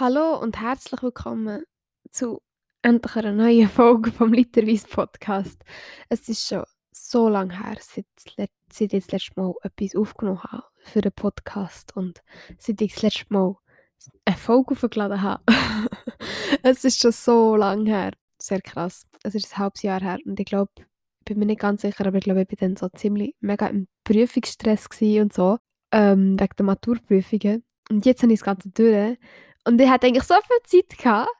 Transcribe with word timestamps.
Hallo 0.00 0.40
und 0.40 0.58
herzlich 0.58 1.02
willkommen 1.02 1.62
zu 2.10 2.40
endlich 2.80 3.16
einer 3.16 3.32
neuen 3.32 3.68
Folge 3.68 4.10
vom 4.10 4.32
Literweise 4.32 4.88
Podcast. 4.88 5.62
Es 6.08 6.26
ist 6.26 6.48
schon 6.48 6.64
so 6.90 7.28
lange 7.28 7.62
her, 7.62 7.76
seit, 7.80 8.06
seit 8.16 8.94
ich 8.94 9.04
das 9.04 9.12
letzte 9.12 9.38
Mal 9.38 9.52
etwas 9.60 9.94
aufgenommen 9.94 10.42
habe 10.42 10.62
für 10.78 11.02
den 11.02 11.12
Podcast 11.12 11.94
und 11.98 12.22
seit 12.56 12.80
ich 12.80 12.94
das 12.94 13.02
letzte 13.02 13.26
Mal 13.28 13.56
eine 14.24 14.36
Folge 14.38 14.70
aufgeladen 14.72 15.20
habe. 15.20 15.44
es 16.62 16.82
ist 16.86 17.00
schon 17.00 17.12
so 17.12 17.54
lange 17.56 17.90
her. 17.90 18.12
Sehr 18.38 18.62
krass. 18.62 19.04
Es 19.22 19.34
ist 19.34 19.52
ein 19.52 19.58
halbes 19.58 19.82
Jahr 19.82 20.00
her 20.00 20.16
und 20.24 20.40
ich 20.40 20.46
glaube, 20.46 20.72
ich 20.78 21.24
bin 21.26 21.40
mir 21.40 21.44
nicht 21.44 21.60
ganz 21.60 21.82
sicher, 21.82 22.06
aber 22.06 22.16
ich 22.16 22.24
glaube, 22.24 22.40
ich 22.40 22.48
war 22.48 22.68
dann 22.68 22.76
so 22.78 22.88
ziemlich 22.88 23.34
mega 23.40 23.66
im 23.66 23.86
Prüfungsstress 24.04 24.88
und 24.98 25.34
so, 25.34 25.58
ähm, 25.92 26.40
wegen 26.40 26.56
der 26.56 26.64
Maturprüfungen. 26.64 27.64
Und 27.90 28.06
jetzt 28.06 28.22
habe 28.22 28.32
ich 28.32 28.38
das 28.38 28.46
Ganze 28.46 28.70
durch 28.70 29.18
und 29.64 29.80
ich 29.80 29.88
hatte 29.88 30.06
eigentlich 30.06 30.24
so 30.24 30.34
viel 30.34 30.82
Zeit 30.82 30.98
gehabt 30.98 31.30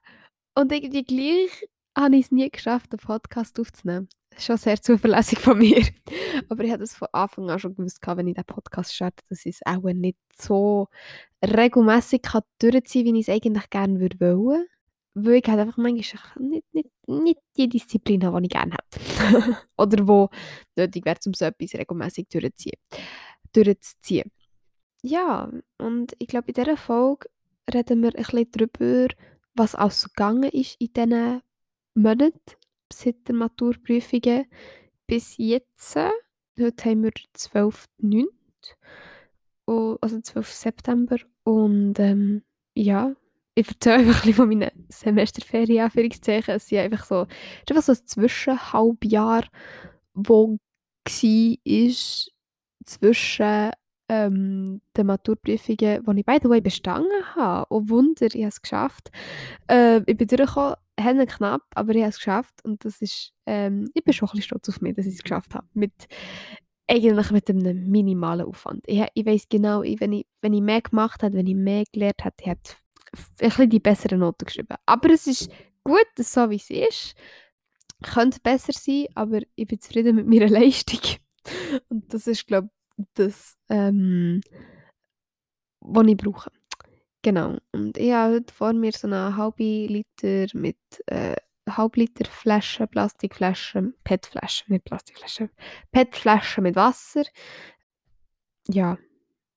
und 0.54 0.72
irgendwie 0.72 1.04
gleich 1.04 1.68
habe 1.96 2.16
ich 2.16 2.26
es 2.26 2.30
nie 2.30 2.50
geschafft, 2.50 2.92
einen 2.92 2.98
Podcast 2.98 3.58
aufzunehmen. 3.60 4.08
Schon 4.38 4.56
sehr 4.56 4.80
zuverlässig 4.80 5.38
von 5.38 5.58
mir. 5.58 5.84
Aber 6.48 6.64
ich 6.64 6.70
hatte 6.70 6.84
es 6.84 6.94
von 6.94 7.08
Anfang 7.12 7.50
an 7.50 7.58
schon 7.58 7.74
gewusst, 7.74 8.00
wenn 8.06 8.28
ich 8.28 8.34
den 8.34 8.44
Podcast 8.44 8.94
starte, 8.94 9.22
dass 9.28 9.44
ich 9.44 9.56
es 9.56 9.66
auch 9.66 9.82
nicht 9.82 10.18
so 10.36 10.88
regelmäßig 11.44 12.22
durchziehen 12.58 13.06
kann, 13.06 13.14
wie 13.14 13.20
ich 13.20 13.28
es 13.28 13.34
eigentlich 13.34 13.70
gerne 13.70 14.00
würde 14.00 14.20
wollen. 14.20 14.66
Weil 15.14 15.34
ich 15.34 15.48
halt 15.48 15.58
einfach 15.58 15.76
manchmal 15.76 16.22
nicht, 16.38 16.64
nicht, 16.72 16.88
nicht 17.06 17.40
die 17.56 17.68
Disziplin 17.68 18.24
habe, 18.24 18.40
die 18.40 18.46
ich 18.46 18.52
gerne 18.52 18.72
hätte. 18.74 19.56
Oder 19.76 20.06
wo 20.06 20.30
nötig 20.76 21.04
wäre, 21.04 21.18
um 21.26 21.34
so 21.34 21.44
etwas 21.44 21.74
regelmäßig 21.74 22.28
durchzuziehen. 22.28 22.78
durchzuziehen. 23.52 24.30
Ja, 25.02 25.50
und 25.78 26.14
ich 26.18 26.28
glaube, 26.28 26.48
in 26.48 26.54
dieser 26.54 26.76
Folge 26.76 27.28
reden 27.74 28.02
wir 28.02 28.14
ein 28.16 28.24
bisschen 28.24 28.50
darüber, 28.52 29.14
was 29.54 29.74
alles 29.74 30.02
so 30.02 30.08
gegangen 30.08 30.50
ist 30.50 30.80
in 30.80 30.92
diesen 30.92 31.42
Monaten 31.94 32.40
seit 32.92 33.28
der 33.28 33.34
Maturprüfungen 33.34 34.46
bis 35.06 35.36
jetzt. 35.38 35.96
Heute 35.96 36.84
haben 36.84 37.02
wir 37.02 37.12
12.9. 37.36 38.26
Also 40.00 40.20
12. 40.20 40.52
September. 40.52 41.16
Und 41.44 41.98
ähm, 41.98 42.42
ja, 42.74 43.14
ich 43.54 43.68
erzähle 43.68 43.96
einfach 43.96 44.14
ein 44.14 44.20
bisschen 44.20 44.34
von 44.34 44.48
meinen 44.48 44.86
Semesterferien, 44.88 45.84
Anführungszeichen. 45.84 46.54
Es 46.54 46.70
ist 46.70 46.78
einfach 46.78 47.04
so, 47.04 47.22
ist 47.22 47.70
einfach 47.70 47.82
so 47.82 47.92
ein 47.92 48.06
Zwischenhalbjahr, 48.06 49.44
wo 50.14 50.58
war 51.06 51.56
zwischen 52.84 53.70
ähm, 54.10 54.80
den 54.96 55.06
Maturprüfungen, 55.06 56.04
die 56.04 56.18
ich 56.18 56.26
by 56.26 56.38
the 56.42 56.48
way 56.48 56.60
bestanden 56.60 57.24
habe. 57.36 57.66
Oh 57.70 57.82
Wunder, 57.86 58.26
ich 58.26 58.34
habe 58.34 58.48
es 58.48 58.60
geschafft. 58.60 59.10
Äh, 59.70 59.98
ich 59.98 60.16
bin 60.16 60.26
durchgekommen, 60.26 60.74
Hände 60.98 61.26
knapp, 61.26 61.62
aber 61.76 61.94
ich 61.94 62.00
habe 62.00 62.10
es 62.10 62.16
geschafft 62.16 62.54
und 62.64 62.84
das 62.84 63.00
ist, 63.00 63.32
ähm, 63.46 63.88
ich 63.94 64.02
bin 64.02 64.12
schon 64.12 64.28
ein 64.28 64.32
bisschen 64.32 64.42
stolz 64.42 64.68
auf 64.68 64.80
mich, 64.80 64.94
dass 64.96 65.06
ich 65.06 65.14
es 65.14 65.22
geschafft 65.22 65.54
habe. 65.54 65.66
Mit, 65.74 65.92
eigentlich 66.88 67.30
mit 67.30 67.48
einem 67.48 67.88
minimalen 67.88 68.46
Aufwand. 68.46 68.82
Ich, 68.86 69.00
ich 69.14 69.24
weiß 69.24 69.46
genau, 69.48 69.82
ich, 69.82 70.00
wenn, 70.00 70.12
ich, 70.12 70.26
wenn 70.42 70.54
ich 70.54 70.60
mehr 70.60 70.82
gemacht 70.82 71.22
hätte, 71.22 71.36
wenn 71.36 71.46
ich 71.46 71.54
mehr 71.54 71.84
gelernt 71.92 72.24
hätte, 72.24 72.42
ich 72.42 72.48
hätte 72.48 73.62
ein 73.62 73.70
die 73.70 73.78
besseren 73.78 74.18
Noten 74.18 74.44
geschrieben. 74.44 74.76
Aber 74.86 75.10
es 75.10 75.28
ist 75.28 75.52
gut, 75.84 76.08
so 76.18 76.50
wie 76.50 76.56
es 76.56 76.70
ist. 76.70 77.14
Könnte 78.02 78.40
besser 78.42 78.72
sein, 78.72 79.06
aber 79.14 79.40
ich 79.54 79.68
bin 79.68 79.80
zufrieden 79.80 80.16
mit 80.16 80.26
meiner 80.26 80.48
Leistung. 80.60 81.00
Und 81.88 82.12
das 82.12 82.26
ist, 82.26 82.48
glaube 82.48 82.70
ich, 82.72 82.79
das, 83.14 83.56
ähm, 83.68 84.40
was 85.80 86.06
ich 86.06 86.16
brauche. 86.16 86.50
Genau. 87.22 87.58
Und 87.72 87.98
ich 87.98 88.12
habe 88.12 88.34
heute 88.34 88.54
vor 88.54 88.72
mir 88.72 88.92
so 88.92 89.06
eine 89.06 89.36
halbe 89.36 89.62
Liter 89.62 90.46
mit 90.54 90.78
äh, 91.06 91.36
halb 91.68 91.96
Liter 91.96 92.28
Flaschen, 92.30 92.88
Plastikflaschen, 92.88 93.94
PET-Flaschen, 94.04 94.72
nicht 94.72 94.84
Plastikflaschen, 94.84 95.50
PET-Flaschen 95.92 96.62
mit 96.62 96.76
Wasser. 96.76 97.24
Ja, 98.68 98.98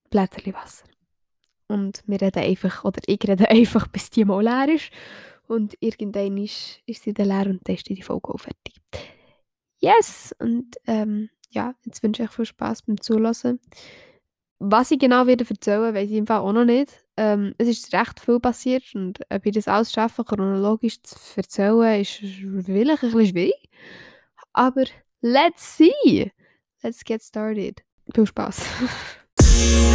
Blätterli 0.09 0.53
Wasser. 0.53 0.85
Und 1.67 2.03
wir 2.05 2.21
reden 2.21 2.43
einfach, 2.43 2.83
oder 2.83 3.01
ich 3.05 3.19
rede 3.27 3.49
einfach, 3.49 3.87
bis 3.87 4.09
die 4.09 4.25
mal 4.25 4.43
leer 4.43 4.75
ist. 4.75 4.91
Und 5.47 5.75
irgendwann 5.79 6.37
ist, 6.37 6.81
ist 6.85 7.03
sie 7.03 7.13
dann 7.13 7.27
leer 7.27 7.47
und 7.47 7.67
dann 7.67 7.75
ist 7.75 7.89
die 7.89 8.01
Folge 8.01 8.33
auch 8.33 8.39
fertig. 8.39 8.75
Yes! 9.79 10.33
Und 10.39 10.77
ähm, 10.87 11.29
ja, 11.53 11.75
jetzt 11.85 12.03
wünsche 12.03 12.23
ich 12.23 12.29
euch 12.29 12.35
viel 12.35 12.45
Spaß 12.45 12.83
beim 12.83 12.99
Zuhören. 12.99 13.59
Was 14.59 14.91
ich 14.91 14.99
genau 14.99 15.27
wieder 15.27 15.45
erzählen, 15.47 15.93
weiß 15.93 16.09
ich 16.09 16.25
Fall 16.25 16.39
auch 16.39 16.53
noch 16.53 16.65
nicht. 16.65 17.03
Ähm, 17.17 17.53
es 17.57 17.67
ist 17.67 17.93
recht 17.93 18.19
viel 18.19 18.39
passiert 18.39 18.83
und 18.95 19.19
ob 19.29 19.45
ich 19.45 19.53
das 19.53 19.67
alles 19.67 19.91
schaffe, 19.91 20.23
chronologisch 20.23 21.01
zu 21.03 21.15
erzählen, 21.35 22.01
ist 22.01 22.21
wirklich 22.21 23.03
ein 23.03 23.11
bisschen 23.11 23.27
schwierig. 23.27 23.69
Aber 24.53 24.85
let's 25.21 25.77
see! 25.77 26.31
Let's 26.81 27.03
get 27.03 27.21
started. 27.21 27.83
Viel 28.13 28.25
Spaß! 28.25 28.65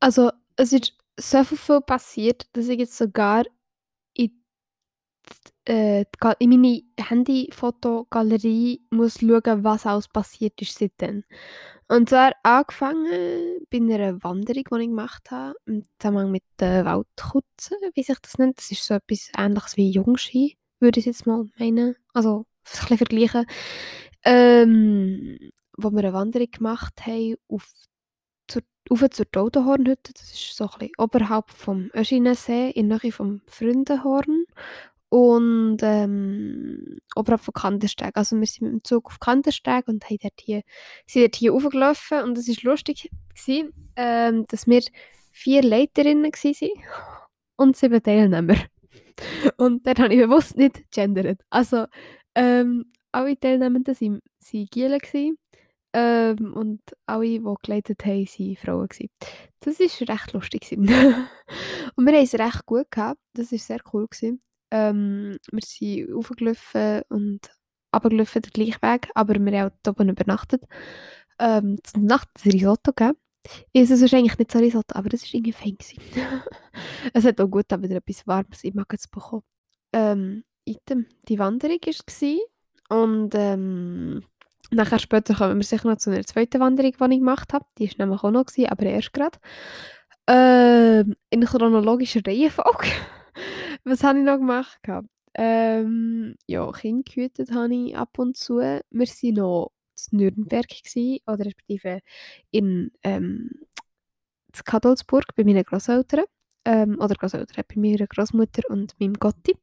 also, 0.00 0.30
es 0.56 0.72
ist 0.72 0.94
so 1.18 1.44
viel 1.44 1.80
passiert, 1.82 2.46
dass 2.54 2.68
ich 2.68 2.78
jetzt 2.78 2.96
sogar 2.96 3.44
äh, 5.68 6.04
in 6.38 6.50
meine 6.50 6.82
Handyfotogalerie 6.98 8.82
muss 8.90 9.20
schauen, 9.20 9.64
was 9.64 9.86
alles 9.86 10.08
passiert 10.08 10.60
ist 10.60 10.78
seitdem. 10.78 11.24
Und 11.88 12.08
zwar 12.08 12.32
angefangen 12.42 13.66
bei 13.70 13.78
einer 13.78 14.22
Wanderung, 14.22 14.64
die 14.64 14.80
ich 14.80 14.88
gemacht 14.88 15.30
habe, 15.30 15.54
im 15.66 15.84
Zusammenhang 15.98 16.30
mit 16.30 16.44
den 16.60 16.84
Waldkutzen, 16.84 17.76
wie 17.94 18.02
sich 18.02 18.18
das 18.20 18.38
nennt. 18.38 18.58
Das 18.58 18.70
ist 18.70 18.84
so 18.84 18.94
etwas 18.94 19.30
ähnliches 19.36 19.76
wie 19.76 19.90
Jungski, 19.90 20.56
würde 20.80 21.00
ich 21.00 21.06
jetzt 21.06 21.26
mal 21.26 21.44
meinen. 21.58 21.96
Also, 22.14 22.46
ein 22.64 22.72
bisschen 22.80 22.98
vergleichen. 22.98 23.46
Ähm, 24.24 25.52
wo 25.76 25.90
wir 25.90 25.98
eine 25.98 26.12
Wanderung 26.12 26.50
gemacht 26.50 27.06
haben 27.06 27.36
auf 27.48 27.68
zur, 28.48 28.62
zur 29.10 29.30
Taudenhornhütte. 29.30 30.12
Das 30.12 30.32
ist 30.32 30.56
so 30.56 30.64
ein 30.64 30.78
bisschen 30.78 30.94
oberhalb 30.98 31.50
vom 31.50 31.90
Öschinensee, 31.94 32.70
in 32.70 32.88
der 32.88 33.00
Nähe 33.02 33.12
vom 33.12 33.42
Freundenhorn. 33.46 34.44
Und 35.12 35.76
ähm, 35.82 36.96
oberhalb 37.14 37.42
von 37.42 37.52
Kandersteg. 37.52 38.12
Also 38.16 38.34
wir 38.34 38.46
sind 38.46 38.62
mit 38.62 38.72
dem 38.72 38.82
Zug 38.84 39.08
auf 39.08 39.20
Kandersteg 39.20 39.86
und 39.86 40.02
haben 40.08 40.16
dort 40.22 40.40
hier, 40.40 40.62
sind 41.06 41.24
dort 41.24 41.36
hier 41.36 41.52
hochgelaufen. 41.52 42.22
Und 42.22 42.38
es 42.38 42.48
war 42.48 42.72
lustig, 42.72 43.10
ähm, 43.96 44.46
dass 44.48 44.66
wir 44.66 44.80
vier 45.30 45.62
Leiterinnen 45.62 46.32
waren 46.32 46.70
und 47.56 47.76
sieben 47.76 48.02
Teilnehmer. 48.02 48.56
Und 49.58 49.86
dort 49.86 49.98
habe 49.98 50.14
ich 50.14 50.20
bewusst 50.20 50.56
nicht 50.56 50.90
gendert. 50.90 51.42
Also 51.50 51.84
ähm, 52.34 52.86
alle 53.12 53.38
Teilnehmenden 53.38 53.94
waren, 53.94 54.22
waren 54.50 54.66
Gielen. 54.70 55.36
Ähm, 55.92 56.54
und 56.54 56.80
alle, 57.04 57.38
die 57.38 57.44
geleitet 57.62 58.02
haben, 58.06 58.26
waren 58.26 58.56
Frauen. 58.56 58.88
Das 59.60 59.78
war 59.78 60.08
recht 60.08 60.32
lustig. 60.32 60.72
und 60.72 60.88
wir 60.88 61.26
haben 61.96 62.14
es 62.14 62.32
recht 62.32 62.64
gut 62.64 62.90
gehabt. 62.90 63.20
Das 63.34 63.52
war 63.52 63.58
sehr 63.58 63.80
cool. 63.92 64.06
Gewesen. 64.08 64.40
Ähm, 64.72 65.36
wir 65.52 65.60
sind 65.62 66.14
hochgelaufen 66.14 67.02
und 67.10 67.40
runtergelaufen, 67.94 68.42
den 68.42 68.52
gleichen 68.52 68.82
Weg, 68.82 69.10
aber 69.14 69.34
wir 69.34 69.60
haben 69.60 69.72
auch 69.86 69.90
oben 69.90 70.08
übernachtet. 70.08 70.64
Ähm, 71.38 71.78
zur 71.84 72.02
Nacht 72.02 72.28
ein 72.42 72.52
Risotto 72.52 72.92
gegeben. 72.92 73.18
Es 73.74 73.90
ist 73.90 74.00
wahrscheinlich 74.00 74.38
nicht 74.38 74.50
so 74.50 74.58
Risotto, 74.58 74.94
aber 74.94 75.10
das 75.10 75.24
war 75.24 75.34
irgendwie 75.34 75.52
fein. 75.52 75.76
es 77.12 77.24
hat 77.24 77.40
auch 77.40 77.48
gut 77.48 77.66
wieder 77.70 77.96
etwas 77.96 78.26
Warmes 78.26 78.64
im 78.64 78.74
Magen 78.76 78.98
zu 78.98 79.10
bekommen. 79.10 79.42
Ähm, 79.92 80.44
Item, 80.64 81.06
die 81.28 81.38
Wanderung 81.38 81.78
war 81.84 83.02
und 83.04 83.34
ähm, 83.34 84.22
nachher 84.70 85.00
später 85.00 85.34
kommen 85.34 85.56
wir 85.56 85.64
sicher 85.64 85.88
noch 85.88 85.98
zu 85.98 86.10
einer 86.10 86.24
zweiten 86.24 86.60
Wanderung, 86.60 86.92
die 86.92 87.14
ich 87.14 87.18
gemacht 87.18 87.52
habe. 87.52 87.66
Die 87.78 87.88
war 87.90 88.06
nämlich 88.06 88.22
auch 88.22 88.30
noch, 88.30 88.46
gewesen, 88.46 88.70
aber 88.70 88.84
erst 88.84 89.12
gerade. 89.12 89.38
Ähm, 90.28 91.14
in 91.30 91.44
chronologischer 91.44 92.20
Reihenfolge. 92.26 92.86
Was 93.84 94.04
habe 94.04 94.20
ich 94.20 94.24
noch 94.24 94.38
gemacht? 94.38 94.78
Ähm, 95.34 96.36
ja, 96.46 96.70
Kinder 96.72 97.02
gehütet 97.04 97.52
habe 97.52 97.74
ich 97.74 97.96
ab 97.96 98.18
und 98.18 98.36
zu. 98.36 98.58
Wir 98.58 98.82
waren 98.90 99.34
noch 99.34 99.72
in 100.10 100.18
Nürnberg 100.18 100.68
gewesen, 100.68 101.18
oder 101.26 101.46
respektive 101.46 102.00
in 102.50 102.92
ähm, 103.02 103.50
Kadolsburg 104.64 105.24
bei 105.34 105.44
meinen 105.44 105.64
Großeltern. 105.64 106.24
Ähm, 106.64 106.98
oder 107.00 107.14
Großeltern, 107.16 107.64
bei 107.66 107.80
meiner 107.80 108.06
Großmutter 108.06 108.62
und 108.68 108.94
meinem 109.00 109.14
Gotti. 109.14 109.56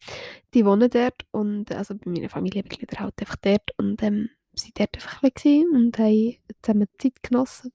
Die 0.54 0.66
wohnen 0.66 0.90
dort 0.90 1.26
und 1.32 1.72
also 1.72 1.96
bei 1.96 2.12
meinen 2.12 2.28
Familienmitgliedern 2.28 3.00
halt 3.00 3.14
einfach 3.22 3.38
dort 3.38 3.72
und 3.78 4.04
ähm, 4.04 4.30
sind 4.54 4.78
dort 4.78 4.96
einfach 4.96 5.24
ein 5.24 5.32
bisschen 5.32 5.70
und 5.70 5.98
haben 5.98 6.36
zusammen 6.62 6.88
Zeit 6.98 7.24
genossen. 7.24 7.72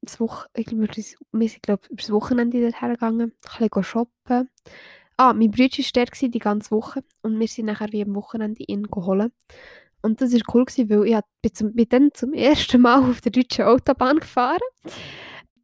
Das 0.00 0.18
Woche, 0.18 0.48
ich 0.56 0.66
glaube, 0.66 0.88
wir 0.88 1.48
sind 1.48 1.62
glaube 1.62 1.86
über 1.88 1.96
das 1.96 2.10
Wochenende 2.10 2.60
dort 2.60 2.80
hergegangen, 2.80 3.32
ein 3.32 3.68
bisschen 3.68 3.84
shoppen 3.84 4.48
Ah, 5.16 5.32
mein 5.32 5.50
Bruder 5.50 5.78
war 5.78 6.04
dort 6.04 6.34
die 6.34 6.38
ganze 6.38 6.70
Woche 6.70 7.02
und 7.22 7.40
wir 7.40 7.48
sind 7.48 7.66
nachher 7.66 7.92
wie 7.92 8.02
am 8.02 8.14
Wochenende 8.14 8.62
ihn 8.66 8.84
geholt. 8.84 9.32
Und 10.02 10.20
das 10.20 10.32
war 10.32 10.40
cool, 10.54 10.66
weil 10.66 11.08
ich 11.08 11.18
bin, 11.42 11.54
zum, 11.54 11.74
bin 11.74 11.88
dann 11.88 12.10
zum 12.14 12.32
ersten 12.34 12.80
Mal 12.82 13.02
auf 13.10 13.20
der 13.22 13.32
deutschen 13.32 13.64
Autobahn 13.64 14.18
gefahren. 14.20 14.60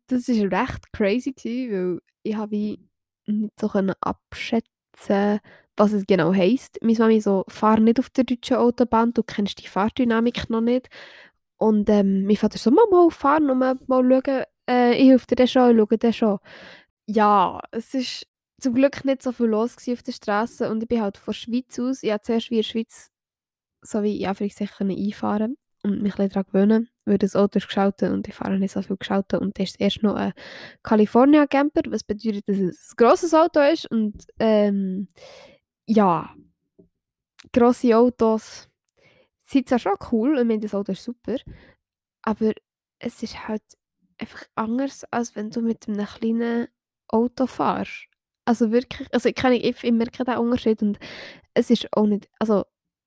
das 0.07 0.29
war 0.29 0.61
recht 0.63 0.93
crazy, 0.93 1.33
gewesen, 1.33 1.71
weil 1.73 2.01
ich 2.23 2.37
habe 2.37 2.57
nicht 3.27 3.61
so 3.61 3.69
abschätzen 4.01 5.41
was 5.77 5.93
es 5.93 6.07
genau 6.07 6.35
heisst. 6.35 6.79
Meine 6.83 6.99
Mami 6.99 7.21
so, 7.21 7.45
fahr 7.49 7.81
nicht 7.81 7.99
auf 7.99 8.11
der 8.11 8.25
deutschen 8.25 8.57
Autobahn, 8.57 9.13
du 9.15 9.23
kennst 9.23 9.63
die 9.63 9.69
Fahrdynamik 9.69 10.51
noch 10.51 10.61
nicht. 10.61 10.89
Und 11.59 11.89
ähm, 11.91 12.25
mein 12.27 12.37
Vater 12.37 12.59
so, 12.59 12.71
mal, 12.71 13.11
fahren 13.11 13.51
und 13.51 13.59
mal, 13.59 13.77
schauen, 13.87 14.45
äh, 14.69 14.95
ich 14.95 15.09
helfe 15.09 15.35
dir 15.35 15.47
schon, 15.47 15.71
ich 15.71 15.77
schaue 15.77 15.99
dir 15.99 16.13
schon. 16.13 16.39
Ja, 17.07 17.61
es 17.73 17.95
war 17.95 18.29
zum 18.63 18.75
Glück 18.75 19.05
nicht 19.05 19.23
so 19.23 19.33
viel 19.33 19.47
los 19.47 19.77
auf 19.89 20.03
der 20.03 20.13
Straße 20.13 20.71
und 20.71 20.83
ich 20.83 20.89
bin 20.89 21.03
halt 21.03 21.19
von 21.19 21.33
der 21.33 21.39
Schweiz 21.39 21.79
aus, 21.79 22.03
ich 22.03 22.13
habe 22.13 22.23
zuerst 22.23 22.51
wie 22.51 22.57
in 22.57 22.63
der 22.63 22.69
Schweiz 22.69 23.11
so 23.83 24.03
wie 24.03 24.21
in 24.21 24.29
Anführungszeichen 24.29 24.91
einfahren 24.91 25.57
und 25.83 26.03
mich 26.03 26.19
ein 26.19 26.29
daran 26.29 26.45
gewöhnen, 26.45 26.89
weil 27.05 27.19
das 27.19 27.35
Auto 27.35 27.59
ist 27.59 27.67
geschaltet 27.67 28.13
und 28.13 28.29
ich 28.29 28.35
fahre 28.35 28.59
nicht 28.59 28.73
so 28.73 28.83
viel 28.83 28.97
geschaltet 28.97 29.41
und 29.41 29.59
das 29.59 29.71
ist 29.71 29.81
erst 29.81 30.03
noch 30.03 30.15
ein 30.15 30.33
California 30.83 31.47
Camper, 31.47 31.83
was 31.89 32.05
bedeutet, 32.05 32.49
dass 32.49 32.59
es 32.59 32.93
ein 32.93 32.97
grosses 32.97 33.35
Auto 33.35 33.61
ist 33.61 33.91
und 33.91 34.25
ähm, 34.39 35.09
ja, 35.87 36.33
grosse 37.53 37.97
Autos 37.97 38.69
sind 39.45 39.69
zwar 39.69 39.81
schon 39.81 39.97
cool, 40.13 40.39
ich 40.39 40.45
meine, 40.45 40.61
das 40.61 40.75
Auto 40.75 40.93
ist 40.93 41.03
super, 41.03 41.37
aber 42.23 42.53
es 43.01 43.23
ist 43.23 43.49
halt 43.49 43.65
einfach 44.19 44.45
anders, 44.55 45.05
als 45.11 45.35
wenn 45.35 45.51
du 45.51 45.61
mit 45.61 45.89
einem 45.89 46.07
kleinen 46.07 46.69
Auto 47.09 47.47
fährst. 47.47 48.12
Also 48.45 48.73
wirklich, 48.73 49.09
also 49.13 49.29
ich, 49.29 49.35
kann, 49.35 49.53
ich, 49.53 49.85
ich 49.85 49.93
merke 49.93 50.25
den 50.25 50.39
Unterschied 50.39 50.83
und 50.83 50.99
es 51.55 51.71
ist 51.71 51.89
auch 51.93 52.07
nicht, 52.07 52.29
also 52.39 52.65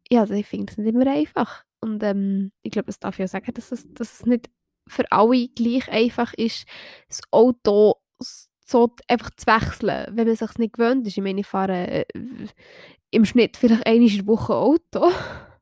ja, 0.09 0.21
also 0.21 0.33
ich 0.33 0.45
finde 0.47 0.71
es 0.71 0.77
nicht 0.77 0.93
immer 0.93 1.07
einfach. 1.07 1.63
Und 1.81 2.01
ähm, 2.03 2.51
ich 2.63 2.71
glaube, 2.71 2.89
es 2.89 2.99
darf 2.99 3.19
ja 3.19 3.27
sagen, 3.27 3.53
dass 3.53 3.71
es, 3.71 3.85
dass 3.93 4.13
es 4.13 4.25
nicht 4.25 4.49
für 4.87 5.11
alle 5.11 5.47
gleich 5.49 5.89
einfach 5.89 6.33
ist, 6.33 6.65
das 7.07 7.21
Auto 7.31 7.95
so 8.65 8.95
einfach 9.07 9.29
zu 9.35 9.47
wechseln, 9.47 10.17
wenn 10.17 10.27
man 10.27 10.35
sich 10.35 10.57
nicht 10.57 10.73
gewöhnt 10.73 11.07
ist. 11.07 11.17
Ich 11.17 11.23
meine, 11.23 11.41
ich 11.41 11.47
fahre 11.47 11.87
äh, 11.87 12.05
im 13.11 13.25
Schnitt 13.25 13.57
vielleicht 13.57 13.85
einmal 13.85 14.09
in 14.09 14.17
der 14.17 14.27
Woche 14.27 14.55
Auto. 14.55 15.11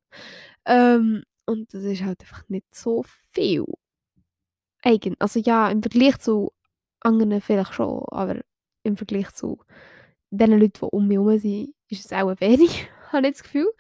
ähm, 0.65 1.23
und 1.45 1.73
das 1.73 1.83
ist 1.83 2.03
halt 2.03 2.21
einfach 2.21 2.47
nicht 2.49 2.73
so 2.73 3.03
viel. 3.31 3.65
Eigen, 4.81 5.15
also 5.19 5.39
ja, 5.39 5.69
im 5.69 5.81
Vergleich 5.81 6.17
zu 6.19 6.51
anderen 7.01 7.41
vielleicht 7.41 7.73
schon, 7.73 8.03
aber 8.09 8.41
im 8.83 8.97
Vergleich 8.97 9.33
zu 9.33 9.59
den 10.29 10.51
Leuten, 10.51 10.71
die 10.73 10.85
um 10.85 11.07
mich 11.07 11.17
herum 11.17 11.37
sind, 11.37 11.73
ist 11.89 12.05
es 12.05 12.13
auch 12.13 12.39
wenig, 12.39 12.87
habe 13.11 13.27
ich 13.27 13.33
das 13.33 13.43
Gefühl. 13.43 13.71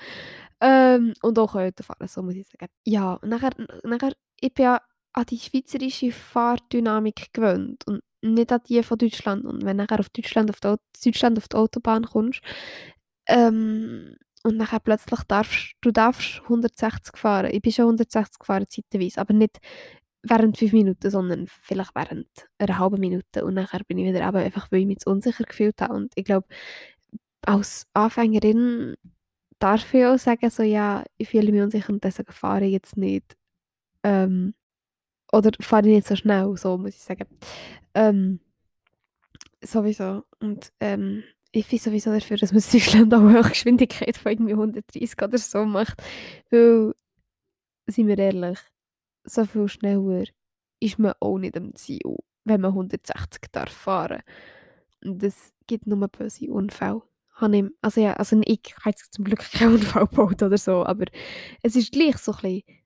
Ähm, 0.61 1.13
und 1.21 1.39
auch 1.39 1.55
Auto 1.55 1.83
fahren, 1.83 2.07
so 2.07 2.21
muss 2.23 2.35
ich 2.35 2.47
sagen. 2.47 2.71
Ja, 2.85 3.15
und 3.15 3.29
nachher, 3.29 3.51
nachher, 3.83 4.13
ich 4.39 4.53
bin 4.53 4.65
ja 4.65 4.81
an 5.13 5.25
die 5.25 5.37
schweizerische 5.37 6.11
Fahrdynamik 6.11 7.33
gewöhnt 7.33 7.85
und 7.87 8.01
nicht 8.21 8.51
an 8.51 8.61
die 8.67 8.81
von 8.83 8.97
Deutschland. 8.97 9.45
Und 9.45 9.63
wenn 9.63 9.77
du 9.77 9.83
nachher 9.83 9.99
auf 9.99 10.09
Deutschland 10.09 10.49
auf 10.49 10.59
die, 10.59 10.75
Deutschland 11.05 11.37
auf 11.37 11.47
die 11.47 11.57
Autobahn 11.57 12.05
kommst 12.05 12.41
ähm, 13.27 14.15
und 14.43 14.57
nachher 14.57 14.79
plötzlich 14.79 15.21
darfst 15.27 15.73
du 15.81 15.91
darfst 15.91 16.41
160 16.43 17.17
fahren. 17.17 17.51
Ich 17.51 17.61
bin 17.61 17.71
schon 17.71 17.85
160 17.85 18.39
gefahren 18.39 18.65
zeitweise, 18.69 19.21
aber 19.21 19.33
nicht 19.33 19.59
während 20.23 20.57
fünf 20.57 20.73
Minuten, 20.73 21.11
sondern 21.11 21.47
vielleicht 21.47 21.93
während 21.95 22.27
einer 22.57 22.79
halben 22.79 22.99
Minute. 22.99 23.45
Und 23.45 23.55
nachher 23.55 23.81
bin 23.85 23.97
ich 23.97 24.07
wieder 24.07 24.27
eben 24.27 24.37
einfach, 24.37 24.71
weil 24.71 24.81
ich 24.81 24.87
mich 24.87 25.05
unsicher 25.05 25.43
gefühlt 25.43 25.81
habe. 25.81 25.93
Und 25.93 26.13
ich 26.15 26.25
glaube, 26.25 26.47
als 27.41 27.85
Anfängerin 27.93 28.95
darf 29.59 29.93
ich 29.93 30.05
auch 30.05 30.17
sagen, 30.17 30.49
so, 30.49 30.63
ja, 30.63 31.03
ich 31.17 31.29
fühle 31.29 31.51
mich 31.51 31.61
unsicher 31.61 31.91
und 31.91 32.03
deswegen 32.03 32.31
fahre 32.31 32.65
ich 32.65 32.71
jetzt 32.71 32.97
nicht. 32.97 33.35
Ähm, 34.03 34.53
oder 35.31 35.51
fahre 35.61 35.87
ich 35.87 35.95
nicht 35.95 36.07
so 36.07 36.15
schnell, 36.15 36.55
so 36.57 36.77
muss 36.77 36.95
ich 36.95 37.01
sagen. 37.01 37.27
Ähm, 37.93 38.39
sowieso. 39.61 40.23
Und 40.39 40.71
ähm, 40.79 41.23
ich 41.51 41.67
bin 41.67 41.79
sowieso 41.79 42.11
dafür, 42.11 42.37
dass 42.37 42.51
man 42.51 42.61
in 42.61 42.79
Deutschland 42.79 43.13
auch 43.13 43.19
eine 43.19 43.41
Geschwindigkeit 43.49 44.17
von 44.17 44.31
irgendwie 44.31 44.53
130 44.53 45.21
oder 45.21 45.37
so 45.37 45.65
macht. 45.65 46.01
Weil, 46.49 46.93
seien 47.87 48.07
wir 48.07 48.17
ehrlich, 48.17 48.59
so 49.23 49.45
viel 49.45 49.67
schneller 49.67 50.25
ist 50.79 50.99
man 50.99 51.13
auch 51.19 51.37
nicht 51.37 51.57
am 51.57 51.75
Ziel, 51.75 52.17
wenn 52.43 52.61
man 52.61 52.71
160 52.71 53.51
darf 53.51 53.71
fahren. 53.71 54.21
Und 55.03 55.23
das 55.23 55.53
gibt 55.67 55.87
nur 55.87 56.07
böse 56.07 56.51
Unfälle. 56.51 57.01
Also 57.81 57.99
ja, 57.99 58.13
also 58.13 58.39
ich 58.45 58.75
habe 58.85 58.95
zum 58.95 59.25
Glück 59.25 59.39
keinen 59.51 59.75
Unfall 59.75 60.07
gebaut 60.07 60.41
oder 60.43 60.57
so, 60.57 60.85
aber 60.85 61.05
es 61.61 61.75
ist 61.75 61.91
gleich 61.91 62.17
so 62.17 62.31
ein 62.31 62.37
bisschen 62.41 62.83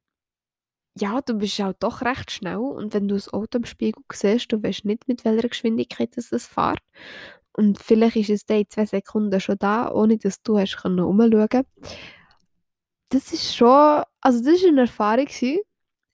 ja, 0.99 1.21
du 1.21 1.35
bist 1.35 1.59
halt 1.59 1.77
doch 1.81 2.01
recht 2.01 2.31
schnell 2.31 2.57
und 2.57 2.93
wenn 2.93 3.07
du 3.07 3.15
das 3.15 3.31
Auto 3.31 3.59
im 3.59 3.65
Spiegel 3.65 4.03
siehst, 4.11 4.51
du 4.51 4.61
weißt 4.61 4.85
nicht, 4.85 5.07
mit 5.07 5.25
welcher 5.25 5.49
Geschwindigkeit 5.49 6.17
es 6.17 6.47
fährt. 6.47 6.81
Und 7.53 7.79
vielleicht 7.79 8.15
ist 8.15 8.29
es 8.29 8.45
dann 8.45 8.59
in 8.59 8.69
zwei 8.69 8.85
Sekunden 8.85 9.39
schon 9.39 9.57
da, 9.57 9.91
ohne 9.91 10.17
dass 10.17 10.41
du 10.41 10.59
hast 10.59 10.77
können 10.77 10.99
Das 13.09 13.33
ist 13.33 13.55
schon, 13.55 14.03
also 14.21 14.43
das 14.43 14.61
war 14.61 14.69
eine 14.69 14.81
Erfahrung, 14.81 15.25
gewesen, 15.25 15.59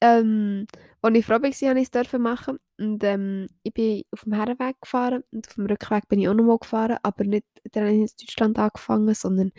ähm, 0.03 0.67
als 1.01 1.17
ich 1.17 1.25
froh 1.25 1.33
war, 1.33 1.39
dass 1.39 1.61
ich 1.61 1.93
es 1.93 2.19
machen 2.19 2.57
Und 2.77 3.03
ähm, 3.03 3.47
ich 3.63 3.73
bin 3.73 4.03
auf 4.11 4.23
dem 4.23 4.33
Herrenweg 4.33 4.75
gefahren 4.81 5.23
und 5.31 5.47
auf 5.47 5.55
dem 5.55 5.65
Rückweg 5.65 6.07
bin 6.07 6.19
ich 6.19 6.27
auch 6.27 6.33
nochmal 6.33 6.57
gefahren, 6.59 6.97
aber 7.03 7.23
nicht 7.23 7.45
dann 7.71 7.87
in 7.87 8.09
Deutschland 8.19 8.59
angefangen, 8.59 9.13
sondern 9.13 9.51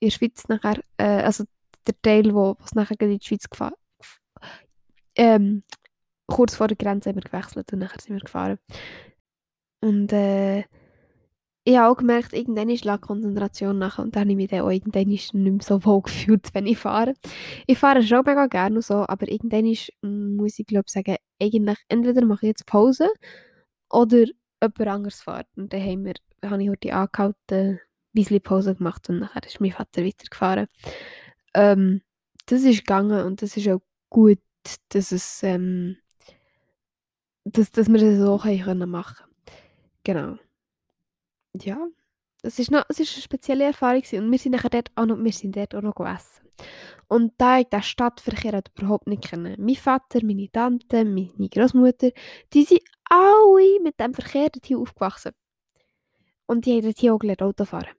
in 0.00 0.08
der 0.08 0.10
Schweiz 0.10 0.48
nachher, 0.48 0.80
äh, 0.98 1.22
also 1.22 1.44
der 1.86 1.94
Teil, 2.02 2.34
wo 2.34 2.56
es 2.64 2.74
nachher 2.74 3.00
in 3.00 3.18
die 3.18 3.26
Schweiz 3.26 3.48
gefahren 3.48 3.74
ähm, 5.16 5.62
kurz 6.26 6.56
vor 6.56 6.68
der 6.68 6.76
Grenze 6.76 7.10
haben 7.10 7.16
wir 7.16 7.22
gewechselt 7.22 7.72
und 7.72 7.78
nachher 7.80 8.00
sind 8.00 8.14
wir 8.14 8.20
gefahren. 8.20 8.58
Und 9.80 10.12
äh, 10.12 10.64
ich 11.66 11.76
habe 11.76 11.92
auch 11.92 11.96
gemerkt, 11.96 12.32
irgendwann 12.32 12.70
ist 12.70 12.84
die 12.84 12.98
Konzentration 12.98 13.78
nachher 13.78 14.04
und 14.04 14.14
dann 14.14 14.22
habe 14.22 14.30
ich 14.30 14.36
mich 14.36 14.48
dann 14.48 14.60
auch 14.60 14.70
irgendwann 14.70 15.08
nicht 15.08 15.34
mehr 15.34 15.58
so 15.60 15.84
wohl 15.84 16.02
gefühlt, 16.02 16.54
wenn 16.54 16.66
ich 16.66 16.78
fahre. 16.78 17.14
Ich 17.66 17.76
fahre 17.76 18.02
schon 18.04 18.22
mega 18.24 18.46
gerne 18.46 18.80
so, 18.82 19.04
aber 19.08 19.28
irgendwann 19.28 19.66
ist, 19.66 19.90
muss 20.00 20.60
ich 20.60 20.66
glaube 20.66 20.88
sagen, 20.88 21.16
eigentlich 21.42 21.78
entweder 21.88 22.24
mache 22.24 22.46
ich 22.46 22.50
jetzt 22.50 22.66
Pause 22.66 23.08
oder 23.90 24.26
jemand 24.62 24.80
anderes 24.86 25.20
fährt. 25.22 25.48
Und 25.56 25.72
dann 25.72 25.82
haben 25.82 26.04
wir, 26.04 26.14
habe 26.44 26.62
ich 26.62 26.70
heute 26.70 26.94
angehalten, 26.94 27.34
ein 27.50 27.80
bisschen 28.12 28.40
Pause 28.40 28.76
gemacht 28.76 29.08
und 29.10 29.18
nachher 29.18 29.44
ist 29.44 29.60
mein 29.60 29.72
Vater 29.72 30.04
weitergefahren. 30.04 30.68
Ähm, 31.52 32.02
das 32.46 32.62
ist 32.62 32.78
gegangen 32.78 33.26
und 33.26 33.42
das 33.42 33.56
ist 33.56 33.68
auch 33.68 33.80
gut 34.08 34.38
dass 34.88 35.12
es, 35.12 35.42
ähm, 35.42 35.96
dass, 37.44 37.70
dass 37.70 37.88
wir 37.88 38.00
das 38.00 38.18
so 38.18 38.38
können 38.38 38.90
machen 38.90 39.26
Genau. 40.04 40.38
Ja, 41.64 41.86
es 42.42 42.58
ist, 42.58 42.70
noch, 42.70 42.84
es 42.88 43.00
ist 43.00 43.14
eine 43.14 43.22
spezielle 43.22 43.64
Erfahrung 43.64 44.02
und 44.12 44.30
wir 44.30 44.38
sind 44.38 44.52
nachher 44.52 44.70
dort 44.70 44.90
auch 44.94 45.06
noch, 45.06 45.18
wir 45.18 45.32
sind 45.32 45.56
dort 45.56 45.74
auch 45.74 45.82
noch 45.82 45.94
gegessen. 45.94 46.46
Und 47.08 47.34
da 47.38 47.58
ich 47.58 47.68
den 47.68 47.82
Stadtverkehr 47.82 48.62
überhaupt 48.76 49.06
nicht 49.06 49.28
kennen, 49.28 49.56
mein 49.58 49.74
Vater, 49.76 50.20
meine 50.24 50.50
Tante, 50.50 51.04
meine 51.04 51.48
Großmutter, 51.50 52.10
die 52.52 52.64
sind 52.64 52.82
alle 53.04 53.80
mit 53.82 53.98
dem 54.00 54.14
Verkehr 54.14 54.50
hier 54.62 54.78
aufgewachsen. 54.78 55.32
Und 56.46 56.66
die 56.66 56.76
haben 56.76 56.94
hier 56.96 57.14
auch 57.14 57.18
gelernt 57.18 57.42
Auto 57.42 57.64
fahren. 57.64 57.94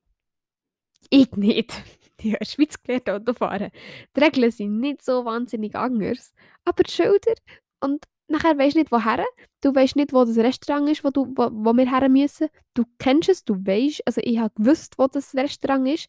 Ich 1.09 1.31
nicht. 1.33 1.71
Die 2.19 2.31
haben 2.31 2.37
in 2.37 2.39
der 2.39 2.45
Schweiz 2.45 2.81
gelernt 2.81 3.09
Auto 3.09 3.33
fahren. 3.33 3.69
Die 4.15 4.19
Regeln 4.19 4.49
sind 4.49 4.79
nicht 4.79 5.03
so 5.03 5.23
wahnsinnig 5.23 5.75
anders. 5.75 6.33
Aber 6.65 6.81
die 6.81 6.91
Schilder 6.91 7.35
und 7.79 8.05
nachher 8.27 8.57
weisst 8.57 8.75
du 8.75 8.79
nicht, 8.79 8.91
woher. 8.91 9.25
Du 9.61 9.73
weißt 9.73 9.95
nicht, 9.95 10.13
wo 10.13 10.23
das 10.23 10.37
Restaurant 10.37 10.89
ist, 10.89 11.03
wo, 11.03 11.09
du, 11.09 11.27
wo, 11.35 11.49
wo 11.51 11.73
wir 11.73 11.89
her 11.89 12.09
müssen. 12.09 12.47
Du 12.73 12.83
kennst 12.99 13.29
es, 13.29 13.43
du 13.43 13.55
weißt. 13.55 14.03
Also 14.05 14.21
ich 14.23 14.37
habe 14.39 14.53
gewusst, 14.55 14.97
wo 14.97 15.07
das 15.07 15.35
Restaurant 15.35 15.87
ist. 15.87 16.07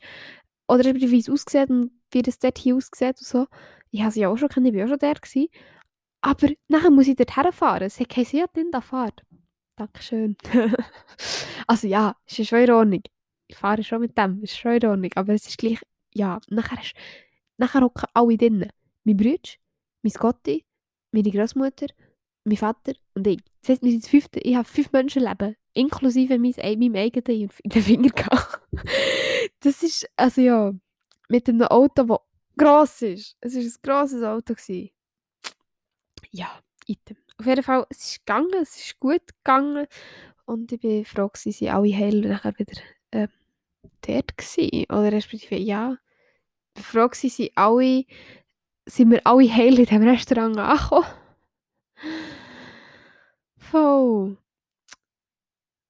Oder 0.69 0.95
wie 0.95 1.19
es 1.19 1.31
aussieht 1.31 1.71
und 1.71 1.93
wie 2.11 2.23
das 2.23 2.39
dort 2.39 2.59
hier 2.59 2.77
aussieht 2.77 3.19
und 3.19 3.27
so. 3.27 3.47
Ich 3.91 4.03
habe 4.03 4.13
sie 4.13 4.27
auch 4.27 4.37
schon 4.37 4.49
kennen, 4.49 4.67
ich 4.67 4.75
war 4.75 4.85
auch 4.85 4.89
schon 4.89 4.99
der. 4.99 5.15
Gewesen. 5.15 5.49
Aber 6.21 6.49
nachher 6.69 6.91
muss 6.91 7.09
ich 7.09 7.17
dort 7.17 7.37
herfahren. 7.37 7.87
Es 7.87 8.01
hat 8.01 8.09
keinen 8.09 8.25
Sinn, 8.25 8.71
da 8.73 8.81
fahrt. 8.81 9.23
Dankeschön. 9.77 10.37
also 11.67 11.87
ja, 11.87 12.17
es 12.27 12.39
ist 12.39 12.49
schon 12.49 12.59
in 12.59 12.71
Ordnung. 12.71 13.03
Ich 13.47 13.57
fahre 13.57 13.83
schon 13.83 14.01
mit 14.01 14.19
dem, 14.19 14.41
es 14.43 14.51
ist 14.51 14.59
schon 14.59 14.73
in 14.73 14.87
Ordnung. 14.87 15.11
Aber 15.15 15.33
es 15.33 15.47
ist 15.47 15.59
gleich, 15.59 15.81
ja, 16.13 16.41
nachher, 16.49 16.81
ist, 16.81 16.95
nachher 17.57 17.83
hocken 17.83 18.09
alle 18.13 18.37
drinnen. 18.37 18.71
Mein 19.05 19.17
Bruder, 19.17 19.51
mein 20.03 20.13
Gotti, 20.13 20.67
meine 21.13 21.31
Großmutter, 21.31 21.87
mein 22.49 22.57
Vater 22.57 22.93
und 23.15 23.27
ich. 23.27 23.41
Das 23.61 23.71
heisst, 23.71 23.83
wir 23.83 23.91
sind 23.91 24.07
fünfte. 24.07 24.41
Ich 24.41 24.55
habe 24.55 24.67
fünf 24.67 24.93
Menschenleben, 24.93 25.57
inklusive 25.75 26.39
mein, 26.39 26.55
meinem 26.57 26.95
eigenen 26.95 27.51
in 27.63 27.71
den 27.71 27.83
Finger 27.83 28.11
gehabt. 28.11 28.61
das 29.61 29.83
ist, 29.83 30.09
also 30.17 30.41
ja, 30.41 30.73
mit 31.29 31.49
einem 31.49 31.63
Auto, 31.63 32.05
das 32.05 32.19
gross 32.57 33.03
ist. 33.03 33.37
Es 33.41 33.55
war 33.55 33.63
ein 33.63 33.73
grosses 33.83 34.23
Auto. 34.23 34.55
Gewesen. 34.55 34.91
Ja, 36.31 36.49
item. 36.87 37.17
Auf 37.39 37.47
jeden 37.47 37.63
Fall, 37.63 37.87
es 37.91 38.13
ist 38.13 38.27
gegangen, 38.27 38.55
es 38.61 38.77
ist 38.77 38.99
gut 38.99 39.23
gegangen 39.45 39.87
und 40.47 40.73
ich 40.73 40.81
bin 40.81 41.05
froh, 41.05 41.31
dass 41.33 41.43
sie 41.43 41.71
alle 41.71 41.95
heil 41.95 42.21
nachher 42.21 42.59
wieder 42.59 42.81
äh, 43.11 43.29
dort 44.01 44.37
gewesen. 44.37 44.85
Oder 44.89 45.13
respektive, 45.13 45.57
ja, 45.57 45.99
ich 46.69 46.75
bin 46.75 46.85
froh, 46.85 47.09
dass 47.09 47.21
sie 47.21 47.53
alle 47.55 48.05
sind 48.89 49.11
wir 49.11 49.27
alle 49.27 49.55
heil 49.55 49.79
in 49.79 49.85
diesem 49.85 50.09
Restaurant 50.09 50.57
angekommen. 50.57 51.07
Voll. 53.71 54.39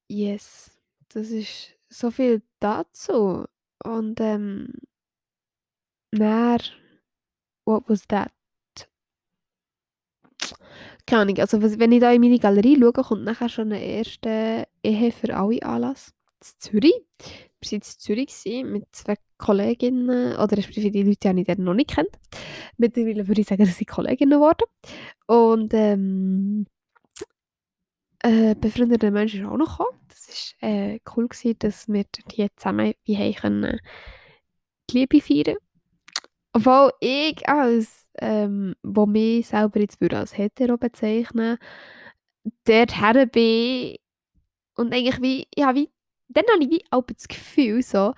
Yes. 0.09 0.71
Das 1.09 1.29
ist 1.29 1.75
so 1.89 2.11
viel 2.11 2.41
dazu. 2.59 3.45
Und 3.83 4.19
ähm, 4.19 4.73
dann, 6.11 6.59
what 7.65 7.83
was 7.87 8.07
that? 8.07 8.31
Keine 11.05 11.21
Ahnung, 11.21 11.39
also 11.39 11.61
wenn 11.61 11.91
ich 11.91 12.01
da 12.01 12.11
in 12.11 12.21
meine 12.21 12.37
Galerie 12.37 12.77
schaue, 12.79 12.91
kommt 12.91 13.23
nachher 13.23 13.49
schon 13.49 13.71
eine 13.71 13.83
erste 13.83 14.67
Ehe 14.83 15.11
für 15.11 15.35
alle 15.35 15.63
Anlass. 15.63 16.13
In 16.41 16.59
Zürich. 16.59 16.93
Wir 17.61 17.71
waren 17.71 17.75
in 17.77 17.81
Zürich 17.81 18.45
mit 18.65 18.85
zwei 18.91 19.15
Kolleginnen, 19.37 20.37
oder 20.37 20.57
respektive 20.57 20.91
die 20.91 21.03
Leute, 21.03 21.33
die 21.33 21.49
ich 21.49 21.57
noch 21.57 21.73
nicht 21.73 21.91
kennt. 21.91 22.19
Mittlerweile 22.77 23.27
würde 23.27 23.41
ich 23.41 23.47
sagen, 23.47 23.65
dass 23.65 23.77
sie 23.77 23.85
Kolleginnen 23.85 24.39
geworden. 24.39 24.65
Und 25.27 25.73
ähm, 25.73 26.67
äh, 28.23 28.55
befreundete 28.55 29.11
Mensch 29.11 29.35
ist 29.35 29.45
auch 29.45 29.57
noch 29.57 29.77
gekommen. 29.77 29.97
Das 30.09 30.55
war 30.61 30.69
äh, 30.69 30.99
cool, 31.15 31.27
gewesen, 31.27 31.55
dass 31.59 31.87
wir 31.87 32.05
hier 32.31 32.49
zusammen 32.55 32.93
wie 33.05 33.17
haben 33.17 33.35
können, 33.35 33.79
die 34.89 34.97
Liebe 34.99 35.21
feiern 35.21 35.57
Obwohl 36.53 36.91
ich 36.99 37.47
als, 37.47 38.09
ähm, 38.19 38.75
wo 38.83 39.05
mich 39.05 39.47
selber 39.47 39.79
jetzt 39.79 40.01
würde 40.01 40.17
als 40.17 40.37
hetero 40.37 40.77
bezeichnen, 40.77 41.57
dort 42.65 42.99
her 42.99 43.25
bin 43.25 43.95
und 44.75 44.93
eigentlich 44.93 45.21
wie, 45.21 45.47
ja, 45.55 45.75
wie, 45.75 45.89
dann 46.29 46.45
habe 46.53 46.63
ich 46.63 46.69
wie 46.69 46.85
auch 46.91 47.03
das 47.03 47.27
Gefühl 47.27 47.81
so, 47.83 48.13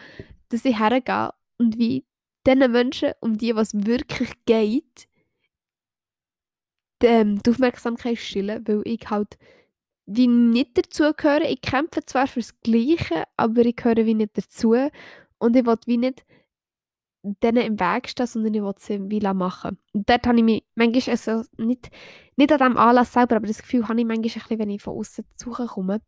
dass 0.49 0.65
ich 0.65 0.79
hergehe 0.79 1.31
und 1.57 1.77
wie 1.77 2.05
diesen 2.45 2.71
Menschen, 2.71 3.11
um 3.21 3.37
die 3.37 3.55
was 3.55 3.73
wirklich 3.73 4.31
geht, 4.45 5.07
die, 7.01 7.07
ähm, 7.07 7.39
Aufmerksamkeit 7.47 8.17
stillen, 8.17 8.67
weil 8.67 8.81
ich 8.85 9.09
halt 9.09 9.37
wie 10.05 10.27
nicht 10.27 10.77
dazugehöre. 10.77 11.47
Ich 11.49 11.61
kämpfe 11.61 12.03
zwar 12.05 12.27
fürs 12.27 12.59
Gleiche, 12.61 13.23
aber 13.37 13.65
ich 13.65 13.75
gehöre 13.75 14.05
wie 14.05 14.15
nicht 14.15 14.37
dazu 14.37 14.75
und 15.37 15.55
ich 15.55 15.65
will 15.65 15.77
wie 15.85 15.97
nicht 15.97 16.25
denen 17.23 17.63
im 17.65 17.79
Weg 17.79 18.09
stehen, 18.09 18.25
sondern 18.25 18.53
ich 18.53 18.61
will 18.61 18.73
sie 18.77 18.99
wie 19.09 19.19
machen. 19.33 19.77
Und 19.93 20.09
dort 20.09 20.25
habe 20.25 20.37
ich 20.37 20.43
mich 20.43 20.63
manchmal 20.75 21.11
also 21.11 21.43
nicht, 21.57 21.89
nicht 22.35 22.51
an 22.51 22.57
diesem 22.57 22.77
Anlass 22.77 23.13
selber, 23.13 23.35
aber 23.35 23.47
das 23.47 23.61
Gefühl 23.61 23.87
habe 23.87 23.99
ich 23.99 24.05
manchmal 24.05 24.17
ein 24.17 24.21
bisschen, 24.21 24.59
wenn 24.59 24.69
ich 24.69 24.81
von 24.81 24.97
außen 24.97 25.25
komme, 25.67 26.01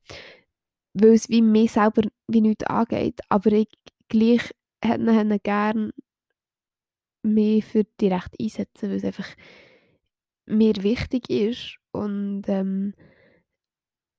weil 0.93 1.13
es 1.13 1.29
wie 1.29 1.41
mir 1.41 1.67
selber 1.67 2.03
wie 2.27 2.41
nichts 2.41 2.65
angeht, 2.65 3.19
aber 3.29 3.51
ich 3.51 3.69
gleich 4.09 4.51
hätte 4.83 5.39
gerne 5.39 5.91
mehr 7.21 7.61
für 7.61 7.83
die 7.99 8.07
Rechte 8.07 8.37
einsetzen, 8.39 8.89
weil 8.89 8.97
es 8.97 9.05
einfach 9.05 9.29
mir 10.45 10.73
wichtig 10.81 11.29
ist 11.29 11.77
und 11.91 12.43
ähm, 12.47 12.93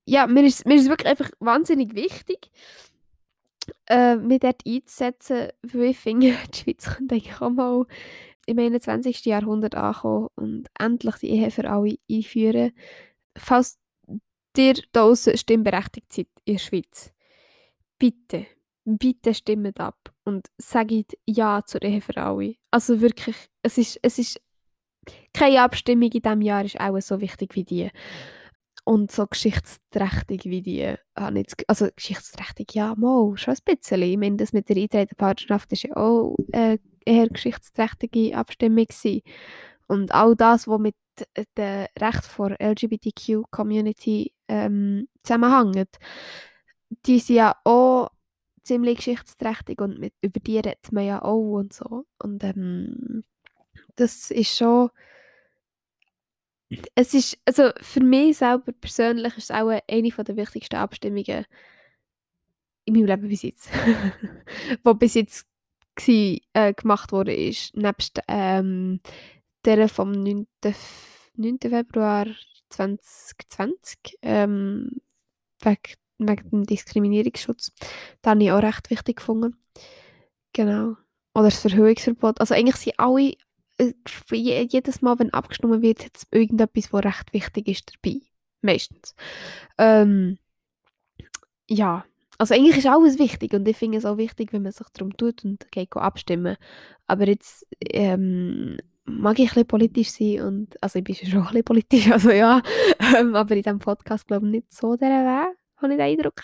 ja, 0.07 0.27
mir 0.27 0.45
ist, 0.45 0.67
mir 0.67 0.75
ist 0.75 0.89
wirklich 0.89 1.09
einfach 1.09 1.31
wahnsinnig 1.41 1.95
wichtig, 1.95 2.51
äh, 3.87 4.17
mich 4.17 4.41
dort 4.41 4.63
einzusetzen, 4.67 5.49
weil 5.63 5.91
ich 5.91 5.99
finde, 5.99 6.35
die 6.55 6.59
Schweiz 6.59 6.95
könnte 6.95 7.15
eigentlich 7.15 7.41
auch 7.41 7.51
mal 7.51 7.87
im 8.47 8.59
21. 8.59 9.25
Jahrhundert 9.25 9.75
ankommen 9.75 10.29
und 10.37 10.67
endlich 10.79 11.17
die 11.17 11.31
Ehe 11.31 11.51
für 11.51 11.69
alle 11.69 11.97
einführen. 12.11 12.73
Falls 13.37 13.79
ihr 14.57 14.75
da 14.75 14.83
draussen 14.93 15.37
stimmberechtigt 15.37 16.13
seid 16.13 16.29
in 16.45 16.55
der 16.55 16.61
Schweiz, 16.61 17.13
bitte, 17.99 18.47
bitte 18.85 19.35
stimmt 19.35 19.81
ab 19.81 20.13
und 20.25 20.49
sagt 20.59 21.17
Ja 21.27 21.63
zur 21.65 21.83
Ehe 21.83 22.01
für 22.01 22.17
alle. 22.19 22.57
Also 22.71 23.01
wirklich, 23.01 23.37
es 23.63 23.79
ist, 23.79 23.99
es 24.03 24.19
ist 24.19 24.41
keine 25.33 25.63
Abstimmung 25.63 26.11
in 26.11 26.23
diesem 26.23 26.41
Jahr 26.43 26.65
ist 26.65 26.81
auch 26.81 26.99
so 27.01 27.21
wichtig 27.21 27.55
wie 27.55 27.65
die. 27.65 27.91
Und 28.85 29.11
so 29.11 29.27
geschichtsträchtig 29.27 30.45
wie 30.45 30.61
die, 30.61 30.95
also 31.67 31.89
geschichtsträchtig, 31.97 32.75
ja, 32.75 32.95
mal, 32.97 33.35
schon 33.37 33.55
ein 33.55 33.61
bisschen. 33.65 34.03
Ich 34.03 34.19
meine, 34.19 34.37
das 34.37 34.53
mit 34.53 34.69
der 34.69 34.77
Eintretenpartnerschaft 34.77 35.73
war 35.73 35.79
ja 35.79 35.97
auch 35.97 36.37
eine 36.53 36.79
eher 37.07 37.29
geschichtsträchtige 37.29 38.37
Abstimmung 38.37 38.85
gewesen. 38.87 39.23
Und 39.87 40.13
all 40.13 40.37
das, 40.37 40.69
was 40.69 40.81
mit 40.81 40.97
dem 41.37 41.87
Recht 41.99 42.39
der 42.39 42.61
LGBTQ-Community 42.61 44.33
ähm, 44.49 45.09
zusammenhängt, 45.23 45.97
die 47.07 47.19
sind 47.19 47.37
ja 47.37 47.57
auch 47.65 48.11
ziemlich 48.63 48.97
geschichtsträchtig 48.99 49.81
und 49.81 49.99
mit, 49.99 50.15
über 50.21 50.41
die 50.41 50.57
redet 50.57 50.93
man 50.93 51.05
ja 51.05 51.23
auch 51.23 51.59
und 51.59 51.73
so. 51.73 52.05
Und 52.19 52.43
ähm, 52.45 53.25
das 53.97 54.31
ist 54.31 54.57
schon 54.57 54.91
es 56.95 57.15
ist, 57.15 57.39
also 57.45 57.71
für 57.81 58.01
mich 58.01 58.39
selber 58.39 58.73
persönlich 58.73 59.37
ist 59.37 59.45
es 59.45 59.51
auch 59.51 59.69
eine 59.69 59.83
der 60.11 60.37
wichtigsten 60.37 60.77
Abstimmungen 60.77 61.47
in 62.85 62.95
meinem 62.95 63.07
Leben 63.07 63.29
bis 63.29 63.43
jetzt. 63.43 63.71
wo 64.85 64.95
bis 64.95 65.15
jetzt 65.15 65.47
gewesen, 65.95 66.41
äh, 66.53 66.75
gemacht 66.75 67.13
wurde, 67.13 67.35
ist 67.35 67.77
nebst 67.77 68.21
ähm, 68.29 69.01
der 69.65 69.89
vom 69.89 70.13
9. 70.13 70.47
9. 71.37 71.59
Februar 71.61 72.27
2020 72.71 74.19
ähm, 74.23 74.91
wegen, 75.63 75.79
wegen 76.19 76.51
dem 76.51 76.67
Diskriminierungsschutz. 76.67 77.73
Das 78.23 78.31
habe 78.31 78.43
ich 78.43 78.53
auch 78.53 78.63
recht 78.63 78.91
wichtig 78.91 79.17
gefunden. 79.17 79.57
Genau. 80.53 80.97
Oder 81.35 81.47
das 81.47 81.61
Verhöhungsverbot. 81.61 82.41
Also 82.41 82.55
eigentlich 82.55 82.77
sind 82.77 82.99
alle 82.99 83.35
jedes 84.31 85.03
Mal, 85.03 85.19
wenn 85.19 85.33
abgestimmt 85.33 85.83
wird, 85.83 86.05
hat 86.05 86.17
es 86.17 86.27
irgendetwas, 86.31 86.93
was 86.93 87.05
recht 87.05 87.33
wichtig 87.33 87.69
ist 87.69 87.93
dabei. 87.95 88.21
Meistens. 88.63 89.15
Ähm, 89.79 90.39
ja, 91.69 92.05
also 92.39 92.55
eigentlich 92.55 92.79
ist 92.79 92.87
alles 92.87 93.19
wichtig 93.19 93.53
und 93.55 93.67
ich 93.69 93.77
finde 93.77 93.99
es 93.99 94.05
auch 94.05 94.17
wichtig, 94.17 94.53
wenn 94.53 94.63
man 94.63 94.73
sich 94.73 94.87
darum 94.93 95.17
tut 95.17 95.45
und 95.45 95.71
geht 95.71 95.95
abstimmen. 95.97 96.57
Aber 97.07 97.27
jetzt 97.29 97.67
ähm, 97.81 98.79
mag 99.05 99.39
ich 99.39 99.51
ein 99.51 99.55
bisschen 99.55 99.67
politisch 99.67 100.11
sein 100.11 100.41
und, 100.41 100.83
also 100.83 100.99
ich 100.99 101.05
bin 101.05 101.15
schon 101.15 101.41
ein 101.41 101.45
bisschen 101.45 101.65
politisch, 101.65 102.11
also 102.11 102.31
ja, 102.31 102.63
ähm, 103.17 103.35
aber 103.35 103.55
in 103.55 103.63
diesem 103.63 103.79
Podcast 103.79 104.27
glaube 104.27 104.47
ich 104.47 104.53
nicht 104.53 104.73
so 104.73 104.97
der 104.97 105.09
Weg, 105.09 105.57
habe 105.77 105.93
ich 105.93 105.99
den 105.99 106.01
Eindruck. 106.01 106.43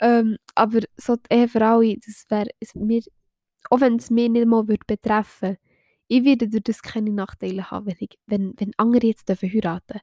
Ähm, 0.00 0.36
aber 0.54 0.80
so 0.96 1.16
die 1.16 1.34
Ehe 1.34 1.48
für 1.48 1.64
alle, 1.64 1.96
das 1.98 2.24
wäre 2.28 2.48
mir, 2.74 3.02
auch 3.70 3.80
wenn 3.80 3.96
es 3.96 4.10
mich 4.10 4.30
nicht 4.30 4.46
mal 4.46 4.64
betreffen 4.64 5.40
würde, 5.50 5.58
ich 6.08 6.24
werde 6.24 6.48
durch 6.48 6.64
das 6.64 6.82
keine 6.82 7.10
Nachteile 7.10 7.70
haben, 7.70 7.86
wenn, 7.86 7.96
ich, 7.98 8.18
wenn, 8.26 8.54
wenn 8.58 8.72
andere 8.76 9.06
jetzt 9.06 9.28
dürfen 9.28 9.50
heiraten 9.50 10.00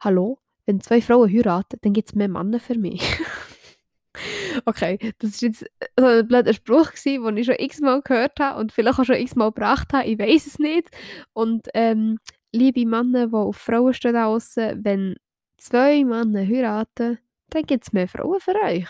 Hallo? 0.00 0.38
Wenn 0.64 0.80
zwei 0.80 1.00
Frauen 1.00 1.32
heiraten, 1.32 1.78
dann 1.82 1.92
gibt 1.92 2.08
es 2.08 2.14
mehr 2.14 2.28
Männer 2.28 2.58
für 2.58 2.76
mich. 2.76 3.02
okay, 4.64 4.98
das 5.18 5.30
ist 5.30 5.42
jetzt 5.42 5.66
so 5.98 6.06
ein 6.06 6.26
blöder 6.26 6.52
Spruch 6.52 6.92
gewesen, 6.92 7.24
den 7.24 7.36
ich 7.36 7.46
schon 7.46 7.56
x-mal 7.58 8.02
gehört 8.02 8.38
habe 8.40 8.60
und 8.60 8.72
vielleicht 8.72 8.98
auch 8.98 9.04
schon 9.04 9.16
x-mal 9.16 9.52
gebracht 9.52 9.92
habe, 9.92 10.06
ich 10.06 10.18
weiß 10.18 10.46
es 10.46 10.58
nicht. 10.58 10.90
Und 11.32 11.68
ähm, 11.74 12.18
liebe 12.52 12.86
Männer, 12.86 13.28
die 13.28 13.34
auf 13.34 13.56
Frauen 13.56 13.94
stehen 13.94 14.14
draußen, 14.14 14.84
wenn 14.84 15.16
zwei 15.56 16.04
Männer 16.04 16.46
heiraten, 16.46 17.18
dann 17.50 17.62
gibt 17.62 17.84
es 17.84 17.92
mehr 17.92 18.08
Frauen 18.08 18.40
für 18.40 18.56
euch. 18.62 18.88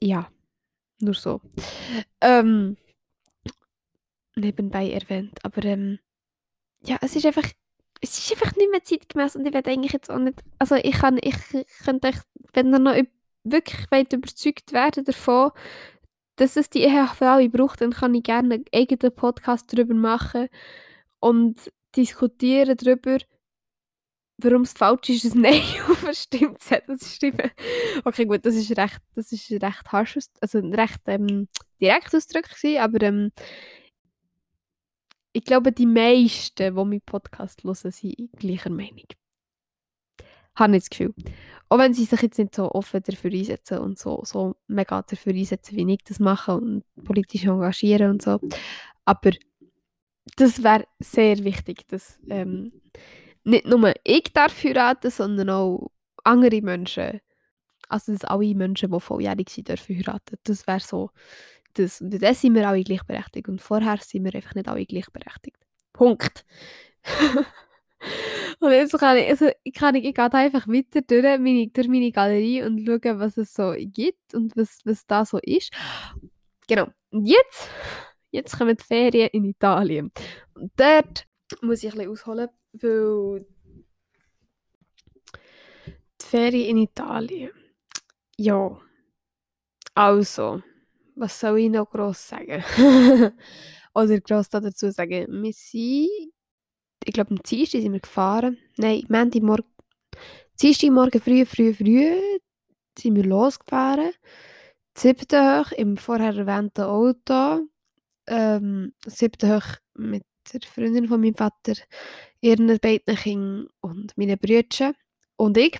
Ja, 0.00 0.28
nur 1.00 1.14
so. 1.14 1.40
Ähm, 2.20 2.76
nebenbei 4.36 4.90
erwähnt. 4.90 5.38
Aber 5.42 5.64
ähm, 5.64 5.98
ja, 6.82 6.98
es 7.00 7.16
ist 7.16 7.26
einfach, 7.26 7.48
es 8.00 8.18
ist 8.18 8.32
einfach 8.32 8.54
nicht 8.56 8.70
mehr 8.70 8.84
zeitgemäß 8.84 9.36
und 9.36 9.46
ich 9.46 9.52
werde 9.52 9.70
eigentlich 9.70 9.92
jetzt 9.92 10.10
auch 10.10 10.18
nicht, 10.18 10.42
also 10.58 10.76
ich 10.76 10.92
kann, 10.92 11.18
ich 11.20 11.36
könnte 11.84 12.08
euch, 12.08 12.16
wenn 12.52 12.72
ihr 12.72 12.78
noch 12.78 12.94
wirklich 13.44 13.90
weit 13.90 14.12
überzeugt 14.12 14.72
werden 14.72 15.04
davon, 15.04 15.50
dass 16.36 16.56
es 16.56 16.68
die 16.70 16.82
EHV 16.82 17.50
braucht, 17.50 17.80
dann 17.80 17.92
kann 17.92 18.14
ich 18.14 18.22
gerne 18.22 18.54
einen 18.54 18.64
eigenen 18.74 19.14
Podcast 19.14 19.72
darüber 19.72 19.94
machen 19.94 20.48
und 21.20 21.72
diskutieren 21.96 22.76
darüber, 22.76 23.18
warum 24.38 24.62
es 24.62 24.74
falsch 24.74 25.08
ist, 25.08 25.34
ein 25.34 25.40
Nein 25.42 25.62
auf 25.88 26.04
eine 26.04 26.14
Stimme 26.14 26.58
zu 26.58 27.08
stimmen. 27.08 27.50
Okay, 28.04 28.26
gut, 28.26 28.44
das 28.44 28.54
ist 28.54 28.76
recht, 28.76 29.00
das 29.14 29.32
ist 29.32 29.50
recht 29.50 29.92
harsch, 29.92 30.18
also 30.40 30.58
recht 30.58 31.00
ähm, 31.06 31.48
direkt 31.80 32.14
Ausdruck 32.14 32.44
aber 32.78 33.02
ähm, 33.02 33.32
ich 35.36 35.44
glaube, 35.44 35.70
die 35.70 35.84
meisten, 35.84 36.54
die 36.56 36.70
meinen 36.70 37.02
Podcast 37.02 37.62
hören, 37.62 37.74
sind 37.74 38.30
gleicher 38.38 38.70
Meinung. 38.70 39.04
Habe 40.54 40.76
ich 40.76 40.84
das 40.84 40.90
Gefühl. 40.90 41.14
Auch 41.68 41.78
wenn 41.78 41.92
sie 41.92 42.06
sich 42.06 42.22
jetzt 42.22 42.38
nicht 42.38 42.54
so 42.54 42.72
offen 42.72 43.02
dafür 43.04 43.30
einsetzen 43.30 43.78
und 43.78 43.98
so, 43.98 44.22
so 44.24 44.56
mega 44.66 45.02
dafür 45.02 45.34
einsetzen, 45.34 45.76
wie 45.76 45.92
ich 45.92 46.04
das 46.04 46.20
mache 46.20 46.56
und 46.56 46.84
politisch 47.04 47.44
engagieren 47.44 48.12
und 48.12 48.22
so. 48.22 48.40
Aber 49.04 49.32
das 50.36 50.62
wäre 50.62 50.86
sehr 51.00 51.44
wichtig, 51.44 51.86
dass 51.88 52.18
ähm, 52.30 52.72
nicht 53.44 53.66
nur 53.66 53.92
ich 54.04 54.32
darf 54.32 54.64
heiraten, 54.64 55.10
sondern 55.10 55.50
auch 55.50 55.90
andere 56.24 56.62
Menschen. 56.62 57.20
Also, 57.90 58.12
dass 58.12 58.24
alle 58.24 58.54
Menschen, 58.54 58.90
die 58.90 59.00
volljährig 59.00 59.50
sind, 59.50 59.68
dürfen 59.68 59.96
heiraten. 59.96 60.38
Das 60.44 60.66
wäre 60.66 60.80
so 60.80 61.10
das. 61.78 62.00
Und 62.00 62.10
dann 62.22 62.34
sind 62.34 62.54
wir 62.54 62.68
alle 62.68 62.82
gleichberechtigt. 62.82 63.48
Und 63.48 63.60
vorher 63.60 63.98
sind 63.98 64.24
wir 64.24 64.34
einfach 64.34 64.54
nicht 64.54 64.68
alle 64.68 64.86
gleichberechtigt. 64.86 65.58
Punkt. 65.92 66.44
Und 68.60 68.70
jetzt 68.72 68.98
kann 68.98 69.16
ich, 69.16 69.28
also 69.28 69.50
ich 69.62 69.72
kann 69.72 69.94
ich, 69.94 70.14
gehe 70.14 70.32
einfach 70.32 70.66
weiter 70.68 71.02
durch 71.02 71.38
meine, 71.38 71.68
durch 71.68 71.88
meine 71.88 72.12
Galerie 72.12 72.62
und 72.62 72.86
schaue, 72.86 73.18
was 73.18 73.36
es 73.36 73.52
so 73.52 73.74
gibt 73.76 74.34
und 74.34 74.56
was, 74.56 74.78
was 74.84 75.06
da 75.06 75.24
so 75.24 75.38
ist. 75.38 75.72
Genau. 76.66 76.88
Und 77.10 77.26
jetzt, 77.26 77.68
jetzt 78.30 78.56
kommen 78.56 78.76
die 78.76 78.84
Ferien 78.84 79.28
in 79.32 79.44
Italien. 79.44 80.12
Und 80.54 80.72
dort 80.76 81.26
muss 81.62 81.82
ich 81.82 81.92
ein 81.92 81.98
bisschen 81.98 82.12
ausholen, 82.12 82.48
weil 82.72 83.46
die 86.20 86.24
Ferien 86.24 86.76
in 86.76 86.82
Italien. 86.84 87.50
Ja. 88.38 88.80
Also, 89.94 90.62
was 91.16 91.40
soll 91.40 91.58
ich 91.58 91.70
noch 91.70 91.90
gross 91.90 92.28
sagen? 92.28 92.62
Oder 93.94 94.20
gross 94.20 94.48
dazu 94.48 94.90
sagen? 94.90 95.26
Wir 95.42 95.52
sind, 95.52 96.32
ich 97.04 97.12
glaube, 97.12 97.30
am 97.30 97.42
Dienstag 97.42 97.80
sind 97.80 97.92
wir 97.92 98.00
gefahren. 98.00 98.58
Nein, 98.76 99.04
Montag 99.08 99.42
morgen, 99.42 99.64
Dienstag 100.60 100.90
morgen 100.90 101.20
früh, 101.20 101.44
früh, 101.44 101.74
früh 101.74 102.20
sind 102.98 103.16
wir 103.16 103.24
losgefahren. 103.24 104.12
Siebten 104.96 105.40
hoch 105.40 105.72
im 105.72 105.96
vorher 105.96 106.34
erwähnten 106.34 106.82
Auto. 106.82 107.66
Ähm, 108.26 108.94
siebten 109.06 109.54
hoch 109.54 109.76
mit 109.94 110.24
der 110.52 110.60
Freundin 110.62 111.08
von 111.08 111.20
meinem 111.20 111.34
Vater, 111.34 111.74
ihren 112.40 112.78
beiden 112.78 113.16
Kindern 113.16 113.68
und 113.80 114.16
meinen 114.16 114.38
Brüdern 114.38 114.94
und 115.36 115.56
ich 115.56 115.78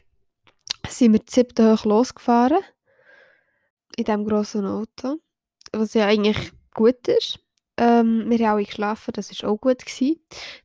sind 0.89 1.13
wir 1.13 1.21
siebten 1.29 1.73
hoch 1.73 1.85
losgefahren 1.85 2.63
in 3.97 4.05
diesem 4.05 4.25
grossen 4.27 4.67
Auto, 4.67 5.19
was 5.79 5.95
ja 5.95 6.07
eigentlich 6.07 6.53
gut 6.75 7.09
ist. 7.09 7.39
Ähm, 7.79 8.25
wir 8.29 8.39
haben 8.39 8.57
alle 8.57 8.65
geschlafen, 8.65 9.13
das 9.13 9.31
war 9.43 9.51
auch 9.51 9.61
gut. 9.61 9.85
Gewesen. 9.85 10.21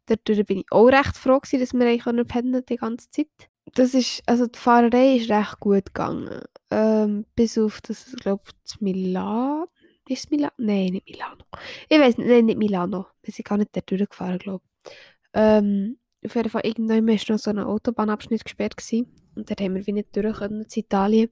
Dadurch 0.06 0.46
bin 0.46 0.60
ich 0.60 0.72
auch 0.72 0.88
recht 0.88 1.18
froh, 1.18 1.40
gewesen, 1.40 1.60
dass 1.60 1.74
wir 1.74 1.86
eigentlich 1.86 2.28
pennen 2.28 2.64
die 2.68 2.76
ganze 2.78 3.10
Zeit. 3.10 3.28
Das 3.74 3.94
ist, 3.94 4.24
also 4.26 4.48
die 4.48 4.58
Fahrerei 4.58 5.16
ist 5.16 5.30
recht 5.30 5.60
gut 5.60 5.86
gegangen. 5.86 6.42
Ähm, 6.70 7.26
bis 7.36 7.58
auf 7.58 7.82
das, 7.82 8.08
ich 8.08 8.16
glaube, 8.16 8.44
Milan. 8.80 9.66
Ist 10.08 10.26
es 10.26 10.30
Milano? 10.30 10.52
Nein, 10.58 10.94
nicht 10.94 11.06
Milano. 11.06 11.46
Ich 11.88 12.00
weiß 12.00 12.18
nicht, 12.18 12.28
nein, 12.28 12.46
nicht 12.46 12.58
Milano. 12.58 13.06
Wir 13.24 13.34
sind 13.34 13.48
gar 13.48 13.58
nicht 13.58 13.74
dort 13.74 13.90
durchgefahren, 13.90 14.40
glaube 14.40 14.64
ich. 14.84 14.92
Ähm, 15.34 16.00
auf 16.26 16.36
jeden 16.36 16.50
Fall, 16.50 16.66
irgendwann 16.66 17.08
war 17.08 17.16
noch 17.30 17.40
so 17.40 17.50
ein 17.50 17.60
Autobahnabschnitt 17.60 18.44
gesperrt. 18.44 18.76
Gewesen. 18.76 19.16
Und 19.36 19.50
dort 19.50 19.62
haben 19.62 19.76
wir 19.76 19.88
wie 19.88 19.94
nicht 19.94 20.14
durch 20.16 20.38
können, 20.38 20.64
in 20.64 20.68
Italien. 20.74 21.30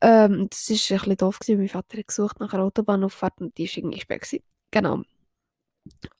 Ähm, 0.00 0.48
das 0.50 0.68
war 0.68 0.76
ein 0.76 0.98
bisschen 0.98 1.16
doof. 1.16 1.38
Gewesen. 1.38 1.58
Mein 1.58 1.68
Vater 1.68 1.98
hat 1.98 2.08
gesucht 2.08 2.40
nach 2.40 2.52
einer 2.52 2.64
Autobahnauffahrt 2.64 3.40
und 3.40 3.56
die 3.58 3.66
war 3.68 3.76
irgendwie. 3.78 4.00
Gewesen. 4.06 4.42
Genau. 4.70 5.02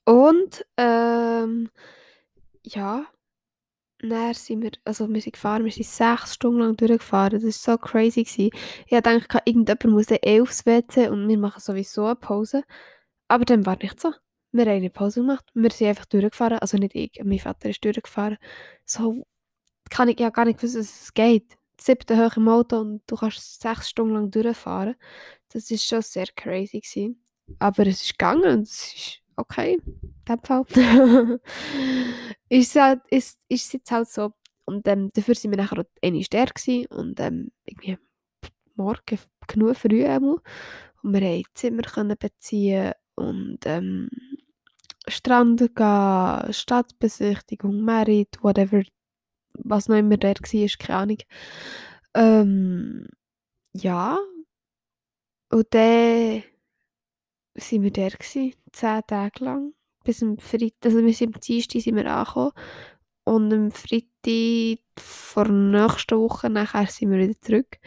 Und, 0.05 0.65
ähm, 0.77 1.69
ja, 2.63 3.05
dann 3.99 4.33
sind 4.33 4.61
wir, 4.61 4.71
also 4.85 5.09
wir 5.09 5.21
sind 5.21 5.33
gefahren, 5.33 5.65
wir 5.65 5.71
sind 5.71 5.85
sechs 5.87 6.35
Stunden 6.35 6.59
lang 6.59 6.77
durchgefahren. 6.77 7.39
Das 7.41 7.43
war 7.43 7.51
so 7.51 7.77
crazy. 7.77 8.23
Gewesen. 8.23 8.51
Ich 8.87 8.99
dachte, 9.01 9.39
irgendjemand 9.45 9.85
muss 9.85 10.05
dann 10.07 10.19
eh 10.23 10.41
aufs 10.41 10.65
WC 10.65 11.09
und 11.09 11.27
wir 11.27 11.37
machen 11.37 11.59
sowieso 11.61 12.05
eine 12.05 12.15
Pause. 12.15 12.63
Aber 13.27 13.45
dann 13.45 13.65
war 13.65 13.77
nicht 13.77 13.99
so. 13.99 14.13
Wir 14.51 14.65
haben 14.65 14.71
eine 14.77 14.89
Pause 14.89 15.21
gemacht. 15.21 15.45
Wir 15.53 15.71
sind 15.71 15.87
einfach 15.87 16.05
durchgefahren. 16.05 16.59
Also 16.59 16.77
nicht 16.77 16.95
ich, 16.95 17.11
mein 17.23 17.39
Vater 17.39 17.69
ist 17.69 17.83
durchgefahren. 17.83 18.37
So 18.85 19.25
kann 19.89 20.09
ich 20.09 20.19
ja 20.19 20.29
gar 20.29 20.45
nicht 20.45 20.61
wissen, 20.63 20.77
dass 20.79 21.01
es 21.01 21.13
geht. 21.13 21.56
Siebte 21.79 22.17
hoch 22.17 22.37
im 22.37 22.47
Auto 22.47 22.79
und 22.79 23.01
du 23.07 23.15
kannst 23.15 23.61
sechs 23.61 23.89
Stunden 23.89 24.13
lang 24.13 24.31
durchfahren. 24.31 24.95
Das 25.49 25.69
ist 25.71 25.85
schon 25.85 26.01
sehr 26.01 26.27
crazy 26.35 26.79
gewesen. 26.79 27.23
Aber 27.59 27.87
es 27.87 28.01
ist 28.01 28.17
gegangen 28.17 28.57
und 28.57 28.61
es 28.63 28.93
ist 28.93 29.21
okay, 29.35 29.79
in 29.85 30.25
dem 30.27 30.43
Fall. 30.43 30.65
ist, 32.49 32.75
halt, 32.75 33.01
ist, 33.09 33.39
ist 33.47 33.73
jetzt 33.73 33.91
halt 33.91 34.09
so. 34.09 34.33
Und 34.65 34.85
ähm, 34.87 35.09
dafür 35.13 35.35
sind 35.35 35.51
wir 35.51 35.57
nachher 35.57 35.85
eine 36.01 36.23
stärker 36.23 36.53
gewesen 36.53 36.87
und 36.87 37.19
ähm, 37.19 37.51
irgendwie 37.65 37.97
morgen 38.75 39.19
genug 39.47 39.77
früh 39.77 40.05
einmal. 40.05 40.37
Und 41.03 41.13
wir 41.13 41.21
haben 41.21 41.43
Zimmer 41.53 41.83
können 41.83 42.17
beziehen 42.19 42.91
und 43.15 43.59
ähm, 43.65 44.09
Strand 45.07 45.59
gehen, 45.73 46.53
Stadtbesichtigung, 46.53 47.81
Merit, 47.81 48.37
whatever, 48.41 48.83
was 49.63 49.87
noch 49.87 49.97
immer 49.97 50.17
der 50.17 50.35
war, 50.35 50.77
keine 50.79 50.99
Ahnung. 50.99 51.17
Ähm, 52.13 53.07
ja. 53.73 54.19
Und 55.49 55.67
dann 55.73 56.43
sind 57.55 57.83
wir 57.83 57.91
gewesen, 57.91 58.53
zehn 58.71 59.01
Tage 59.07 59.43
lang. 59.43 59.73
Bis 60.03 60.23
am 60.23 60.37
Freitag, 60.37 60.85
also 60.85 61.03
wir 61.03 61.13
sind 61.13 61.35
am 61.35 61.41
Dienstag 61.41 61.81
sind 61.81 61.95
wir 61.95 62.11
angekommen. 62.11 62.51
Und 63.23 63.53
am 63.53 63.71
Freitag 63.71 64.79
vor 64.97 65.45
der 65.45 65.53
nächsten 65.53 66.17
Woche 66.17 66.49
nachher 66.49 66.87
sind 66.87 67.11
wir 67.11 67.19
wieder 67.19 67.39
zurück. 67.41 67.77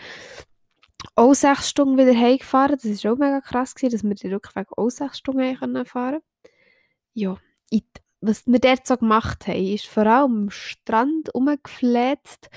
Auch 1.14 1.34
sechs 1.34 1.70
Stunden 1.70 1.96
wieder 1.96 2.14
heimgefahren. 2.18 2.78
Das 2.82 3.04
war 3.04 3.12
auch 3.12 3.18
mega 3.18 3.40
krass, 3.40 3.74
gewesen, 3.74 3.92
dass 3.92 4.04
wir 4.04 4.14
den 4.14 4.34
Rückweg 4.34 4.66
auch 4.76 4.90
sechs 4.90 5.18
Stunden 5.18 5.56
fahren 5.86 6.20
konnten. 6.20 6.24
Ja, 7.14 7.38
was 8.20 8.46
wir 8.46 8.58
dort 8.58 8.86
so 8.86 8.96
gemacht 8.96 9.46
haben, 9.46 9.64
ist 9.66 9.86
vor 9.86 10.06
allem 10.06 10.42
am 10.42 10.50
Strand 10.50 11.34
rumgefläzt 11.34 12.50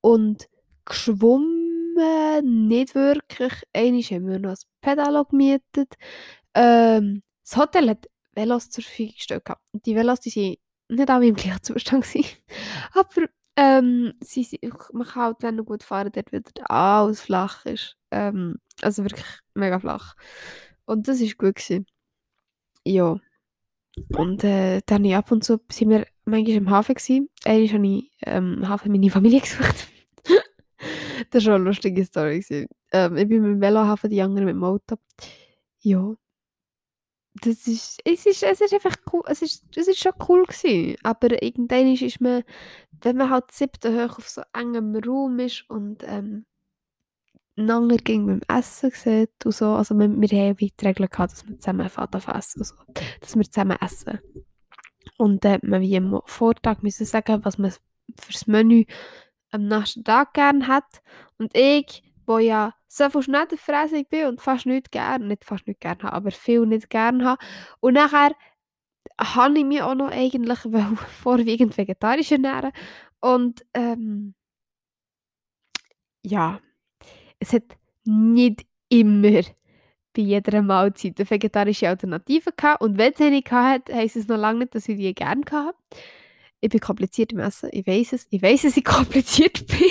und 0.00 0.48
geschwommen, 0.84 2.66
nicht 2.68 2.94
wirklich. 2.94 3.52
Einmal 3.72 4.02
haben 4.02 4.28
wir 4.28 4.38
noch 4.38 4.50
ein 4.50 4.58
Pedalo 4.80 5.24
gemietet. 5.24 5.94
Ähm, 6.54 7.22
das 7.44 7.56
Hotel 7.56 7.90
hat 7.90 8.06
Velos 8.34 8.70
zur 8.70 8.84
Verfügung 8.84 9.14
gestellt. 9.14 9.42
Die 9.72 9.96
Velos, 9.96 10.20
sind 10.22 10.58
nicht 10.88 11.10
alle 11.10 11.26
im 11.26 11.34
gleichen 11.34 11.62
Zustand. 11.62 12.06
Aber 12.94 13.26
ähm, 13.56 14.12
sie, 14.20 14.48
man 14.92 15.06
kann 15.06 15.22
halt, 15.22 15.36
wenn 15.40 15.56
du 15.56 15.64
gut 15.64 15.82
fahren, 15.82 16.12
dort 16.12 16.32
wieder 16.32 16.70
alles 16.70 17.20
flach 17.20 17.66
ist. 17.66 17.96
Ähm, 18.10 18.58
also 18.82 19.02
wirklich 19.02 19.26
mega 19.54 19.80
flach. 19.80 20.14
Und 20.86 21.08
das 21.08 21.20
war 21.20 21.28
gut 21.28 21.56
gewesen. 21.56 21.86
Ja. 22.84 23.18
Und 24.16 24.44
äh, 24.44 24.80
dann 24.86 25.04
ich 25.04 25.14
ab 25.14 25.30
und 25.30 25.44
zu 25.44 25.60
sind 25.70 25.90
wir 25.90 26.06
manchmal 26.24 26.56
im 26.56 26.70
Hafen 26.70 26.94
gewesen. 26.94 27.28
Einmal 27.44 27.68
habe 27.68 27.86
ich 27.86 28.10
ähm, 28.26 28.54
im 28.58 28.68
Hafen 28.68 28.92
meine 28.92 29.10
Familie 29.10 29.40
gesucht. 29.42 29.88
das 31.30 31.46
war 31.46 31.54
eine 31.54 31.64
lustige 31.64 32.04
Story. 32.04 32.44
Ähm, 32.92 33.16
ich 33.16 33.28
bin 33.28 33.42
mit 33.42 33.50
dem 33.52 33.60
Velohafen, 33.60 34.10
die 34.10 34.22
anderen 34.22 34.46
mit 34.46 34.54
dem 34.54 34.64
Auto. 34.64 34.96
Ja, 35.80 36.14
das 37.42 37.66
ist, 37.66 38.00
es 38.04 38.26
ist, 38.26 38.42
es 38.42 38.60
ist 38.60 38.74
einfach 38.74 38.96
cool, 39.12 39.22
es 39.26 39.42
ist, 39.42 39.64
es 39.76 39.88
ist 39.88 40.00
schon 40.00 40.12
cool 40.28 40.44
gewesen, 40.44 40.96
aber 41.02 41.42
irgendwann 41.42 41.92
ist 41.92 42.20
man, 42.20 42.42
wenn 43.02 43.16
man 43.16 43.30
halt 43.30 43.52
siebten 43.52 43.94
hoch 43.94 44.18
auf 44.18 44.28
so 44.28 44.42
engem 44.52 44.96
Raum 44.96 45.38
ist 45.38 45.68
und 45.68 46.02
ähm, 46.04 46.46
einander 47.58 47.96
ging 47.96 48.26
beim 48.26 48.40
Essen 48.48 48.90
sieht 48.90 49.44
und 49.44 49.52
so, 49.52 49.66
also 49.72 49.94
wir, 49.94 50.08
wir 50.08 50.28
haben 50.28 50.60
wie 50.60 50.70
die 50.70 50.86
Regel 50.86 51.08
gehabt, 51.08 51.32
dass 51.32 51.46
wir 51.46 51.58
zusammen 51.58 51.86
essen, 51.86 51.98
also, 52.00 52.74
dass 53.20 53.36
wir 53.36 53.50
zusammen 53.50 53.76
essen. 53.80 54.18
Und 55.16 55.44
dann 55.44 55.60
äh, 55.60 55.66
man 55.66 55.80
wie 55.80 55.96
am 55.96 56.20
Vortag 56.26 56.82
müssen 56.82 57.06
sagen, 57.06 57.44
was 57.44 57.58
man 57.58 57.72
fürs 58.18 58.46
Menü 58.46 58.84
am 59.50 59.66
nächsten 59.66 60.04
Tag 60.04 60.34
gerne 60.34 60.66
hat 60.66 61.02
und 61.38 61.56
ich 61.56 62.02
wo 62.28 62.38
ja 62.38 62.74
so 62.86 63.08
viel 63.10 63.22
schnellfräsig 63.22 64.08
bin 64.08 64.26
und 64.26 64.40
fast 64.40 64.66
nicht 64.66 64.92
gerne, 64.92 65.26
nicht 65.26 65.44
fast 65.44 65.66
nicht 65.66 65.80
gerne 65.80 66.02
habe, 66.02 66.12
aber 66.12 66.30
viel 66.30 66.66
nicht 66.66 66.90
gerne 66.90 67.24
habe. 67.24 67.44
Und 67.80 67.94
nachher 67.94 68.32
habe 69.18 69.58
ich 69.58 69.64
mich 69.64 69.82
auch 69.82 69.94
noch 69.94 70.10
eigentlich 70.10 70.58
vorwiegend 71.22 71.76
vegetarisch 71.76 72.30
ernähren. 72.30 72.72
Und 73.20 73.64
ähm, 73.74 74.34
ja, 76.22 76.60
es 77.38 77.52
hat 77.52 77.76
nicht 78.04 78.66
immer 78.88 79.42
bei 80.14 80.22
jeder 80.22 80.62
Mahlzeit 80.62 81.18
eine 81.18 81.30
vegetarische 81.30 81.88
Alternative 81.88 82.52
gehabt. 82.52 82.82
Und 82.82 82.98
wenn 82.98 83.12
es 83.12 83.20
eine 83.20 83.42
hatte, 83.44 83.94
heisst 83.94 84.16
es 84.16 84.28
noch 84.28 84.38
lange 84.38 84.60
nicht, 84.60 84.74
dass 84.74 84.88
ich 84.88 84.96
die 84.96 85.14
gerne 85.14 85.42
hatte. 85.50 85.76
Ich 86.60 86.70
bin 86.70 86.80
kompliziert 86.80 87.32
im 87.32 87.38
Essen, 87.38 87.70
ich 87.72 87.86
weiß 87.86 88.14
es. 88.14 88.26
Ich 88.30 88.42
weiß, 88.42 88.62
dass 88.62 88.76
ich 88.76 88.84
kompliziert 88.84 89.66
bin. 89.66 89.90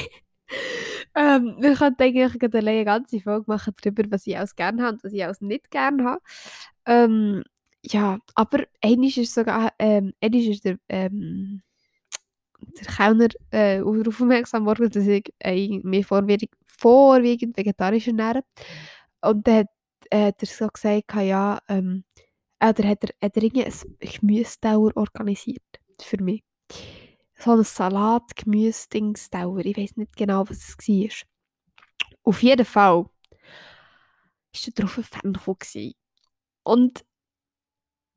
Ähm, 1.15 1.55
wir 1.59 1.75
könnten 1.75 2.03
eigentlich 2.03 2.53
eine 2.53 2.85
ganze 2.85 3.19
Folge 3.19 3.45
machen 3.47 3.73
darüber, 3.81 4.03
was 4.11 4.27
ich 4.27 4.37
alles 4.37 4.55
gerne 4.55 4.83
habe 4.83 4.93
und 4.93 5.03
was 5.03 5.13
ich 5.13 5.23
alles 5.23 5.41
nicht 5.41 5.71
gerne 5.71 6.03
habe. 6.03 6.21
Ähm, 6.85 7.43
ja, 7.83 8.19
aber 8.35 8.65
eines 8.81 9.17
ist 9.17 9.33
sogar, 9.33 9.73
ähm, 9.79 10.13
ist 10.21 10.65
der, 10.65 10.77
ähm, 10.89 11.61
der 12.59 12.87
Kellner 12.87 13.27
äh, 13.51 13.79
darauf 13.79 14.07
aufmerksam 14.07 14.63
geworden, 14.63 14.89
dass 14.89 15.07
ich 15.07 15.33
äh, 15.39 15.79
mich 15.83 16.05
vorwiegend, 16.05 16.51
vorwiegend 16.77 17.57
vegetarisch 17.57 18.07
ernähre. 18.07 18.43
Und 19.21 19.47
dann 19.47 19.59
hat, 19.59 19.67
äh, 20.11 20.27
hat 20.27 20.41
er 20.41 20.47
so 20.47 20.67
gesagt, 20.67 21.13
ja, 21.15 21.59
ähm, 21.67 22.03
oder 22.61 22.89
hat 22.89 23.03
er, 23.03 23.09
hat 23.21 23.37
er 23.37 23.43
irgendwie 23.43 23.65
ein 23.65 23.73
Gemüsedauer 23.99 24.91
organisiert 24.95 25.63
für 26.01 26.21
mich 26.21 26.43
so 27.37 27.51
ein 27.51 27.63
Salat, 27.63 28.35
Gemüse, 28.35 28.89
Dings, 28.89 29.29
Dauer. 29.29 29.59
Ich 29.59 29.77
weiß 29.77 29.97
nicht 29.97 30.15
genau, 30.15 30.49
was 30.49 30.57
es 30.57 30.87
war. 30.87 31.09
Auf 32.23 32.43
jeden 32.43 32.65
Fall 32.65 33.03
war 33.03 33.09
er 34.51 34.73
darauf 34.73 34.97
ein 34.97 35.03
Fan. 35.03 35.93
Und 36.63 37.05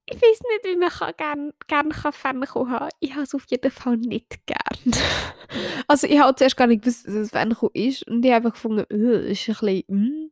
ich 0.06 0.16
weiß 0.16 0.40
nicht, 0.40 0.64
wie 0.64 0.76
man 0.76 0.88
kann 0.88 1.12
gerne 1.16 1.54
gern 1.68 1.92
Fankuchen 1.92 2.70
haben 2.70 2.88
Ich 3.00 3.12
habe 3.12 3.22
es 3.22 3.34
auf 3.34 3.44
jeden 3.48 3.70
Fall 3.70 3.96
nicht 3.96 4.40
gern. 4.46 4.92
also 5.88 6.06
ich 6.06 6.18
habe 6.18 6.34
zuerst 6.34 6.56
gar 6.56 6.66
nicht 6.66 6.82
gewusst, 6.82 7.06
dass 7.06 7.14
es 7.14 7.30
Fankuchen 7.30 7.70
ist 7.74 8.06
und 8.08 8.24
ich 8.24 8.32
habe 8.32 8.46
einfach 8.46 8.54
gefunden, 8.54 8.84
äh, 8.90 9.30
ist 9.30 9.48
ein 9.48 9.54
bisschen, 9.54 10.30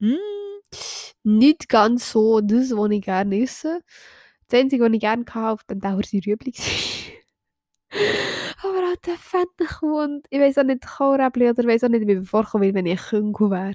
mm, 0.00 0.06
mm, 0.06 0.16
nicht 1.22 1.68
ganz 1.68 2.10
so 2.10 2.40
das, 2.40 2.70
was 2.76 2.90
ich 2.90 3.02
gerne 3.02 3.42
esse. 3.42 3.82
Das 4.48 4.60
Einzige, 4.60 4.84
was 4.84 4.92
ich 4.92 5.00
gerne 5.00 5.24
hatte 5.26 5.48
auf 5.52 5.64
dem 5.64 5.80
Dauer, 5.80 5.92
waren 5.98 6.20
Rüebli. 6.26 6.52
Aber 8.62 8.78
auch 8.78 8.96
der 9.06 9.16
Fenchel 9.16 9.92
und 9.92 10.26
ich 10.30 10.40
weiß 10.40 10.58
auch 10.58 10.64
nicht, 10.64 10.86
Kohlräbli 10.86 11.48
oder 11.50 11.60
ich 11.60 11.66
weiß 11.66 11.84
auch 11.84 11.88
nicht, 11.88 12.06
wie 12.06 12.14
mir 12.14 12.22
vorkommen 12.24 12.64
will, 12.64 12.74
wenn 12.74 12.86
ich 12.86 13.00
Küngel 13.00 13.50
wäre. 13.50 13.74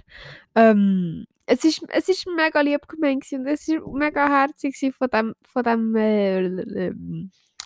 Ähm, 0.55 1.25
es 1.47 1.63
ist, 1.63 1.83
es 1.89 2.09
ist 2.09 2.27
mega 2.27 2.61
lieb 2.61 2.87
gemeint 2.87 3.25
und 3.31 3.47
es 3.47 3.67
ist 3.67 3.85
mega 3.87 4.27
herzig 4.27 4.75
von 4.95 5.07
dem, 5.09 5.35
von 5.43 5.63
dem 5.63 5.95
äh, 5.95 6.45
äh, 6.45 6.93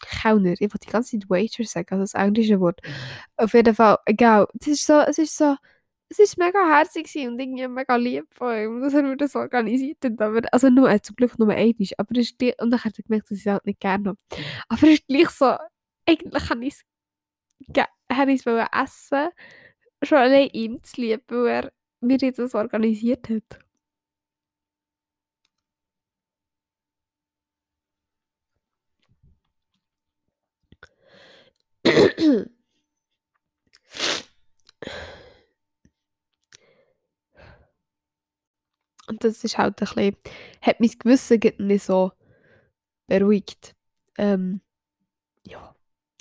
Kellner. 0.01 0.53
Ich 0.53 0.61
wollte 0.61 0.79
die 0.79 0.91
ganze 0.91 1.19
Zeit 1.19 1.29
Waiter 1.29 1.63
sagen, 1.63 1.87
also 1.91 2.03
das 2.03 2.13
englische 2.13 2.59
Wort. 2.59 2.81
Auf 3.37 3.53
jeden 3.53 3.75
Fall, 3.75 3.97
egal. 4.05 4.47
Es 4.59 4.67
ist 4.67 4.85
so, 4.85 4.99
es 4.99 5.17
ist 5.17 5.37
so, 5.37 5.55
es 6.09 6.19
ist 6.19 6.37
mega 6.37 6.59
herzig 6.67 7.05
und 7.27 7.39
irgendwie 7.39 7.67
mega 7.67 7.95
lieb 7.95 8.25
von 8.33 8.55
ihm, 8.57 8.81
dass 8.81 8.93
er 8.93 9.03
mir 9.03 9.17
das 9.17 9.35
organisiert 9.35 9.97
hat. 10.03 10.21
Aber, 10.21 10.41
also 10.51 10.69
nur, 10.69 10.89
äh, 10.89 11.01
zum 11.01 11.15
Glück 11.15 11.37
nur 11.39 11.49
einmal, 11.49 11.87
aber 11.97 12.19
es 12.19 12.31
ist, 12.31 12.61
und 12.61 12.71
dann 12.71 12.83
hat 12.83 12.97
er 12.97 13.03
gemerkt, 13.03 13.31
dass 13.31 13.37
ich 13.37 13.45
es 13.45 13.51
halt 13.51 13.65
nicht 13.65 13.79
gerne 13.79 14.09
habe. 14.09 14.17
Aber 14.69 14.83
es 14.83 14.93
ist 14.95 15.07
gleich 15.07 15.29
so, 15.29 15.55
eigentlich 16.05 16.49
habe 16.49 16.65
ich 16.65 16.73
es 16.73 16.83
habe 18.11 18.31
ich 18.31 18.45
es 18.45 18.67
essen 18.73 19.29
schon 20.03 20.17
allein 20.17 20.49
ihm 20.53 20.83
zu 20.83 21.01
lieb, 21.01 21.23
weil 21.27 21.47
er 21.47 21.71
mir 22.01 22.17
jetzt 22.17 22.39
das 22.39 22.55
organisiert 22.55 23.29
hat. 23.29 23.59
Und 39.07 39.23
das 39.23 39.43
ist 39.43 39.57
halt 39.57 39.81
ein 39.81 39.85
bisschen, 39.85 40.15
hat 40.61 40.79
mein 40.79 40.91
Gewissen 40.99 41.39
nicht 41.57 41.83
so 41.83 42.11
beruhigt. 43.07 43.75
Ähm, 44.17 44.61
ja. 45.47 45.75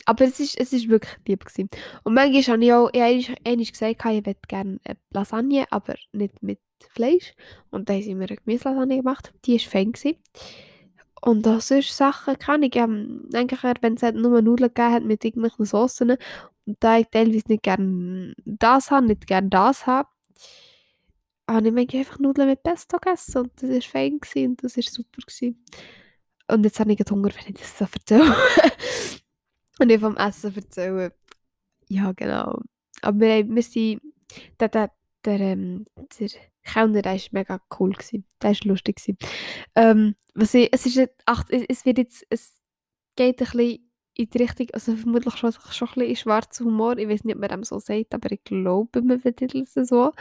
Aber 0.07 0.25
es 0.25 0.41
ist, 0.41 0.59
es 0.59 0.73
ist 0.73 0.89
wirklich 0.89 1.15
lieb 1.27 1.45
gewesen. 1.45 1.69
Und 2.03 2.15
manchmal 2.15 2.43
habe 2.55 2.65
ich 2.65 2.73
auch 2.73 2.91
einmal 2.95 3.65
gesagt, 3.67 4.05
ich 4.07 4.27
hätte 4.27 4.37
gerne 4.49 4.81
Lasagne, 5.11 5.67
aber 5.71 5.97
nicht 6.13 6.43
mit 6.43 6.61
Fleisch. 6.91 7.35
Und 7.71 7.91
dann 7.91 8.01
haben 8.01 8.17
mir 8.19 8.27
eine 8.27 8.37
Gemüselasagne 8.37 8.97
gemacht. 8.97 9.35
Die 9.45 9.53
war 9.53 9.71
fein. 9.71 9.93
Gewesen. 9.93 10.17
Und 11.21 11.47
das 11.47 11.71
ist 11.71 11.97
Sachen, 11.97 12.39
kann 12.39 12.63
ich 12.63 12.77
ähm, 12.77 13.29
eigentlich, 13.35 13.61
wenn 13.63 13.95
es 13.95 14.03
halt 14.03 14.17
nur 14.17 14.41
Nudeln 14.43 14.73
gegeben 14.73 14.93
hat 14.93 15.05
mit 15.05 15.25
irgendwelchen 15.25 15.65
Soßen 15.65 16.11
und 16.11 16.19
da 16.81 16.99
ich 16.99 17.07
teilweise 17.11 17.49
nicht 17.49 17.63
gerne 17.63 18.35
das 18.45 18.91
habe, 18.91 19.07
nicht 19.07 19.27
gerne 19.27 19.49
das 19.49 19.87
habe, 19.87 20.09
habe 21.49 21.67
ich 21.67 21.73
manchmal 21.73 22.01
einfach 22.01 22.19
Nudeln 22.19 22.49
mit 22.49 22.63
Pesto 22.63 22.99
gegessen 22.99 23.39
und 23.39 23.63
das 23.63 23.71
war 23.71 23.81
fein 23.81 24.21
gewesen 24.21 24.51
und 24.51 24.65
das 24.65 24.77
war 24.77 24.85
super. 24.85 25.23
Gewesen. 25.27 25.65
Und 26.49 26.65
jetzt 26.65 26.81
habe 26.81 26.93
ich 26.93 27.01
Hunger, 27.11 27.31
wenn 27.35 27.55
ich 27.55 27.61
das 27.61 27.79
so 27.79 27.85
erzähle. 27.85 28.35
Und 29.79 29.91
ich 29.91 30.01
vom 30.01 30.17
Essen 30.17 30.57
erzählen. 30.57 31.13
Ja, 31.89 32.13
genau. 32.13 32.61
Aber 33.03 33.21
wir, 33.21 33.49
wir 33.49 33.63
sind. 33.63 34.03
Der, 34.59 34.69
der, 34.69 34.91
der, 35.25 35.41
ähm, 35.41 35.85
der 36.19 36.29
Kellner, 36.69 37.03
der 37.03 37.15
war 37.15 37.21
mega 37.33 37.61
cool. 37.79 37.93
Gewesen. 37.93 38.25
Der 38.43 38.51
war 38.51 38.59
lustig. 38.65 39.01
Ähm, 39.75 40.15
was 40.35 40.55
ich, 40.55 40.69
es, 40.73 40.87
ist, 40.87 41.11
ach, 41.27 41.45
es 41.49 41.85
wird 41.85 41.99
jetzt. 41.99 42.27
Es 42.31 42.59
geht 43.17 43.41
ein 43.41 43.47
bisschen 43.47 43.91
in 44.15 44.31
die 44.31 44.39
Richtung, 44.39 44.67
also 44.73 44.97
vermutlich 44.97 45.37
schon, 45.37 45.53
schon 45.53 45.89
ein 45.89 45.95
bisschen 45.95 46.17
schwarzer 46.17 46.65
Humor. 46.65 46.99
Ich 46.99 47.09
weiß 47.09 47.25
nicht, 47.25 47.37
ob 47.37 47.41
man 47.41 47.51
dem 47.51 47.65
so 47.65 47.79
sagt, 47.79 48.15
aber 48.15 48.33
ich 48.33 48.43
glaube, 48.43 49.01
man 49.03 49.21
betitelt 49.21 49.69
es 49.75 49.89
so. 49.89 50.13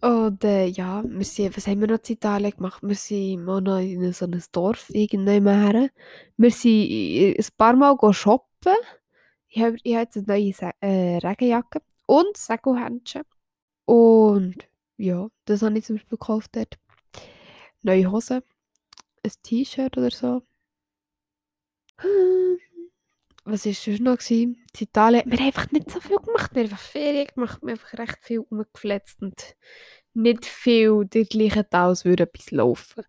und 0.00 0.44
äh, 0.44 0.66
ja, 0.66 1.02
wir 1.04 1.24
sind, 1.24 1.56
was 1.56 1.66
haben 1.66 1.80
wir 1.80 1.88
noch 1.88 1.98
in 1.98 2.14
Italien 2.14 2.52
gemacht? 2.52 2.80
Wir 2.82 2.94
sind 2.94 3.48
auch 3.48 3.60
noch 3.60 3.78
in 3.78 4.12
so 4.12 4.26
ein 4.26 4.42
Dorf 4.52 4.88
irgendwann 4.90 5.72
her. 5.72 5.90
Wir 6.36 6.50
sind 6.50 7.38
ein 7.38 7.46
paar 7.56 7.74
Mal 7.74 7.96
shoppen. 8.12 8.76
Ich 9.48 9.62
habe 9.62 9.76
ich 9.82 9.94
hab 9.94 10.02
jetzt 10.02 10.16
eine 10.16 10.26
neue 10.26 10.52
äh, 10.80 11.18
Regenjacke 11.18 11.80
und 12.06 12.36
Segelhändchen. 12.36 13.22
Und 13.84 14.68
ja, 14.96 15.28
das 15.44 15.62
habe 15.62 15.78
ich 15.78 15.84
zum 15.84 15.96
Beispiel 15.96 16.18
gekauft 16.18 16.50
dort. 16.54 16.78
Neue 17.82 18.10
Hosen, 18.10 18.42
ein 19.22 19.32
T-Shirt 19.42 19.96
oder 19.98 20.10
so. 20.10 20.42
Was 23.44 23.66
war 23.66 23.72
sonst 23.72 24.00
noch? 24.00 24.18
Gewesen? 24.18 24.63
In 24.76 24.84
Italien. 24.84 25.22
Wir 25.26 25.38
haben 25.38 25.46
einfach 25.46 25.70
nicht 25.70 25.90
so 25.90 26.00
viel 26.00 26.16
gemacht. 26.16 26.54
Wir 26.54 26.64
haben 26.64 26.70
einfach 26.70 26.78
Ferien 26.78 27.26
gemacht. 27.34 27.62
Wir 27.62 27.72
haben 27.72 27.80
einfach 27.80 27.98
recht 27.98 28.18
viel 28.22 28.40
umgefletzt 28.40 29.22
und 29.22 29.56
nicht 30.14 30.46
viel 30.46 31.04
der 31.06 31.24
gleichen 31.24 31.66
als 31.70 32.04
würde 32.04 32.24
etwas 32.24 32.50
laufen. 32.50 33.04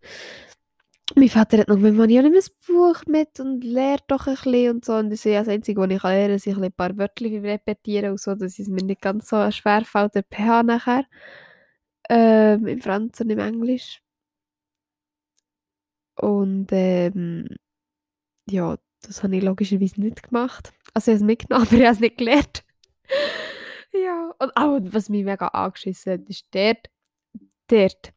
Mein 1.15 1.29
Vater 1.29 1.59
hat 1.59 1.67
noch 1.67 1.77
mit 1.77 1.93
mir 1.93 2.23
ein 2.23 2.33
Buch 2.65 3.05
mit 3.07 3.39
und 3.39 3.63
lehrt 3.63 4.03
doch 4.07 4.25
ein 4.25 4.33
bisschen 4.33 4.75
und 4.75 4.85
so. 4.85 4.93
Und 4.93 5.11
das 5.11 5.19
ist 5.19 5.25
ja 5.25 5.39
das 5.39 5.49
Einzige, 5.49 5.79
was 5.79 5.91
ich 5.91 6.01
lernen 6.01 6.39
kann, 6.39 6.53
ist 6.53 6.63
ein 6.63 6.71
paar 6.73 6.97
Wörter 6.97 7.25
repetieren 7.25 8.11
und 8.11 8.19
so, 8.19 8.33
dass 8.33 8.57
es 8.57 8.67
mir 8.67 8.83
nicht 8.83 9.01
ganz 9.01 9.29
so 9.29 9.51
schwer 9.51 9.85
fällt, 9.85 10.15
der 10.15 10.23
PH 10.23 10.63
nachher. 10.63 11.05
Ähm, 12.09 12.67
im 12.67 12.81
Franz 12.81 13.19
und 13.21 13.29
im 13.29 13.39
Englisch. 13.39 14.01
Und 16.17 16.67
ähm, 16.71 17.47
ja, 18.49 18.77
das 19.01 19.23
habe 19.23 19.35
ich 19.37 19.43
logischerweise 19.43 20.01
nicht 20.01 20.23
gemacht. 20.23 20.73
Also 20.95 21.11
ich 21.11 21.15
habe 21.15 21.23
es 21.23 21.27
mitgenommen, 21.27 21.67
aber 21.67 21.75
ich 21.75 21.83
habe 21.83 21.93
es 21.93 21.99
nicht 21.99 22.17
gelernt. 22.17 22.63
ja, 23.93 24.33
und 24.39 24.51
auch, 24.55 24.79
was 24.81 25.09
mich 25.09 25.23
mega 25.23 25.49
angeschissen 25.49 26.13
hat, 26.13 26.29
ist 26.29 26.47
dort, 26.51 26.89
dort, 27.67 28.13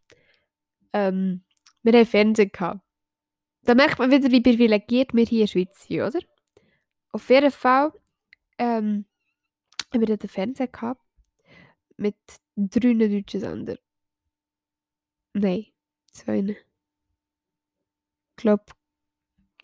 ähm, 0.93 1.43
wir 1.83 1.93
hatten 1.93 2.07
Fernsehen 2.07 2.51
gehabt. 2.53 2.81
da 3.63 3.75
merkt 3.75 3.99
man 3.99 4.11
wieder, 4.11 4.31
wie 4.31 4.41
privilegiert 4.41 5.13
wir 5.13 5.25
hier 5.25 5.41
in 5.41 5.47
der 5.47 5.53
Schweiz 5.53 5.87
sind, 5.87 6.01
oder? 6.01 6.21
Auf 7.13 7.29
jeden 7.31 7.51
Fall 7.51 7.93
ähm, 8.59 9.07
haben 9.93 10.01
wir 10.01 10.17
den 10.17 10.29
Fernseher 10.29 10.69
gehabt 10.69 11.03
mit 11.97 12.17
drei 12.57 12.95
deutschen 12.95 13.41
Sendern. 13.41 13.79
Nein, 15.33 15.67
zwei. 16.13 16.39
Ich 16.41 16.57
glaube, 18.37 18.65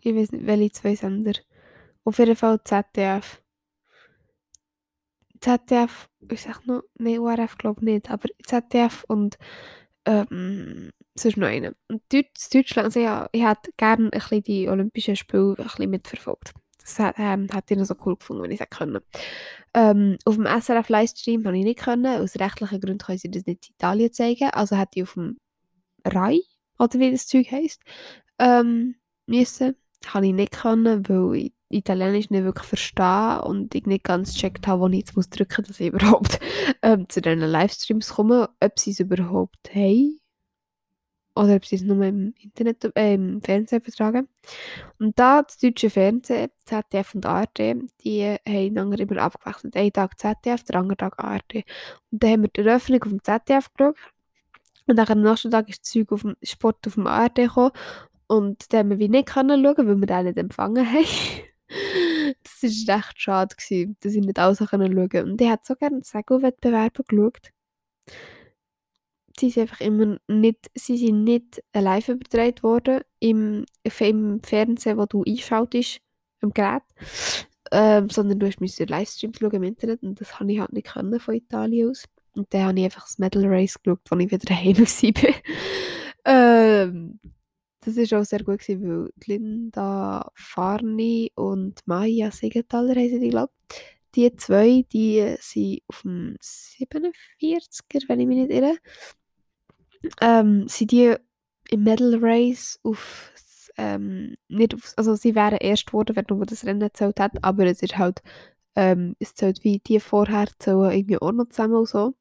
ich 0.00 0.14
weiß 0.14 0.32
nicht, 0.32 0.46
welche 0.46 0.72
zwei 0.72 0.96
Sender. 0.96 1.34
Auf 2.04 2.18
jeden 2.18 2.36
Fall 2.36 2.62
ZDF. 2.64 3.42
ZDF, 5.40 6.08
ich 6.30 6.42
sag 6.42 6.66
noch, 6.66 6.82
nein, 6.98 7.18
ORF 7.18 7.58
glaube 7.58 7.80
ich 7.80 7.84
nicht, 7.84 8.10
aber 8.10 8.28
ZDF 8.46 9.04
und 9.08 9.36
ähm, 10.06 10.90
sonst 11.14 11.36
noch 11.36 11.48
einen. 11.48 11.74
Und 11.88 12.02
Deutsch, 12.12 12.50
Deutschland, 12.52 12.86
also 12.86 13.00
ja, 13.00 13.28
ich 13.32 13.42
hätte 13.42 13.70
gerne 13.76 14.06
ein 14.06 14.10
bisschen 14.10 14.42
die 14.42 14.68
Olympischen 14.68 15.16
Spiele 15.16 15.56
ein 15.58 15.64
bisschen 15.64 15.90
mitverfolgt. 15.90 16.52
Das 16.84 16.98
ähm, 17.16 17.48
hätte 17.50 17.72
ich 17.74 17.78
noch 17.78 17.86
so 17.86 17.94
cool 18.04 18.16
gefunden, 18.16 18.42
wenn 18.42 18.50
ich 18.50 18.60
es 18.60 18.68
können. 18.68 19.00
Ähm, 19.72 20.18
auf 20.26 20.34
dem 20.34 20.44
SRF-Livestream 20.44 21.46
habe 21.46 21.56
ich 21.56 21.64
nicht 21.64 21.78
können. 21.78 22.20
Aus 22.20 22.36
rechtlichen 22.38 22.80
Gründen 22.80 22.98
können 22.98 23.18
sie 23.18 23.30
das 23.30 23.46
nicht 23.46 23.68
in 23.68 23.74
Italien 23.74 24.12
zeigen. 24.12 24.50
Also 24.50 24.76
hätte 24.76 25.00
ich 25.00 25.02
auf 25.04 25.14
dem 25.14 25.38
Rai, 26.04 26.40
oder 26.78 26.98
wie 26.98 27.10
das 27.10 27.26
Zeug 27.26 27.50
heisst, 27.50 27.80
ähm, 28.38 28.96
müssen. 29.26 29.76
Habe 30.06 30.26
ich 30.26 30.34
nicht 30.34 30.52
können, 30.52 31.08
weil 31.08 31.36
ich 31.36 31.53
Italienisch 31.74 32.30
nicht 32.30 32.44
wirklich 32.44 32.66
verstehe 32.66 33.42
und 33.42 33.74
ich 33.74 33.86
nicht 33.86 34.04
ganz 34.04 34.34
gecheckt 34.34 34.66
habe, 34.66 34.82
wo 34.82 34.88
ich 34.88 34.98
jetzt 34.98 35.14
drücken 35.14 35.54
muss, 35.58 35.68
dass 35.68 35.80
ich 35.80 35.88
überhaupt 35.92 36.40
ähm, 36.82 37.08
zu 37.08 37.20
diesen 37.20 37.40
Livestreams 37.40 38.10
komme, 38.14 38.50
ob 38.60 38.78
sie 38.78 38.92
es 38.92 39.00
überhaupt 39.00 39.74
haben 39.74 40.20
oder 41.36 41.56
ob 41.56 41.64
sie 41.66 41.76
es 41.76 41.82
nur 41.82 42.02
im 42.04 42.32
Internet, 42.40 42.84
äh, 42.96 43.14
im 43.14 43.42
Fernsehen 43.42 43.80
übertragen. 43.80 44.28
Und 44.98 45.18
da 45.18 45.42
das 45.42 45.58
deutsche 45.58 45.90
Fernsehen, 45.90 46.50
ZDF 46.64 47.14
und 47.14 47.26
ARD, 47.26 47.76
die 48.04 48.24
haben 48.24 48.38
einander 48.46 49.00
immer 49.00 49.22
abgewechselt. 49.22 49.76
Einen 49.76 49.92
Tag 49.92 50.18
ZDF, 50.18 50.62
den 50.64 50.76
anderen 50.76 50.98
Tag 50.98 51.18
ARD. 51.18 51.64
Und 52.10 52.22
dann 52.22 52.30
haben 52.30 52.42
wir 52.42 52.48
die 52.48 52.60
Eröffnung 52.60 53.02
auf 53.02 53.08
dem 53.08 53.22
ZDF 53.22 53.72
geschaut. 53.74 53.96
Und 54.86 54.96
dann 54.96 55.08
am 55.08 55.22
nächsten 55.22 55.50
Tag 55.50 55.68
ist 55.68 55.82
das 55.82 55.90
Zeug 55.90 56.12
auf 56.12 56.22
dem 56.22 56.36
Sport 56.42 56.86
auf 56.86 56.94
dem 56.94 57.06
ARD 57.06 57.36
gekommen. 57.36 57.72
Und 58.26 58.72
dann 58.72 58.80
haben 58.80 58.90
wir 58.90 58.98
wie 58.98 59.08
nicht 59.08 59.30
schauen 59.30 59.48
können, 59.48 59.88
weil 59.88 59.96
wir 59.96 60.06
den 60.06 60.24
nicht 60.26 60.38
empfangen 60.38 60.86
haben. 60.86 61.04
das 62.42 62.62
war 62.62 62.96
recht 62.96 63.20
schade, 63.20 63.54
gewesen, 63.56 63.96
dass 64.00 64.14
ich 64.14 64.24
nicht 64.24 64.38
alles 64.38 64.58
schauen 64.58 64.68
konnte. 64.70 65.24
Und 65.24 65.40
ich 65.40 65.48
hätte 65.48 65.62
so 65.64 65.74
gerne 65.74 66.02
Sego-Wettbewerbe 66.02 67.04
geschaut 67.04 67.50
sie 69.38 69.50
sind 69.50 69.62
einfach 69.62 69.80
immer 69.80 70.18
nicht, 70.28 70.70
sie 70.74 70.96
sind 70.96 71.24
nicht 71.24 71.62
live 71.74 72.08
übertragen 72.08 72.62
worden 72.62 73.00
im, 73.20 73.64
im 73.82 74.40
Fernsehen, 74.42 74.98
wo 74.98 75.06
du 75.06 75.24
einschaltest, 75.26 76.00
im 76.40 76.52
Gerät, 76.52 76.82
ähm, 77.72 78.10
sondern 78.10 78.38
du 78.38 78.50
musst 78.58 78.78
Livestreams 78.78 79.38
schauen 79.38 79.54
im 79.54 79.62
Internet 79.64 80.02
und 80.02 80.20
das 80.20 80.38
habe 80.38 80.52
ich 80.52 80.60
halt 80.60 80.72
nicht 80.72 80.86
können 80.86 81.18
von 81.18 81.34
Italien 81.34 81.90
aus. 81.90 82.04
Und 82.34 82.52
dann 82.52 82.64
habe 82.64 82.78
ich 82.78 82.84
einfach 82.84 83.04
das 83.04 83.18
Medal 83.18 83.46
Race 83.46 83.80
geschaut, 83.80 84.00
als 84.10 84.20
ich 84.20 84.30
wieder 84.30 84.44
daheim 84.44 84.78
war. 84.78 85.34
ähm, 86.26 87.20
das 87.84 87.96
war 87.96 88.20
auch 88.20 88.24
sehr 88.24 88.42
gut, 88.42 88.60
gewesen, 88.60 88.82
weil 88.82 89.10
Linda 89.26 90.30
Farni 90.34 91.32
und 91.34 91.80
Maya 91.86 92.30
Siegenthaler 92.30 92.94
heißen 92.94 93.20
die, 93.20 93.30
glaube 93.30 93.52
Die 94.14 94.34
zwei, 94.36 94.84
die 94.92 95.36
sind 95.40 95.82
auf 95.88 96.02
dem 96.02 96.36
47er, 96.40 98.08
wenn 98.08 98.20
ich 98.20 98.26
mich 98.26 98.38
nicht 98.38 98.50
irre. 98.50 98.76
Ähm, 100.20 100.68
sind 100.68 100.92
die 100.92 101.14
im 101.70 101.82
Medal 101.82 102.18
Race 102.20 102.78
auf 102.82 103.32
ähm, 103.76 104.36
nicht 104.48 104.74
auf, 104.74 104.92
also 104.96 105.16
sie 105.16 105.34
wären 105.34 105.58
erst 105.58 105.86
geworden, 105.86 106.14
wenn 106.14 106.26
nur 106.28 106.46
das 106.46 106.64
Rennen 106.64 106.80
gezählt 106.80 107.18
hat, 107.18 107.32
aber 107.42 107.66
es 107.66 107.82
ist 107.82 107.98
halt 107.98 108.22
ähm, 108.76 109.16
es 109.18 109.34
zählt 109.34 109.64
wie 109.64 109.78
die 109.78 110.00
vorher 110.00 110.48
zählen 110.58 110.90
irgendwie 110.90 111.18
auch 111.18 111.32
noch 111.32 111.48
zusammen 111.48 111.76
und 111.76 111.88
so. 111.88 112.14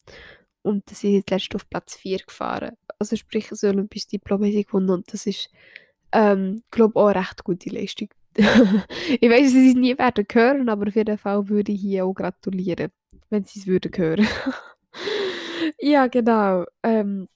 Und 0.62 0.90
sie 0.90 0.96
sind 0.96 1.14
jetzt 1.14 1.30
letzte 1.32 1.56
auf 1.56 1.70
Platz 1.70 1.96
4 1.96 2.20
gefahren. 2.20 2.78
Also 3.04 3.18
sprich, 3.18 3.50
so 3.52 3.68
Olympisches 3.68 4.08
Diplom 4.08 4.44
sie 4.44 4.64
gewonnen 4.64 4.90
und 4.90 5.14
das 5.14 5.26
ist 5.26 5.50
ähm, 6.14 6.64
glaube 6.72 7.00
auch 7.00 7.08
eine 7.08 7.20
recht 7.20 7.44
gute 7.44 7.70
Leistung. 7.70 8.10
ich 8.36 9.30
weiß, 9.30 9.52
sie 9.52 9.70
es 9.70 9.76
nie 9.76 9.98
werden 9.98 10.26
hören, 10.32 10.70
aber 10.70 10.88
auf 10.88 10.96
jeden 10.96 11.18
Fall 11.18 11.50
würde 11.50 11.72
ich 11.72 11.82
hier 11.82 12.06
auch 12.06 12.14
gratulieren, 12.14 12.92
wenn 13.30 13.44
sie 13.44 13.60
es 13.60 13.68
würden 13.68 13.92
hören. 13.96 14.28
ja, 15.80 16.08
genau. 16.08 16.66
Ähm, 16.84 17.28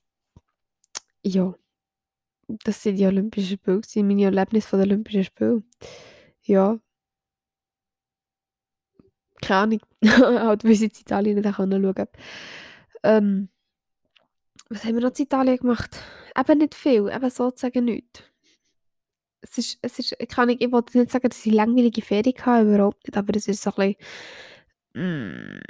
ja, 1.23 1.53
das 2.47 2.81
sind 2.81 2.97
die 2.97 3.05
Olympischen 3.05 3.57
Spiele, 3.57 3.81
gewesen, 3.81 4.07
meine 4.07 4.23
Erlebnisse 4.23 4.67
von 4.67 4.79
den 4.79 4.89
Olympischen 4.89 5.23
Spielen. 5.23 5.63
Ja. 6.43 6.79
Keine 9.41 9.59
Ahnung. 9.59 9.79
halt, 10.47 10.63
weil 10.63 10.71
ich 10.71 10.81
in 10.81 10.91
Italien 10.91 11.39
nicht 11.39 11.55
schauen 11.55 11.71
konnte. 11.71 12.09
Ähm, 13.03 13.49
was 14.69 14.83
haben 14.83 14.95
wir 14.95 15.01
noch 15.01 15.17
in 15.17 15.23
Italien 15.23 15.57
gemacht? 15.57 15.99
Eben 16.37 16.57
nicht 16.59 16.75
viel, 16.75 17.09
eben 17.09 17.29
sozusagen 17.29 17.85
nichts. 17.85 18.23
Es 19.41 19.57
ist, 19.57 19.79
es 19.81 19.99
ist, 19.99 20.15
kann 20.29 20.49
ich, 20.49 20.61
ich 20.61 20.71
wollte 20.71 20.97
nicht 20.97 21.11
sagen, 21.11 21.29
dass 21.29 21.45
ich 21.45 21.53
langweilige 21.53 22.01
Ferien 22.01 22.37
hatte, 22.45 22.67
überhaupt 22.67 23.07
nicht, 23.07 23.17
aber 23.17 23.35
es 23.35 23.47
ist 23.47 23.61
so 23.61 23.71
ein 23.75 23.95
bisschen, 24.93 25.55
mm, 25.55 25.61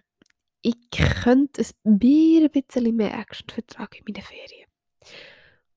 ich 0.62 0.76
könnte 1.24 1.64
ein 1.86 2.50
bisschen 2.50 2.96
mehr 2.96 3.14
Action 3.14 3.50
vertragen 3.50 4.04
in 4.06 4.14
meinen 4.14 4.24
Ferien. 4.24 4.68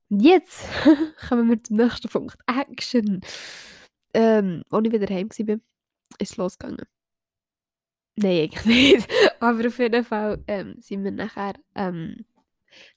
Und 0.09 0.21
jetzt 0.21 0.65
kommen 1.29 1.49
wir 1.49 1.63
zum 1.63 1.77
nächsten 1.77 2.09
Punkt. 2.09 2.37
Action. 2.47 3.21
Ähm, 4.13 4.65
als 4.71 4.87
ich 4.87 4.93
wieder 4.93 5.15
heim 5.15 5.29
war, 5.29 5.55
ist 6.19 6.33
es 6.33 6.37
losgegangen. 6.37 6.87
Nein, 8.17 8.43
eigentlich 8.43 8.65
nicht. 8.65 9.09
Aber 9.41 9.67
auf 9.67 9.79
jeden 9.79 10.05
Fall 10.05 10.43
ähm, 10.49 10.75
sind 10.79 11.05
wir 11.05 11.13
nachher. 11.13 11.55
Ähm, 11.75 12.25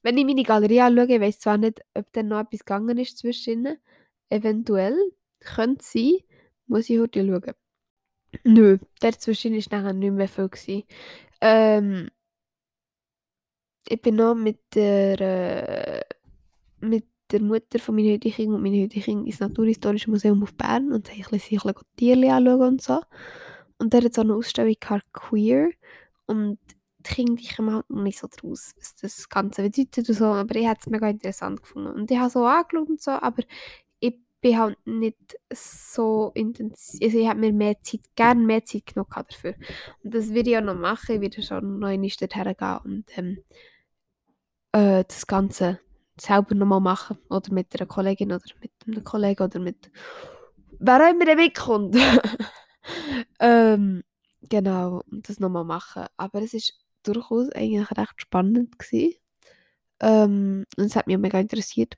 wenn 0.02 0.18
ich 0.18 0.26
meine 0.26 0.44
Galerie 0.44 0.82
anschaue, 0.82 1.14
ich 1.14 1.22
weiß 1.22 1.40
zwar 1.40 1.58
nicht, 1.58 1.82
ob 1.94 2.12
da 2.14 2.24
noch 2.24 2.42
etwas 2.42 2.60
gegangen 2.60 2.98
ist 2.98 3.18
zwischen 3.18 3.78
Eventuell. 4.30 4.98
Könnte 5.40 5.84
sein. 5.84 6.18
Muss 6.68 6.90
ich 6.90 7.00
heute 7.00 7.26
schauen. 7.26 7.54
Nö, 8.44 8.78
dazwischen 9.00 9.54
war 9.54 9.80
nachher 9.80 9.94
nicht 9.94 10.12
mehr 10.12 10.28
viel. 10.28 10.84
Ähm, 11.42 12.10
ich 13.88 14.02
bin 14.02 14.16
noch 14.16 14.36
mit 14.36 14.60
der. 14.74 15.22
Äh, 15.22 16.04
mit 16.80 17.06
der 17.32 17.42
Mutter 17.42 17.80
von 17.80 17.96
meinen 17.96 18.14
heutigen 18.14 18.54
und 18.54 18.62
meinen 18.62 18.84
heutigen 18.84 19.26
ins 19.26 19.40
Naturhistorische 19.40 20.10
Museum 20.10 20.44
auf 20.44 20.54
Bern 20.54 20.92
und 20.92 21.10
haben 21.10 21.18
ein 21.18 21.30
bisschen, 21.32 21.60
ein 21.60 21.74
bisschen 21.74 21.88
Tiere 21.96 22.34
anschauen 22.34 22.62
und 22.62 22.82
so. 22.82 23.02
Und 23.78 23.94
der 23.94 24.04
hat 24.04 24.14
so 24.14 24.22
eine 24.22 24.36
Ausstellung 24.36 24.76
gehabt, 24.80 25.12
Queer. 25.14 25.72
Und 26.26 26.60
die 27.08 27.14
Kinder 27.14 27.42
kommen 27.56 27.76
halt 27.76 27.90
noch 27.90 28.04
nicht 28.04 28.20
so 28.20 28.28
draus, 28.28 28.74
was 28.78 28.96
das 28.96 29.30
Ganze 29.30 29.64
bedeutet 29.64 30.10
und 30.10 30.16
so. 30.16 30.26
Aber 30.26 30.56
ich 30.56 30.68
habe 30.68 30.80
es 30.80 30.88
mega 30.88 31.10
interessant 31.10 31.62
gefunden. 31.62 31.94
Und 31.94 32.12
ich 32.12 32.18
habe 32.18 32.30
so 32.30 32.46
angeschaut 32.46 32.90
und 32.90 33.02
so, 33.02 33.12
aber 33.12 33.44
ich 34.00 34.16
bin 34.42 34.60
halt 34.60 34.78
nicht 34.86 35.38
so 35.54 36.32
intensiv, 36.36 37.00
also 37.02 37.18
ich 37.18 37.28
habe 37.28 37.40
mir 37.40 37.54
mehr 37.54 37.82
Zeit, 37.82 38.02
gerne 38.16 38.42
mehr 38.42 38.66
Zeit 38.66 38.86
genommen 38.88 39.10
dafür. 39.30 39.56
Und 40.04 40.14
das 40.14 40.34
werde 40.34 40.50
ich 40.52 40.58
auch 40.58 40.62
noch 40.62 40.76
machen, 40.76 41.16
ich 41.16 41.22
werde 41.22 41.42
schon 41.42 41.80
noch 41.80 41.88
einmal 41.88 42.10
dorthin 42.10 42.56
gehen 42.58 42.78
und 42.84 43.18
ähm, 43.18 43.44
äh, 44.74 45.04
das 45.08 45.28
Ganze 45.28 45.80
selber 46.20 46.56
nochmal 46.56 46.82
machen. 46.82 47.18
Oder 47.30 47.54
mit 47.54 47.74
einer 47.76 47.88
Kollegin 47.88 48.32
oder 48.32 48.44
mit 48.62 48.72
einem 48.86 49.04
Kollegen 49.04 49.44
oder 49.44 49.60
mit 49.60 49.92
wer 50.80 50.98
auch 50.98 51.12
immer 51.12 51.36
mitkommt. 51.36 51.96
ähm, 53.40 54.04
genau, 54.42 55.02
und 55.10 55.30
das 55.30 55.40
nochmal 55.40 55.64
machen. 55.64 56.06
Aber 56.18 56.42
es 56.42 56.54
ist 56.54 56.83
durchaus 57.04 57.50
eigentlich 57.50 57.90
recht 57.92 58.22
spannend 58.22 58.80
gewesen. 58.80 59.16
Ähm, 60.02 60.66
und 60.78 60.86
es 60.86 60.96
hat 60.96 61.08
mich 61.08 61.18
mega 61.18 61.40
interessiert. 61.40 61.96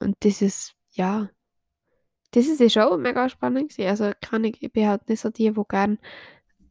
Und 0.00 0.16
dieses, 0.22 0.72
ja, 0.92 1.28
dieses 2.34 2.60
ist 2.60 2.78
auch 2.78 2.96
mega 2.96 3.28
spannend 3.28 3.70
gewesen. 3.70 3.88
Also 3.88 4.12
kann 4.20 4.44
ich, 4.44 4.62
ich 4.62 4.72
bin 4.72 4.88
halt 4.88 5.08
nicht 5.08 5.20
so 5.20 5.30
die, 5.30 5.52
die 5.52 5.62
gerne 5.68 5.98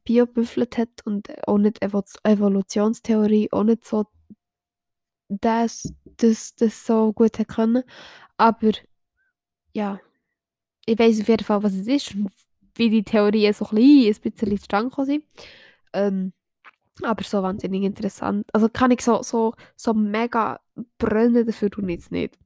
Bio 0.03 0.25
büffelt 0.25 0.77
hat 0.77 0.89
und 1.05 1.29
auch 1.47 1.57
nicht 1.57 1.81
Evolutionstheorie, 1.81 3.49
auch 3.51 3.63
nicht 3.63 3.85
so 3.85 4.05
das, 5.29 5.93
das, 6.17 6.55
das 6.55 6.85
so 6.85 7.13
gut 7.13 7.37
können. 7.47 7.83
Aber 8.37 8.71
ja, 9.73 9.99
ich 10.85 10.99
weiß 10.99 11.21
auf 11.21 11.27
jeden 11.29 11.45
Fall, 11.45 11.63
was 11.63 11.73
es 11.73 11.87
ist 11.87 12.15
und 12.15 12.31
wie 12.75 12.89
die 12.89 13.03
Theorien 13.03 13.53
so 13.53 13.65
ein 13.65 13.75
bisschen, 13.75 14.15
ein 14.15 14.31
bisschen 14.31 14.57
zustande 14.57 15.05
sind. 15.05 15.23
Ähm, 15.93 16.33
aber 17.01 17.23
so 17.23 17.41
wahnsinnig 17.41 17.83
interessant. 17.83 18.47
Also 18.53 18.69
kann 18.69 18.91
ich 18.91 19.01
so, 19.01 19.23
so, 19.23 19.53
so 19.75 19.93
mega 19.93 20.59
brennen 20.97 21.45
dafür 21.45 21.69
tun 21.69 21.89
jetzt 21.89 22.11
nicht. 22.11 22.37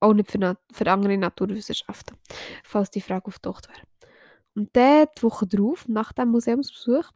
Auch 0.00 0.14
nicht 0.14 0.30
für, 0.30 0.56
für 0.72 0.90
andere 0.90 1.16
Naturwissenschaften, 1.16 2.16
falls 2.64 2.90
die 2.90 3.00
Frage 3.00 3.26
auftaucht 3.26 3.68
wäre. 3.68 3.82
Und 4.54 4.74
dann 4.74 5.06
die 5.16 5.22
Woche 5.22 5.46
drauf, 5.46 5.86
nach 5.88 6.12
dem 6.12 6.30
Museumsbesuch, 6.30 7.10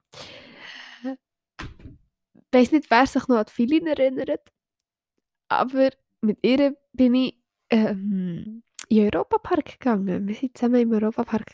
ich 1.02 2.58
weiß 2.58 2.72
nicht, 2.72 2.90
wer 2.90 3.06
sich 3.06 3.26
noch 3.28 3.38
an 3.38 3.46
Philin 3.46 3.86
erinnert, 3.86 4.52
aber 5.48 5.90
mit 6.20 6.38
ihr 6.42 6.76
bin 6.92 7.14
ich 7.14 7.38
ähm, 7.70 8.62
in 8.88 9.04
Europapark 9.04 9.78
gegangen. 9.78 10.28
Wir 10.28 10.36
waren 10.36 10.54
zusammen 10.54 10.82
im 10.82 10.92
Europapark. 10.92 11.50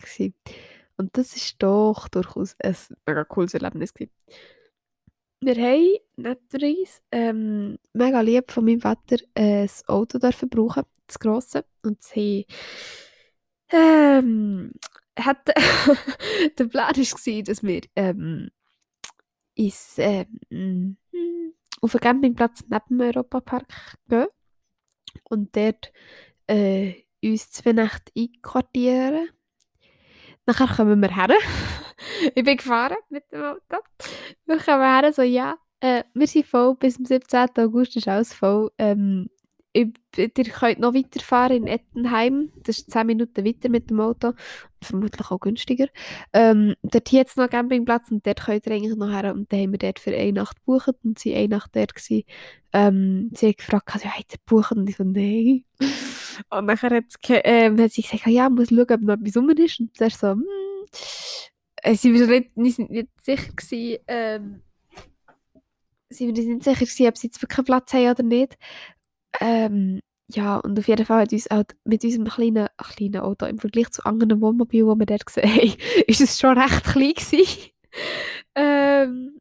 Und 0.97 1.17
das 1.17 1.35
war 1.35 1.59
doch 1.59 2.09
durchaus 2.09 2.57
ein 2.61 2.77
mega 3.07 3.25
cooles 3.25 3.55
Erlebnis. 3.55 3.95
Gewesen. 3.95 4.13
Wir 5.41 5.55
haben 5.55 5.99
netterweise 6.17 7.01
ähm, 7.13 7.79
mega 7.93 8.21
lieb 8.21 8.51
von 8.51 8.65
meinem 8.65 8.81
Vater 8.81 9.19
äh, 9.35 9.63
ein 9.63 9.71
Auto 9.87 10.19
dürfen 10.19 10.49
brauchen, 10.49 10.83
das 11.07 11.19
grosse. 11.21 11.65
Und 11.85 12.03
sie 12.03 12.47
ähm, 13.71 14.73
hat, 15.17 15.47
der 16.59 16.65
Plan 16.65 16.97
war, 16.97 17.43
dass 17.43 17.63
wir 17.63 17.81
ähm, 17.95 18.51
ins, 19.55 19.95
ähm, 19.99 20.97
auf 21.81 21.95
einen 21.95 22.01
Campingplatz 22.01 22.65
neben 22.69 22.99
dem 22.99 23.01
Europapark 23.01 23.97
gehen 24.09 24.27
und 25.25 25.55
dort 25.55 25.93
äh, 26.49 26.95
uns 27.23 27.51
zwei 27.51 27.73
Nächte 27.73 28.13
einquartieren. 28.17 29.29
Nachher 30.47 30.75
kommen 30.75 31.01
wir 31.01 31.15
her. 31.15 31.29
ich 32.35 32.45
bin 32.45 32.57
gefahren 32.57 32.97
mit 33.11 33.25
dem 33.33 33.43
Auto. 33.43 33.83
Wir 34.47 34.59
kommen 34.59 34.83
her, 34.83 35.13
so 35.13 35.23
ja, 35.23 35.57
äh, 35.81 36.05
wir 36.15 36.27
sind 36.27 36.47
voll, 36.47 36.75
bis 36.77 36.95
zum 36.97 37.05
17. 37.05 37.49
August 37.59 37.97
ist 37.97 38.09
alles 38.09 38.33
voll. 38.33 38.71
Ähm, 38.79 39.29
ihr 39.73 39.93
könnt 40.17 40.81
noch 40.81 40.95
weiterfahren 40.95 41.59
in 41.59 41.67
Ettenheim. 41.67 42.51
Das 42.65 42.79
ist 42.79 42.91
10 42.91 43.07
Minuten 43.07 43.45
weiter 43.45 43.69
mit 43.69 43.91
dem 43.91 44.01
Auto. 44.01 44.33
Vermutlich 44.83 45.31
auch 45.31 45.39
günstiger. 45.39 45.87
Ähm, 46.33 46.75
dort 46.83 47.09
hier 47.09 47.21
jetzt 47.21 47.37
noch 47.37 47.45
einen 47.45 47.51
Campingplatz 47.51 48.11
und 48.11 48.27
dort 48.27 48.45
könnt 48.45 48.67
ihr 48.67 48.73
eigentlich 48.73 48.97
noch 48.97 49.11
her. 49.11 49.33
Und 49.35 49.53
dann 49.53 49.61
haben 49.61 49.73
wir 49.73 49.79
dort 49.79 49.99
für 49.99 50.15
eine 50.15 50.33
Nacht 50.33 50.57
gebucht 50.57 50.97
und 51.05 51.19
sie 51.19 51.35
eine 51.35 51.49
Nacht 51.49 51.77
dort 51.77 51.95
gewesen. 51.95 52.25
Ähm, 52.73 53.31
sie 53.35 53.51
hat 53.51 53.59
gefragt, 53.59 54.05
ja, 54.05 54.11
habt 54.11 54.33
ihr 54.33 54.39
gebucht? 54.39 54.73
Und 54.73 54.89
ich 54.89 54.97
so, 54.97 55.05
nein. 55.05 55.65
Und 56.51 56.67
nachher 56.67 56.91
hat 56.91 57.05
ähm, 57.29 57.81
hat 57.81 57.93
sie 57.93 58.03
gesagt, 58.03 58.27
ja, 58.27 58.47
ich 58.47 58.53
muss 58.53 58.69
schauen, 58.69 58.91
ob 58.91 59.01
noch 59.03 59.15
etwas 59.15 59.37
rum 59.37 59.51
ist. 59.51 59.81
Und 59.81 60.01
er 60.01 60.11
so, 60.11 60.31
hm. 60.33 60.45
Äh, 61.83 61.95
sie 61.95 62.13
war 62.15 62.43
nicht, 62.55 63.09
sicher 63.23 63.53
gewesen, 63.53 64.03
ähm, 64.07 64.63
sie 66.09 66.29
war 66.29 66.35
sicher 66.37 66.85
gewesen, 66.85 67.07
ob 67.07 67.17
sie 67.17 67.27
jetzt 67.27 67.43
wirklich 67.43 67.67
Platz 67.67 67.93
haben 67.93 68.11
oder 68.11 68.23
nicht. 68.23 68.57
Ähm, 69.41 70.01
ja, 70.31 70.57
und 70.59 70.79
auf 70.79 70.89
jeden 70.89 71.07
Fall 71.07 71.23
hat 71.23 71.33
uns 71.33 71.49
halt 71.51 71.77
mit 71.85 72.05
unserem 72.05 72.27
kleinen, 72.27 72.69
kleinen 72.77 73.21
Auto 73.21 73.47
im 73.47 73.59
Vergleich 73.59 73.91
zu 73.91 74.05
anderen 74.05 74.41
Wohnmobilen, 74.41 74.93
die 74.95 75.01
wir 75.01 75.07
dort 75.07 75.27
gesehen 75.27 75.51
haben, 75.51 75.77
ist 76.07 76.21
es 76.21 76.39
schon 76.39 76.59
recht 76.59 76.85
klein 76.85 77.15
gewesen. 77.15 77.71
ähm, 78.55 79.41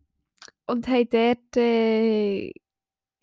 und 0.67 0.87
haben 0.87 1.09
dort 1.09 1.57
äh, 1.57 2.51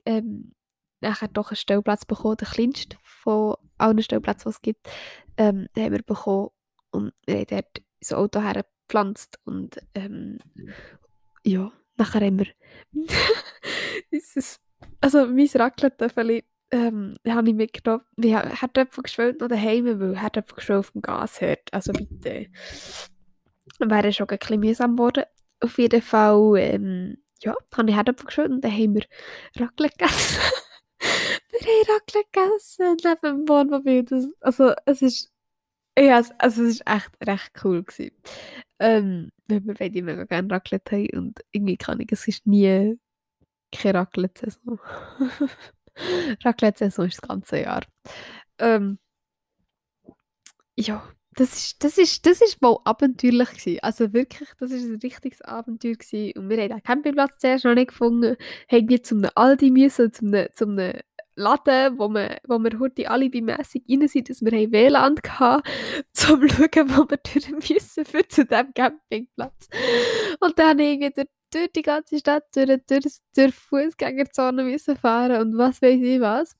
ähm, 0.06 0.52
nachher 1.00 1.28
doch 1.28 1.50
einen 1.50 1.56
Stellplatz 1.56 2.04
bekommen, 2.04 2.36
der 2.38 2.48
kleinste 2.48 2.96
von 3.02 3.56
allen 3.78 4.02
Stellplätzen, 4.02 4.50
die 4.50 4.54
es 4.54 4.62
gibt, 4.62 4.88
ähm, 5.36 5.68
haben 5.76 5.92
wir 5.92 6.02
bekommen 6.02 6.50
und 6.90 7.12
wir 7.26 7.36
haben 7.36 7.46
dort 7.48 7.82
Auto 8.12 8.42
hergepflanzt 8.84 9.38
und 9.44 9.78
ähm, 9.94 10.38
ja, 11.44 11.72
nachher 11.96 12.20
haben 12.20 12.38
wir 12.38 12.46
also 15.00 15.26
mein 15.26 15.48
Raclette-Töffeli 15.48 16.44
ähm, 16.70 17.14
habe 17.28 17.48
ich 17.48 17.54
mitgenommen. 17.54 18.04
Ich 18.16 18.34
habe 18.34 18.60
Herdöpfel 18.60 19.02
geschwellt 19.02 19.40
noch 19.40 19.48
daheim, 19.48 20.00
weil 20.00 20.20
Herdöpfel 20.20 20.56
geschwellt 20.56 20.80
auf 20.80 20.90
dem 20.90 21.02
Gas 21.02 21.40
hört. 21.40 21.72
Also 21.72 21.92
bitte. 21.92 22.48
Wäre 23.78 24.12
schon 24.12 24.28
ein 24.28 24.38
bisschen 24.38 24.60
mühsam 24.60 24.96
geworden. 24.96 25.24
Auf 25.60 25.78
jeden 25.78 26.02
Fall, 26.02 26.54
ähm, 26.58 27.18
ja, 27.42 27.54
habe 27.76 27.90
ich 27.90 27.96
Herdöpfel 27.96 28.26
geschwellt 28.26 28.50
und 28.50 28.64
dann 28.64 28.72
haben 28.72 28.94
wir 28.94 29.04
Raclette 29.56 29.96
gegessen. 29.98 30.40
wir 31.50 31.60
haben 31.60 31.92
Raclette 31.92 32.28
gegessen 32.32 32.96
neben 33.04 33.20
dem 33.22 33.48
Wohnmobil. 33.48 34.02
Das, 34.04 34.26
also 34.40 34.72
es 34.86 35.02
ist 35.02 35.34
ja, 35.98 36.20
also 36.38 36.64
es 36.64 36.80
war 36.80 36.96
echt 36.96 37.10
recht 37.24 37.52
cool. 37.64 37.84
Gewesen. 37.84 38.10
Ähm, 38.84 39.30
wir 39.46 39.62
beide 39.62 40.02
mega 40.02 40.24
gerne 40.24 40.50
Raclette 40.50 40.96
haben 40.96 41.18
und 41.18 41.40
irgendwie 41.52 41.78
kann 41.78 42.00
ich, 42.00 42.12
es 42.12 42.28
ist 42.28 42.46
nie 42.46 42.98
keine 43.72 44.00
Raclette-Saison. 44.00 44.78
Raclette-Saison 46.44 47.06
ist 47.06 47.22
das 47.22 47.26
ganze 47.28 47.62
Jahr. 47.62 47.82
Ähm, 48.58 48.98
ja, 50.76 51.02
das 51.32 51.54
ist, 51.54 51.82
das 51.82 51.96
ist, 51.96 52.26
das 52.26 52.42
ist 52.42 52.60
mal 52.60 52.78
abenteuerlich 52.84 53.48
gewesen. 53.50 53.78
Also 53.80 54.12
wirklich, 54.12 54.50
das 54.58 54.70
ist 54.70 54.84
ein 54.84 54.98
richtiges 55.02 55.40
Abenteuer 55.40 55.94
gewesen. 55.94 56.38
Und 56.38 56.50
wir 56.50 56.58
haben 56.58 56.68
den 56.68 56.82
Campingplatz 56.82 57.38
zuerst 57.38 57.64
noch 57.64 57.74
nicht 57.74 57.88
gefunden, 57.88 58.36
haben 58.70 58.88
wir 58.90 59.02
zum 59.02 59.22
Aldi 59.34 59.70
müssen, 59.70 60.12
zum, 60.12 60.34
zum 60.52 60.78
Laden, 61.36 61.98
wo 61.98 62.08
wir, 62.08 62.38
wo 62.46 62.58
wir 62.58 62.78
heute 62.78 63.10
alle 63.10 63.28
mässig 63.28 63.84
rein 63.90 64.06
sind, 64.08 64.30
dass 64.30 64.42
wir 64.42 64.52
haben 64.52 64.72
WLAN 64.72 65.16
hatten, 65.28 65.68
zum 66.12 66.48
schauen, 66.48 66.90
wo 66.90 67.08
wir 67.08 67.18
durch 67.18 67.50
müssen 67.50 68.04
für 68.04 68.26
zu 68.28 68.44
diesem 68.44 68.72
Campingplatz. 68.74 69.68
Und 70.40 70.58
dann 70.58 70.68
haben 70.68 70.78
wir 70.78 71.10
durch 71.54 71.72
die 71.72 71.82
ganze 71.82 72.18
Stadt, 72.18 72.44
durch, 72.54 72.80
durch, 72.86 73.04
durch 73.34 73.54
Fußgängerzone 73.54 74.64
müssen 74.64 74.96
fahren 74.96 75.40
und 75.40 75.58
was 75.58 75.80
weiß 75.82 76.00
ich 76.00 76.20
was. 76.20 76.56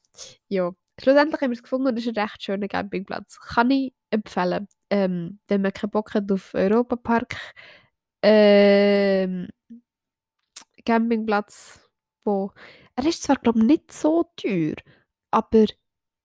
Ja, 0.49 0.73
schlussendlich 1.01 1.41
haben 1.41 1.51
wir 1.51 1.57
es 1.57 1.63
gefunden 1.63 1.89
und 1.89 1.99
es 1.99 2.07
ist 2.07 2.17
ein 2.17 2.23
recht 2.23 2.43
schöner 2.43 2.69
Campingplatz. 2.69 3.39
Kann 3.41 3.71
ich 3.71 3.93
empfehlen. 4.11 4.69
Ähm, 4.91 5.41
wenn 5.49 5.63
man 5.63 5.73
keinen 5.73 5.91
Bock 5.91 6.15
hat 6.15 6.31
auf 6.31 6.55
Europapark, 6.55 7.37
ähm, 8.23 9.49
Campingplatz, 10.85 11.81
wo 12.25 12.53
er 12.97 13.07
ist 13.07 13.23
zwar 13.23 13.37
glaube 13.37 13.61
ich 13.61 13.65
nicht 13.65 13.93
so 13.93 14.31
teuer, 14.37 14.77
aber 15.31 15.67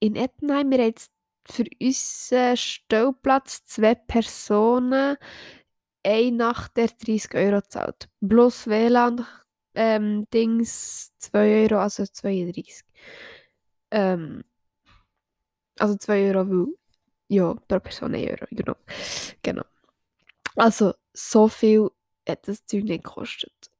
in 0.00 0.16
Ettenheim 0.16 0.70
wir 0.70 0.78
haben 0.78 0.86
jetzt 0.86 1.12
für 1.46 1.64
unseren 1.80 2.56
Stellplatz 2.56 3.64
zwei 3.64 3.94
Personen 3.94 5.16
eine 6.04 6.32
Nacht 6.32 6.76
der 6.76 6.88
30 6.88 7.34
Euro 7.34 7.60
zahlt. 7.62 8.08
Plus 8.26 8.66
WLAN 8.66 9.26
ähm, 9.74 10.26
Dings 10.32 11.12
2 11.18 11.62
Euro, 11.62 11.80
also 11.80 12.04
32. 12.04 12.82
Ähm, 13.90 14.44
also 15.78 15.96
2 15.96 16.34
Euro, 16.34 16.50
weil 16.50 16.66
ja, 17.28 17.54
pro 17.54 17.80
Person 17.80 18.14
1 18.14 18.30
Euro, 18.30 18.46
genau. 18.50 18.76
genau. 19.42 19.64
Also 20.56 20.94
so 21.12 21.48
viel 21.48 21.90
hat 22.28 22.46
das 22.48 22.64
Zeug 22.66 22.84
nicht 22.84 23.04
gekostet. 23.04 23.70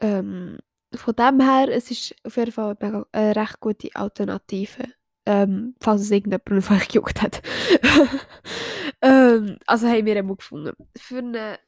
Ähm, 0.00 0.58
von 0.98 1.14
dem 1.14 1.40
her, 1.40 1.68
es 1.70 1.90
ist 1.90 2.14
auf 2.24 2.36
jeden 2.36 2.52
Fall 2.52 2.76
eine, 2.80 3.06
eine 3.12 3.36
recht 3.36 3.60
gute 3.60 3.94
Alternative, 3.94 4.84
ähm, 5.26 5.74
falls 5.80 6.02
es 6.02 6.10
irgendjemand 6.10 6.64
auf 6.64 6.70
euch 6.70 6.88
gejuckt 6.88 7.22
hat. 7.22 7.42
ähm, 9.02 9.58
also 9.66 9.88
haben 9.88 10.06
wir 10.06 10.16
einmal 10.16 10.36
gefunden. 10.36 10.74
Für 10.96 11.18
eine 11.18 11.58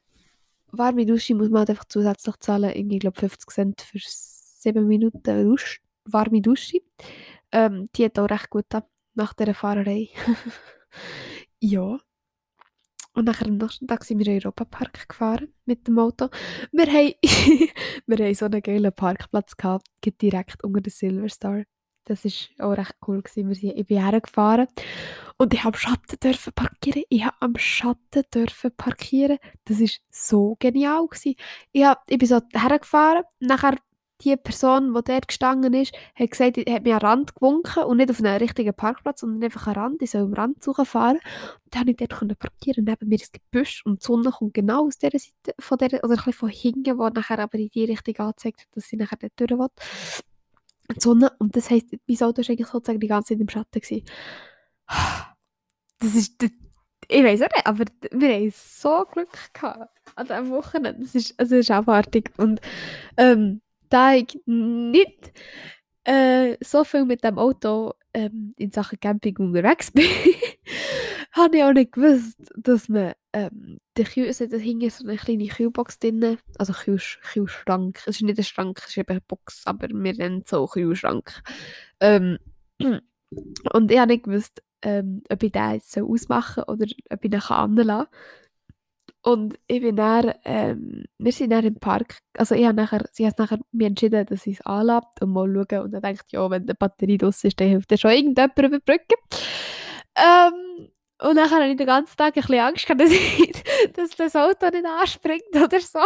warme 0.71 1.05
Dusche 1.05 1.35
muss 1.35 1.49
man 1.49 1.59
halt 1.59 1.71
einfach 1.71 1.85
zusätzlich 1.85 2.37
zahlen, 2.37 2.71
ich 2.75 2.99
glaube 2.99 3.19
50 3.19 3.49
Cent 3.49 3.81
für 3.81 3.99
7 3.99 4.87
Minuten 4.87 5.21
Dusch, 5.23 5.81
warme 6.05 6.41
Dusche. 6.41 6.79
Ähm, 7.51 7.87
die 7.95 8.05
hat 8.05 8.19
auch 8.19 8.29
recht 8.29 8.49
gut 8.49 8.73
ab 8.73 8.89
nach 9.13 9.33
dieser 9.33 9.53
Fahrerei. 9.53 10.09
ja. 11.59 11.99
Und 13.13 13.25
nachher 13.25 13.47
am 13.47 13.57
nächsten 13.57 13.87
Tag 13.87 14.03
sind 14.03 14.19
wir 14.19 14.27
in 14.27 14.39
den 14.39 14.45
Europapark 14.45 15.09
gefahren 15.09 15.53
mit 15.65 15.87
dem 15.87 15.99
Auto. 15.99 16.29
Wir 16.71 16.87
haben, 16.87 17.13
wir 18.07 18.25
haben 18.25 18.35
so 18.35 18.45
einen 18.45 18.61
geilen 18.61 18.93
Parkplatz 18.93 19.57
gehabt, 19.57 19.87
direkt 20.21 20.63
unter 20.63 20.81
der 20.81 20.91
Silver 20.91 21.29
Star. 21.29 21.63
Das 22.05 22.25
war 22.25 22.71
auch 22.71 22.77
recht 22.77 22.95
cool. 23.07 23.21
Gewesen. 23.21 23.49
Wir 23.49 23.55
sind, 23.55 23.77
ich 23.77 23.85
bin 23.85 24.03
hergefahren 24.03 24.67
und 25.37 25.53
ich 25.53 25.63
habe 25.63 25.75
am 25.75 25.79
Schatten 25.79 26.19
dürfen 26.21 26.53
parkieren. 26.53 27.03
Ich 27.09 27.23
habe 27.23 27.35
am 27.39 27.57
Schatten 27.57 28.23
dürfen 28.33 28.71
parkieren. 28.75 29.37
Das 29.65 29.79
war 29.79 29.89
so 30.09 30.55
genial. 30.59 31.05
Gewesen. 31.07 31.35
Ich, 31.71 31.83
hab, 31.83 32.03
ich 32.07 32.17
bin 32.17 32.27
so 32.27 32.39
hergefahren, 32.53 33.23
nachher 33.39 33.77
die 34.23 34.37
Person, 34.37 34.93
die 34.93 35.01
dort 35.03 35.27
gestanden 35.27 35.73
ist, 35.73 35.93
hat 36.15 36.31
gesagt, 36.31 36.57
hat 36.57 36.83
mir 36.83 36.95
an 36.95 37.01
Rand 37.01 37.35
gewunken 37.35 37.83
und 37.83 37.97
nicht 37.97 38.09
auf 38.09 38.19
einen 38.19 38.37
richtigen 38.37 38.73
Parkplatz, 38.73 39.21
sondern 39.21 39.43
einfach 39.43 39.67
an 39.67 39.73
Rand. 39.73 40.01
Ich 40.01 40.11
soll 40.11 40.21
am 40.21 40.33
Rand 40.33 40.63
fahren. 40.83 41.17
Und 41.17 41.75
dann 41.75 41.85
konnte 41.85 42.03
ich 42.03 42.09
dort 42.09 42.39
parkieren. 42.39 42.85
Neben 42.85 43.07
mir 43.07 43.15
ist 43.15 43.33
Gebüsch 43.33 43.85
und 43.85 44.01
die 44.01 44.05
Sonne 44.05 44.31
kommt 44.31 44.53
genau 44.53 44.87
aus 44.87 44.97
dieser 44.97 45.19
Seite, 45.19 45.55
von 45.59 45.77
der, 45.77 46.03
oder 46.03 46.13
ein 46.13 46.15
bisschen 46.15 46.33
von 46.33 46.49
hinten, 46.49 46.97
wo 46.97 47.09
nachher 47.09 47.39
aber 47.39 47.57
in 47.57 47.69
die 47.69 47.85
Richtung 47.85 48.17
anzeigt, 48.19 48.67
dass 48.75 48.85
sie 48.85 48.97
nachher 48.97 49.17
dort 49.17 49.33
durch 49.37 49.59
will. 49.59 49.67
Die 50.95 50.99
Sonne, 50.99 51.31
und 51.39 51.55
das 51.55 51.69
heisst, 51.69 51.87
mein 51.91 52.21
Auto 52.21 52.41
war 52.41 52.49
eigentlich 52.49 52.67
sozusagen 52.67 52.99
die 52.99 53.07
ganze 53.07 53.33
Zeit 53.33 53.41
im 53.41 53.49
Schatten. 53.49 53.79
Gewesen. 53.79 54.05
Das 55.99 56.15
ist, 56.15 56.41
das, 56.41 56.49
ich 57.07 57.23
weiß 57.23 57.41
auch 57.43 57.49
nicht, 57.55 57.67
aber 57.67 57.85
wir 58.11 58.33
haben 58.33 58.53
so 58.55 59.05
Glück 59.11 59.53
gehabt 59.53 59.89
an 60.15 60.27
diesem 60.27 60.49
Wochenende. 60.49 60.99
Das 60.99 61.15
ist, 61.15 61.39
also 61.39 61.55
ist 61.55 61.71
abartig. 61.71 62.31
Und 62.37 62.59
ähm, 63.17 63.61
da 63.91 64.15
ich 64.15 64.39
nicht 64.45 65.31
äh, 66.05 66.57
so 66.61 66.83
viel 66.83 67.05
mit 67.05 67.23
dem 67.23 67.37
Auto 67.37 67.93
ähm, 68.13 68.53
in 68.57 68.71
Sachen 68.71 68.99
Camping 68.99 69.37
unterwegs 69.37 69.91
bin, 69.91 70.05
habe 71.31 71.57
ich 71.57 71.63
auch 71.63 71.73
nicht 71.73 71.91
gewusst, 71.93 72.37
dass 72.55 72.89
man 72.89 73.13
ähm, 73.33 73.77
der 73.97 74.05
Kühl, 74.05 74.27
also 74.27 74.47
da 74.47 74.57
hing 74.57 74.89
so 74.89 75.05
eine 75.05 75.17
kleine 75.17 75.47
Kühlbox 75.47 75.99
drin, 75.99 76.37
also 76.57 76.73
Kühl, 76.73 76.99
Kühlschrank, 77.31 77.99
es 78.05 78.15
ist 78.17 78.21
nicht 78.23 78.39
ein 78.39 78.43
Schrank, 78.43 78.79
es 78.79 78.89
ist 78.89 78.97
eben 78.97 79.09
eine 79.09 79.21
Box, 79.21 79.61
aber 79.65 79.87
wir 79.89 80.13
nennen 80.13 80.41
es 80.43 80.49
so 80.49 80.65
Kühlschrank. 80.65 81.41
Ähm, 81.99 82.37
und 82.79 83.91
ich 83.91 83.99
habe 83.99 84.11
nicht 84.11 84.23
gewusst, 84.23 84.63
ähm, 84.81 85.23
ob 85.29 85.43
ich 85.43 85.51
den 85.51 85.73
jetzt 85.73 85.97
ausmachen 85.97 86.63
soll 86.65 86.75
oder 86.75 86.85
ob 87.09 87.25
ich 87.25 87.31
ihn 87.31 87.41
anlassen 87.41 87.87
kann. 87.87 88.07
Und 89.23 89.59
ich 89.67 89.81
bin 89.81 89.95
dann, 89.95 90.33
ähm, 90.45 91.05
wir 91.19 91.31
sind 91.31 91.51
dann 91.51 91.63
im 91.63 91.75
Park, 91.75 92.17
also 92.37 92.55
ich 92.55 92.65
habe 92.65 92.75
nachher, 92.75 93.05
sie 93.11 93.27
hat 93.27 93.37
nachher 93.37 93.59
mir 93.71 93.87
entschieden, 93.87 94.25
dass 94.25 94.47
ich 94.47 94.59
es 94.59 94.65
anlasse 94.65 95.07
und 95.21 95.31
mal 95.31 95.47
schauen 95.47 95.83
und 95.83 95.91
dann 95.91 96.01
denkt 96.01 96.31
ja, 96.31 96.49
wenn 96.49 96.65
die 96.65 96.73
Batterie 96.73 97.19
draus 97.19 97.43
ist, 97.43 97.59
dann 97.59 97.67
hilft 97.67 97.91
dann 97.91 97.99
schon 97.99 98.11
irgendjemand 98.11 98.57
überbrücken. 98.57 99.17
Ähm, 100.15 100.89
und 101.21 101.35
dann 101.35 101.51
habe 101.51 101.67
ich 101.67 101.77
den 101.77 101.85
ganzen 101.85 102.17
Tag 102.17 102.35
ein 102.35 102.41
bisschen 102.41 102.59
Angst 102.59 102.85
gehabt, 102.87 103.01
dass, 103.01 103.11
ich, 103.11 103.63
dass 103.93 104.15
das 104.15 104.35
Auto 104.35 104.69
nicht 104.69 104.85
anspringt 104.85 105.55
oder 105.55 105.79
so. 105.79 105.99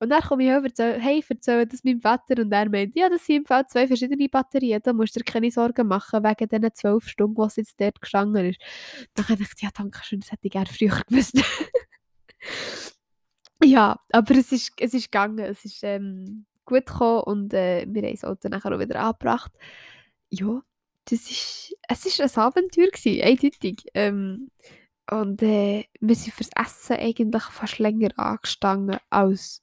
Und 0.00 0.08
dann 0.08 0.22
komme 0.22 0.44
ich 0.44 0.50
over 0.50 0.72
zu, 0.72 0.98
hey, 0.98 1.22
erzähle 1.28 1.66
das 1.66 1.84
meinem 1.84 2.00
Vater 2.00 2.40
und 2.40 2.50
er 2.50 2.70
meint, 2.70 2.96
ja, 2.96 3.10
das 3.10 3.26
sind 3.26 3.36
im 3.36 3.44
Fall 3.44 3.66
zwei 3.66 3.86
verschiedene 3.86 4.30
Batterien, 4.30 4.80
da 4.82 4.94
musst 4.94 5.14
du 5.14 5.20
dir 5.20 5.30
keine 5.30 5.50
Sorgen 5.50 5.86
machen, 5.88 6.24
wegen 6.24 6.48
diesen 6.48 6.74
zwölf 6.74 7.06
Stunden, 7.06 7.36
was 7.36 7.56
jetzt 7.56 7.78
dort 7.78 8.00
gestanden 8.00 8.46
ist. 8.46 8.60
Dann 9.14 9.28
habe 9.28 9.42
ich 9.42 9.50
gedacht, 9.50 9.62
ja, 9.62 9.68
danke 9.76 10.02
schön, 10.02 10.20
das 10.20 10.32
hätte 10.32 10.46
ich 10.46 10.52
gerne 10.52 10.66
früher 10.66 11.02
gewusst. 11.06 11.38
ja, 13.62 14.00
aber 14.10 14.34
es 14.36 14.52
ist, 14.52 14.72
es 14.80 14.94
ist 14.94 15.12
gegangen, 15.12 15.40
es 15.40 15.66
ist 15.66 15.80
ähm, 15.82 16.46
gut 16.64 16.86
gekommen 16.86 17.22
und 17.24 17.52
äh, 17.52 17.84
wir 17.86 18.02
haben 18.02 18.14
das 18.14 18.24
Auto 18.24 18.48
nachher 18.48 18.74
auch 18.74 18.80
wieder 18.80 19.00
angebracht. 19.00 19.52
Ja, 20.30 20.62
das 21.04 21.30
ist, 21.30 21.74
es 21.88 22.06
ist 22.06 22.20
ein 22.22 22.42
Abenteuer 22.42 22.88
gewesen, 22.88 23.22
eindeutig. 23.22 23.84
Ähm, 23.92 24.50
und 25.10 25.42
äh, 25.42 25.84
wir 26.00 26.14
sind 26.14 26.32
fürs 26.32 26.50
Essen 26.56 26.96
eigentlich 26.96 27.42
fast 27.42 27.78
länger 27.78 28.10
angestanden 28.16 28.98
als 29.10 29.62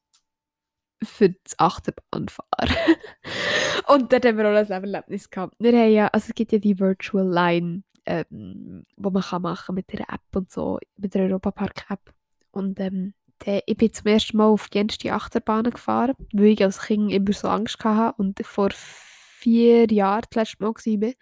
für 1.04 1.30
das 1.30 1.58
Achterbahnfahren. 1.58 2.48
und 3.88 4.12
dort 4.12 4.26
haben 4.26 4.38
wir 4.38 4.50
auch 4.50 4.56
ein 4.56 4.70
Erlebnis 4.70 5.30
gehabt. 5.30 5.56
Wir 5.60 5.78
haben 5.78 5.92
ja, 5.92 6.08
also 6.08 6.30
es 6.30 6.36
gibt 6.36 6.52
ja 6.52 6.60
die 6.60 6.80
Virtual 6.80 7.28
Line, 7.28 7.84
ähm, 8.06 8.84
wo 8.96 9.10
man 9.10 9.22
kann 9.22 9.42
machen 9.42 9.76
mit 9.76 9.92
der 9.92 10.02
App 10.02 10.36
und 10.36 10.52
so, 10.52 10.80
mit 10.98 11.14
der 11.14 11.24
Europapark-App. 11.24 12.14
Und 12.52 12.80
ähm, 12.80 13.14
der, 13.46 13.62
ich 13.68 13.78
bin 13.78 13.94
zum 13.94 14.08
ersten 14.08 14.38
Mal 14.38 14.46
auf 14.46 14.70
die 14.70 14.80
erste 14.80 15.14
Achterbahn 15.14 15.70
gefahren, 15.70 16.16
weil 16.34 16.48
ich 16.48 16.64
als 16.64 16.82
Kind 16.82 17.12
immer 17.12 17.34
so 17.34 17.48
Angst 17.48 17.84
hatte 17.84 18.22
und 18.22 18.40
vor 18.46 18.70
vier 18.74 19.92
Jahren 19.92 20.24
das 20.32 20.58
letzte 20.58 20.64
Mal 20.64 20.74
war 20.74 21.14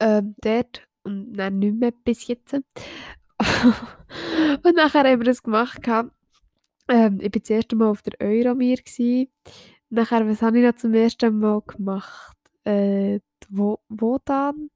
ähm, 0.00 0.34
dort 0.42 0.86
und 1.04 1.32
dann 1.32 1.58
nicht 1.58 1.76
mehr 1.76 1.92
bis 2.04 2.26
jetzt. 2.26 2.52
und 4.62 4.76
nachher 4.76 5.04
haben 5.04 5.20
wir 5.20 5.24
das 5.24 5.42
gemacht. 5.42 5.82
Gehabt. 5.82 6.12
Ähm, 6.88 7.18
ich 7.20 7.34
war 7.34 7.40
das 7.40 7.50
erste 7.50 7.76
Mal 7.76 7.88
auf 7.88 8.02
der 8.02 8.14
Euromir. 8.20 8.78
Nachher, 9.90 10.28
was 10.28 10.42
habe 10.42 10.58
ich 10.58 10.64
noch 10.64 10.74
zum 10.74 10.94
ersten 10.94 11.38
Mal 11.38 11.62
gemacht? 11.62 12.36
Äh, 12.64 13.20
wo, 13.48 13.78
wo 13.88 14.18
dann? 14.24 14.70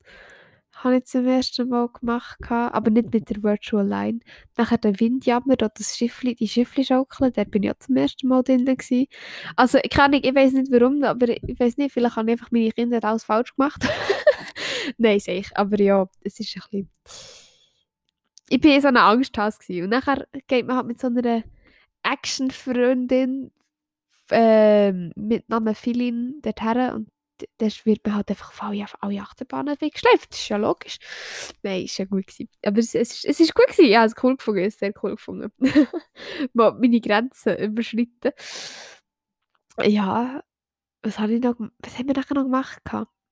Habe 0.73 0.97
ich 0.97 1.05
zum 1.05 1.27
ersten 1.27 1.69
Mal 1.69 1.89
gemacht, 1.89 2.41
aber 2.51 2.91
nicht 2.91 3.13
mit 3.13 3.31
der 3.31 3.43
Virtual 3.43 3.87
Line. 3.87 4.21
Nachher 4.57 4.79
der 4.79 4.99
Windjammer, 4.99 5.57
dort 5.57 5.79
das 5.79 5.97
Schiffli, 5.97 6.35
die 6.35 6.49
Schiffli 6.49 6.85
schaukeln, 6.85 7.33
da 7.33 7.45
bin 7.45 7.63
ich 7.63 7.71
auch 7.71 7.79
zum 7.79 7.97
ersten 7.97 8.27
Mal 8.27 8.43
drin. 8.43 8.65
Gewesen. 8.65 9.07
Also 9.55 9.79
ich, 9.83 9.91
kann 9.91 10.11
nicht, 10.11 10.27
ich 10.27 10.35
weiß 10.35 10.53
nicht 10.55 10.73
warum, 10.73 11.05
aber 11.05 11.29
ich 11.29 11.61
weiß 11.61 11.77
nicht, 11.77 11.93
vielleicht 11.93 12.17
habe 12.17 12.31
ich 12.31 12.33
einfach 12.33 12.51
meine 12.51 12.73
Kinder 12.73 13.05
alles 13.05 13.25
falsch 13.25 13.55
gemacht. 13.55 13.87
Nein, 14.99 15.21
sehe 15.21 15.41
ich. 15.41 15.57
Aber 15.57 15.79
ja, 15.79 16.09
es 16.25 16.41
ist 16.41 16.57
ein 16.57 16.63
bisschen... 16.63 16.91
Ich 18.49 18.65
war 18.65 18.81
so 18.81 18.89
eine 18.89 19.03
Angsthase. 19.03 19.85
Und 19.85 19.91
nachher 19.91 20.27
geht 20.47 20.67
man 20.67 20.77
halt 20.77 20.87
mit 20.87 21.01
so 21.01 21.07
einer 21.07 21.45
Action-Freundin 22.03 23.53
äh, 24.31 24.93
mit 24.93 25.49
Namen 25.49 25.75
Philin 25.75 26.41
dorthin 26.43 26.91
und 26.91 27.09
das 27.59 27.85
wird 27.87 28.07
man 28.07 28.17
halt 28.17 28.31
einfach 28.31 28.51
auf 28.51 28.63
alle, 28.63 28.87
alle 29.01 29.21
Achterbahnen 29.21 29.81
weggeschleift. 29.81 30.31
Das 30.31 30.39
ist 30.39 30.49
ja 30.49 30.57
logisch. 30.57 30.99
Nein, 31.63 31.85
ist 31.85 31.99
ja 31.99 32.05
gut 32.05 32.27
gewesen. 32.27 32.49
Aber 32.65 32.79
es, 32.79 32.95
es, 32.95 33.25
es 33.25 33.41
ist 33.41 33.55
gut 33.55 33.67
gewesen. 33.67 33.91
Ja, 33.91 34.05
es 34.05 34.13
ist 34.13 34.23
cool 34.23 34.37
gefunden. 34.37 34.61
Es 34.61 34.79
sehr 34.79 34.93
cool 35.03 35.13
gefunden. 35.13 35.53
Mal 36.53 36.73
meine 36.75 37.01
Grenzen 37.01 37.57
überschritten. 37.57 38.33
Ja, 39.81 40.43
was, 41.03 41.19
habe 41.19 41.35
ich 41.35 41.43
noch, 41.43 41.57
was 41.59 41.99
haben 41.99 42.07
wir 42.07 42.15
nachher 42.15 42.35
noch 42.35 42.45
gemacht? 42.45 42.83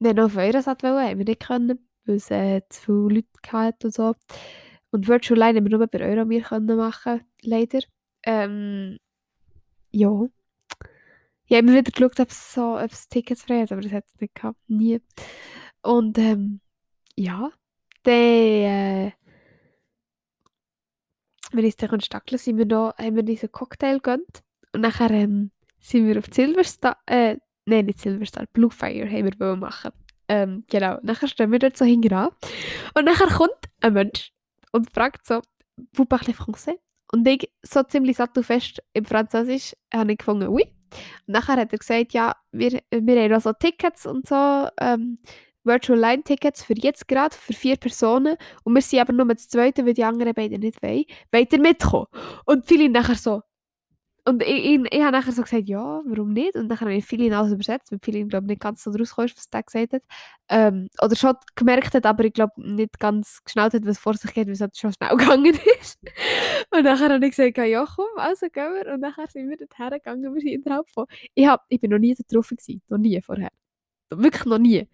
Wir 0.01 0.15
noch 0.15 0.25
auf 0.25 0.37
Eurosat 0.37 0.83
wollen, 0.83 1.09
haben 1.09 1.19
wir 1.19 1.27
nicht 1.27 1.47
können, 1.47 1.87
weil 2.05 2.17
es 2.17 2.31
äh, 2.31 2.63
zu 2.69 3.09
viele 3.09 3.21
Leute 3.21 3.53
hatten 3.53 3.87
und 3.87 3.95
so. 3.95 4.15
Und 4.91 5.07
Virtual 5.07 5.39
Line 5.39 5.59
haben 5.59 5.67
wir 5.71 5.79
nur 5.79 5.87
bei 5.87 6.01
Euromir 6.01 6.43
können 6.43 6.77
machen, 6.77 7.21
leider. 7.43 7.81
Ähm, 8.25 8.99
ja. 9.91 10.27
Ich 11.47 11.57
habe 11.57 11.67
immer 11.67 11.79
wieder 11.79 11.91
geschaut, 11.91 12.21
ob 12.21 12.31
es, 12.31 12.55
so, 12.55 12.79
ob 12.79 12.93
es 12.93 13.09
Tickets 13.09 13.43
frei 13.43 13.63
hat, 13.63 13.73
aber 13.73 13.81
das 13.81 13.93
hat 13.93 14.05
es 14.07 14.21
nicht 14.21 14.35
gehabt. 14.35 14.59
Nie. 14.69 15.01
Und 15.83 16.17
ähm, 16.19 16.61
ja, 17.17 17.51
dann, 18.05 18.15
äh, 18.15 19.13
wenn 21.53 21.65
ich 21.65 21.77
dann 21.77 22.01
stackeln 22.01 22.39
sind 22.39 22.59
wir 22.59 22.67
da, 22.67 22.95
haben 22.97 23.17
wir 23.17 23.23
diesen 23.23 23.51
Cocktail 23.51 23.97
gegönnt. 23.97 24.43
Und 24.73 24.83
nachher 24.83 25.11
ähm, 25.11 25.51
sind 25.81 26.07
wir 26.07 26.19
auf 26.19 26.27
Silverstar, 26.31 26.99
äh, 27.07 27.37
nein, 27.65 27.87
nicht 27.87 28.01
Silverstar, 28.01 28.47
Bluefire 28.53 29.11
haben 29.11 29.31
wir 29.39 29.57
machen. 29.57 29.91
Ähm, 30.29 30.65
genau, 30.71 30.99
nachher 31.03 31.27
stehen 31.27 31.51
wir 31.51 31.59
dort 31.59 31.77
so 31.77 31.85
hinten 31.85 32.15
Und 32.95 33.05
nachher 33.05 33.27
kommt 33.27 33.59
ein 33.81 33.95
Mensch 33.95 34.33
und 34.71 34.93
fragt 34.93 35.27
so, 35.27 35.41
«Vous 35.93 36.07
parlez 36.07 36.37
français?» 36.37 36.79
Und 37.13 37.27
ich, 37.27 37.51
so 37.63 37.83
ziemlich 37.83 38.17
satt 38.17 38.37
und 38.37 38.45
fest 38.45 38.83
im 38.93 39.05
Französisch, 39.05 39.75
habe 39.93 40.13
ich 40.13 40.19
gefunden, 40.19 40.49
«Oui.» 40.49 40.65
Und 41.27 41.33
nachher 41.35 41.57
hat 41.57 41.73
er 41.73 41.79
gesagt, 41.79 42.13
ja, 42.13 42.35
wir, 42.53 42.81
wir 42.91 43.23
haben 43.23 43.33
also 43.33 43.53
Tickets 43.53 44.07
und 44.07 44.27
so, 44.27 44.69
ähm, 44.81 45.19
Virtual 45.63 45.99
Line 45.99 46.23
Tickets 46.23 46.63
für 46.63 46.75
jetzt 46.77 47.07
gerade, 47.07 47.37
für 47.37 47.53
vier 47.53 47.77
Personen. 47.77 48.37
Und 48.65 48.75
wir 48.75 48.83
sind 48.83 49.01
aber 49.01 49.13
nur 49.13 49.27
das 49.27 49.49
zweite, 49.49 49.85
weil 49.85 49.95
die 49.95 50.05
anderen 50.05 50.35
beiden 50.35 50.61
nicht 50.61 50.83
wollen. 50.83 51.05
Ihr 51.35 51.61
mitkommen? 51.61 52.07
Und 52.47 52.67
viele 52.67 52.89
nachher 52.89 53.15
so, 53.15 53.43
und 54.25 54.43
ich, 54.43 54.65
ich, 54.65 54.81
ich 54.93 55.03
habe 55.03 55.13
nachher 55.13 55.33
so 55.33 55.43
gesagt, 55.43 55.69
ja, 55.69 56.03
warum 56.05 56.33
nicht? 56.33 56.55
Und 56.55 56.69
dann 56.69 56.81
habe 56.81 56.95
ich 56.95 57.05
viele 57.05 57.37
alles 57.37 57.53
übersetzt, 57.53 57.91
weil 57.93 57.99
viele, 58.03 58.25
glaube 58.27 58.47
nicht 58.47 58.61
ganz 58.61 58.83
so 58.83 58.91
draus 58.93 59.17
was 59.17 59.51
der 59.51 59.63
gesagt 59.63 59.93
hat. 59.93 60.03
Ähm, 60.49 60.89
oder 61.03 61.17
schon 61.17 61.35
gemerkt 61.55 61.95
hat, 61.95 62.07
aber 62.07 62.25
ich 62.25 62.33
glaube 62.33 62.53
nicht 62.57 62.99
ganz 62.99 63.43
geschnallt 63.45 63.75
hat, 63.75 63.87
was 63.87 63.99
vor 63.99 64.15
sich 64.15 64.33
geht, 64.33 64.47
weil 64.47 64.55
es 64.55 64.61
halt 64.61 64.77
schon 64.77 64.93
schnell 64.93 65.11
gegangen 65.17 65.59
ist. 65.81 65.99
und 66.71 66.85
nachher 66.85 67.11
habe 67.11 67.25
ich 67.27 67.37
gesagt, 67.37 67.59
ja 67.59 67.87
komm, 67.87 68.07
also 68.17 68.47
gehen 68.49 68.75
wir. 68.75 68.95
Und 68.95 69.01
nachher 69.01 69.29
sind 69.29 69.49
wir 69.49 69.57
dorthin 69.57 69.91
gegangen, 69.91 70.35
wir 70.35 70.41
sind 70.41 70.65
innerhalb 70.65 70.89
von... 70.91 71.07
Ich, 71.35 71.47
hab, 71.47 71.65
ich 71.69 71.81
bin 71.81 71.91
noch 71.91 71.99
nie 71.99 72.15
da 72.15 72.23
drauf 72.31 72.49
gewesen, 72.49 72.83
noch 72.89 72.99
nie 72.99 73.21
vorher. 73.21 73.51
Wirklich 74.11 74.45
noch 74.45 74.59
nie. 74.59 74.89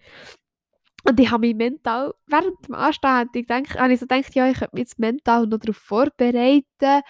Und 1.09 1.21
ich 1.21 1.31
habe 1.31 1.47
mich 1.47 1.55
mental, 1.55 2.15
während 2.27 2.67
dem 2.67 2.75
Anstehen, 2.75 3.29
ich 3.35 3.47
denk, 3.47 3.79
habe 3.79 3.93
ich 3.93 4.01
so 4.01 4.07
gedacht, 4.07 4.35
ja, 4.35 4.49
ich 4.49 4.59
könnte 4.59 4.75
mich 4.75 4.83
jetzt 4.83 4.99
mental 4.99 5.47
noch 5.47 5.59
darauf 5.59 5.77
vorbereiten. 5.77 7.03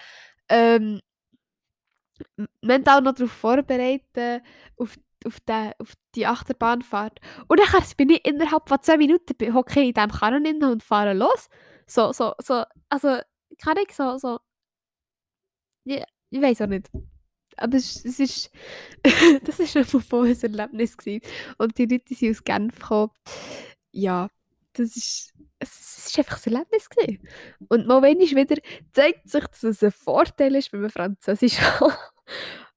Ähm, 0.49 1.01
mental 2.61 3.01
noch 3.01 3.13
darauf 3.13 3.31
vorbereiten, 3.31 4.41
auf, 4.77 4.97
auf, 5.25 5.39
den, 5.41 5.73
auf 5.79 5.93
die 6.15 6.25
Achterbahnfahrt. 6.25 7.19
Und 7.47 7.59
dann 7.59 7.83
bin 7.97 8.09
ich 8.09 8.25
innerhalb 8.25 8.67
von 8.69 8.81
10 8.81 8.97
Minuten 8.97 9.53
hocke 9.53 9.81
in 9.81 9.93
diesem 9.93 10.11
Karren 10.11 10.63
und 10.63 10.83
fahre 10.83 11.13
los. 11.13 11.49
So, 11.87 12.11
so, 12.11 12.33
so, 12.39 12.63
also, 12.89 13.19
kann 13.59 13.77
ich 13.77 13.95
so, 13.95 14.17
so, 14.17 14.39
ja, 15.85 16.03
ich 16.29 16.41
weiß 16.41 16.61
auch 16.61 16.67
nicht. 16.67 16.89
Aber 17.57 17.77
es, 17.77 18.05
es 18.05 18.19
ist, 18.19 18.51
das 19.43 19.59
ist 19.59 19.75
ein 19.77 19.85
volles 19.85 20.43
Erlebnis 20.43 20.97
gewesen. 20.97 21.25
Und 21.57 21.77
die 21.77 21.85
Leute 21.85 22.13
sind 22.13 22.31
aus 22.31 22.43
Genf 22.43 22.79
gekommen. 22.79 23.11
Ja, 23.91 24.29
das 24.73 24.95
ist, 24.95 25.33
es, 25.67 26.07
ist 26.07 26.17
einfach 26.17 26.45
ein 26.45 26.53
Erlebnis 26.53 26.89
gewesen. 26.89 27.27
Und 27.69 27.87
mal 27.87 28.01
wenn 28.01 28.19
wieder 28.19 28.57
zeigt 28.91 29.29
sich, 29.29 29.45
dass 29.45 29.63
es 29.63 29.83
ein 29.83 29.91
Vorteil 29.91 30.55
ist, 30.55 30.73
wenn 30.73 30.81
man 30.81 30.89
Französisch 30.89 31.57
kann. 31.77 31.93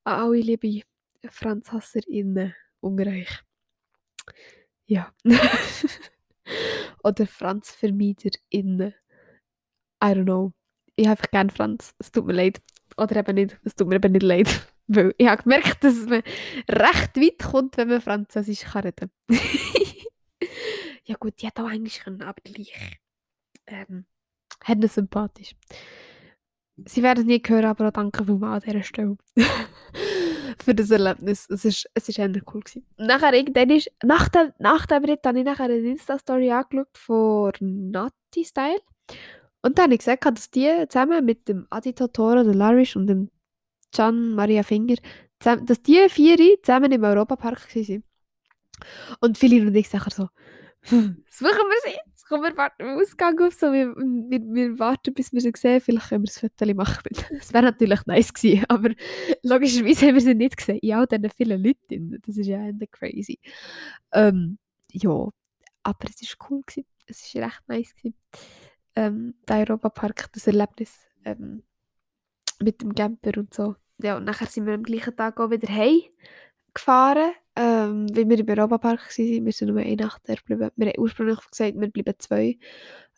An 0.04 0.20
alle 0.20 0.40
liebe 0.40 0.82
FranzhasserInnen 1.28 2.54
unter 2.80 3.06
euch. 3.06 3.42
Ja. 4.86 5.12
Oder 7.04 7.26
FranzvermeiderInnen. 7.26 8.94
I 10.02 10.06
don't 10.06 10.24
know. 10.24 10.52
Ich 10.96 11.06
habe 11.06 11.12
einfach 11.12 11.30
gerne 11.30 11.50
Franz. 11.50 11.94
Es 11.98 12.10
tut 12.10 12.26
mir 12.26 12.32
leid. 12.32 12.60
Oder 12.96 13.16
eben 13.16 13.34
nicht. 13.34 13.58
Es 13.64 13.74
tut 13.74 13.88
mir 13.88 13.96
eben 13.96 14.12
nicht 14.12 14.22
leid. 14.22 14.48
Weil 14.86 15.14
ich 15.18 15.28
habe 15.28 15.42
gemerkt, 15.42 15.84
dass 15.84 16.06
man 16.06 16.22
recht 16.68 17.16
weit 17.16 17.38
kommt, 17.38 17.76
wenn 17.76 17.88
man 17.88 18.00
Französisch 18.00 18.62
kann 18.62 18.82
reden 18.82 19.10
Ja 21.10 21.16
gut, 21.18 21.42
die 21.42 21.48
hat 21.48 21.58
auch 21.58 21.68
Englisch 21.68 21.98
können, 21.98 22.22
aber 22.22 22.40
gleich. 22.44 22.72
Ähm, 23.66 24.06
hat 24.62 24.78
sympathisch. 24.88 25.56
Sie 26.84 27.02
werden 27.02 27.20
es 27.20 27.26
nie 27.26 27.42
hören, 27.44 27.64
aber 27.64 27.88
auch 27.88 27.92
danke 27.92 28.24
vielmals 28.24 28.62
an 28.62 28.70
dieser 28.70 28.84
Stelle. 28.84 29.16
für 30.62 30.72
das 30.72 30.92
Erlebnis. 30.92 31.48
Es 31.50 31.64
ist, 31.64 31.90
ist 31.94 32.08
echt 32.08 32.54
cool 32.54 32.60
gewesen. 32.60 32.86
Nachher 32.96 33.34
irgendwann 33.34 33.70
ist, 33.70 33.90
nach 34.04 34.28
dem, 34.28 34.52
nach 34.60 34.86
dem 34.86 35.04
Ritt 35.04 35.26
habe 35.26 35.40
ich 35.40 35.44
nachher 35.44 35.64
eine 35.64 35.78
Insta-Story 35.78 36.52
angeschaut 36.52 36.96
von 36.96 37.52
Nati 37.90 38.44
Style. 38.44 38.80
Und 39.62 39.78
dann 39.78 39.86
habe 39.86 39.94
ich 39.94 39.98
gesagt, 39.98 40.24
dass 40.24 40.48
die 40.48 40.70
zusammen 40.88 41.24
mit 41.24 41.48
dem 41.48 41.66
Adi 41.70 41.92
Totoro, 41.92 42.44
der 42.44 42.54
Larish 42.54 42.94
und 42.94 43.08
dem 43.08 43.30
Can 43.92 44.36
Maria 44.36 44.62
Finger, 44.62 44.94
zusammen, 45.40 45.66
dass 45.66 45.82
die 45.82 46.08
vier 46.08 46.62
zusammen 46.62 46.92
im 46.92 47.02
Europapark 47.02 47.74
waren. 47.74 48.04
Und 49.20 49.38
viele 49.38 49.66
und 49.66 49.74
ich 49.74 49.88
sagen 49.88 50.10
so, 50.10 50.28
suchen 50.90 51.18
wir 51.28 51.80
sie 51.84 51.96
jetzt? 51.96 52.20
komm, 52.30 52.42
wir 52.42 52.56
warten 52.56 52.82
im 52.82 52.98
Ausgang 52.98 53.38
auf, 53.40 53.54
so, 53.54 53.72
wir, 53.72 53.92
wir, 53.96 54.40
wir 54.40 54.78
warten, 54.78 55.12
bis 55.12 55.32
wir 55.32 55.40
sie 55.40 55.52
sehen, 55.56 55.80
vielleicht 55.80 56.08
können 56.08 56.24
wir 56.24 56.30
ein 56.30 56.50
Foto 56.50 56.74
machen. 56.74 57.10
Das 57.38 57.52
wäre 57.52 57.64
natürlich 57.64 58.06
nice 58.06 58.32
gewesen, 58.32 58.64
aber 58.68 58.90
logischerweise 59.42 60.06
haben 60.06 60.14
wir 60.14 60.20
sie 60.20 60.34
nicht 60.34 60.56
gesehen, 60.56 60.80
all 60.94 61.06
diesen 61.06 61.30
vielen 61.30 61.62
Leuten, 61.62 62.22
das 62.24 62.36
ist 62.36 62.46
ja 62.46 62.58
Ende 62.58 62.86
crazy. 62.86 63.40
Ähm, 64.12 64.58
ja, 64.92 65.10
aber 65.10 66.08
es 66.08 66.22
war 66.22 66.48
cool, 66.50 66.62
gewesen. 66.64 66.86
es 67.06 67.34
war 67.34 67.42
recht 67.42 67.62
nice. 67.66 67.94
Gewesen. 67.96 68.14
Ähm, 68.94 69.34
der 69.48 69.58
Europapark, 69.58 70.32
das 70.32 70.46
Erlebnis 70.46 71.00
ähm, 71.24 71.64
mit 72.62 72.80
dem 72.80 72.94
Camper 72.94 73.38
und 73.38 73.52
so. 73.52 73.74
Ja, 74.02 74.16
und 74.16 74.24
nachher 74.24 74.46
sind 74.46 74.66
wir 74.66 74.74
am 74.74 74.84
gleichen 74.84 75.16
Tag 75.16 75.40
auch 75.40 75.50
wieder 75.50 75.68
heim 75.68 76.02
gefahren, 76.72 77.32
ähm, 77.60 78.06
weil 78.16 78.26
wir 78.26 78.38
im 78.38 78.48
Europapark 78.48 79.00
waren. 79.00 79.44
Wir 79.44 79.52
sind 79.52 79.68
nur 79.68 79.80
eine 79.80 79.96
Nacht 79.96 80.24
geblieben. 80.24 80.70
Wir 80.76 80.86
haben 80.86 80.98
ursprünglich 80.98 81.38
gesagt, 81.50 81.78
wir 81.78 81.90
bleiben 81.90 82.14
zwei. 82.18 82.58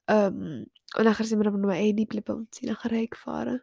Ähm, 0.08 0.66
und 0.96 1.04
nachher 1.04 1.24
sind 1.24 1.38
wir 1.38 1.46
aber 1.46 1.58
nur 1.58 1.70
eine 1.70 1.94
geblieben 1.94 2.38
und 2.38 2.54
sind 2.54 2.68
nachher 2.68 2.90
heimgefahren. 2.90 3.60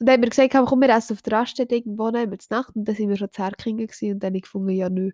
Und 0.00 0.08
dann 0.08 0.14
haben 0.14 0.22
wir 0.22 0.30
gesagt, 0.30 0.54
komm, 0.54 0.80
wir 0.80 0.88
essen 0.88 1.12
auf 1.12 1.22
der 1.22 1.34
Raststätte 1.34 1.74
irgendwo, 1.74 2.10
nehmen 2.10 2.32
wir 2.32 2.38
Nacht. 2.48 2.74
Und 2.74 2.88
dann 2.88 2.94
sind 2.94 3.10
wir 3.10 3.18
schon 3.18 3.30
zu 3.32 3.42
Herkingen 3.42 3.86
und 3.86 4.20
dann 4.20 4.28
habe 4.28 4.36
ich 4.38 4.42
gefunden, 4.44 4.70
ja, 4.70 4.88
nö. 4.88 5.10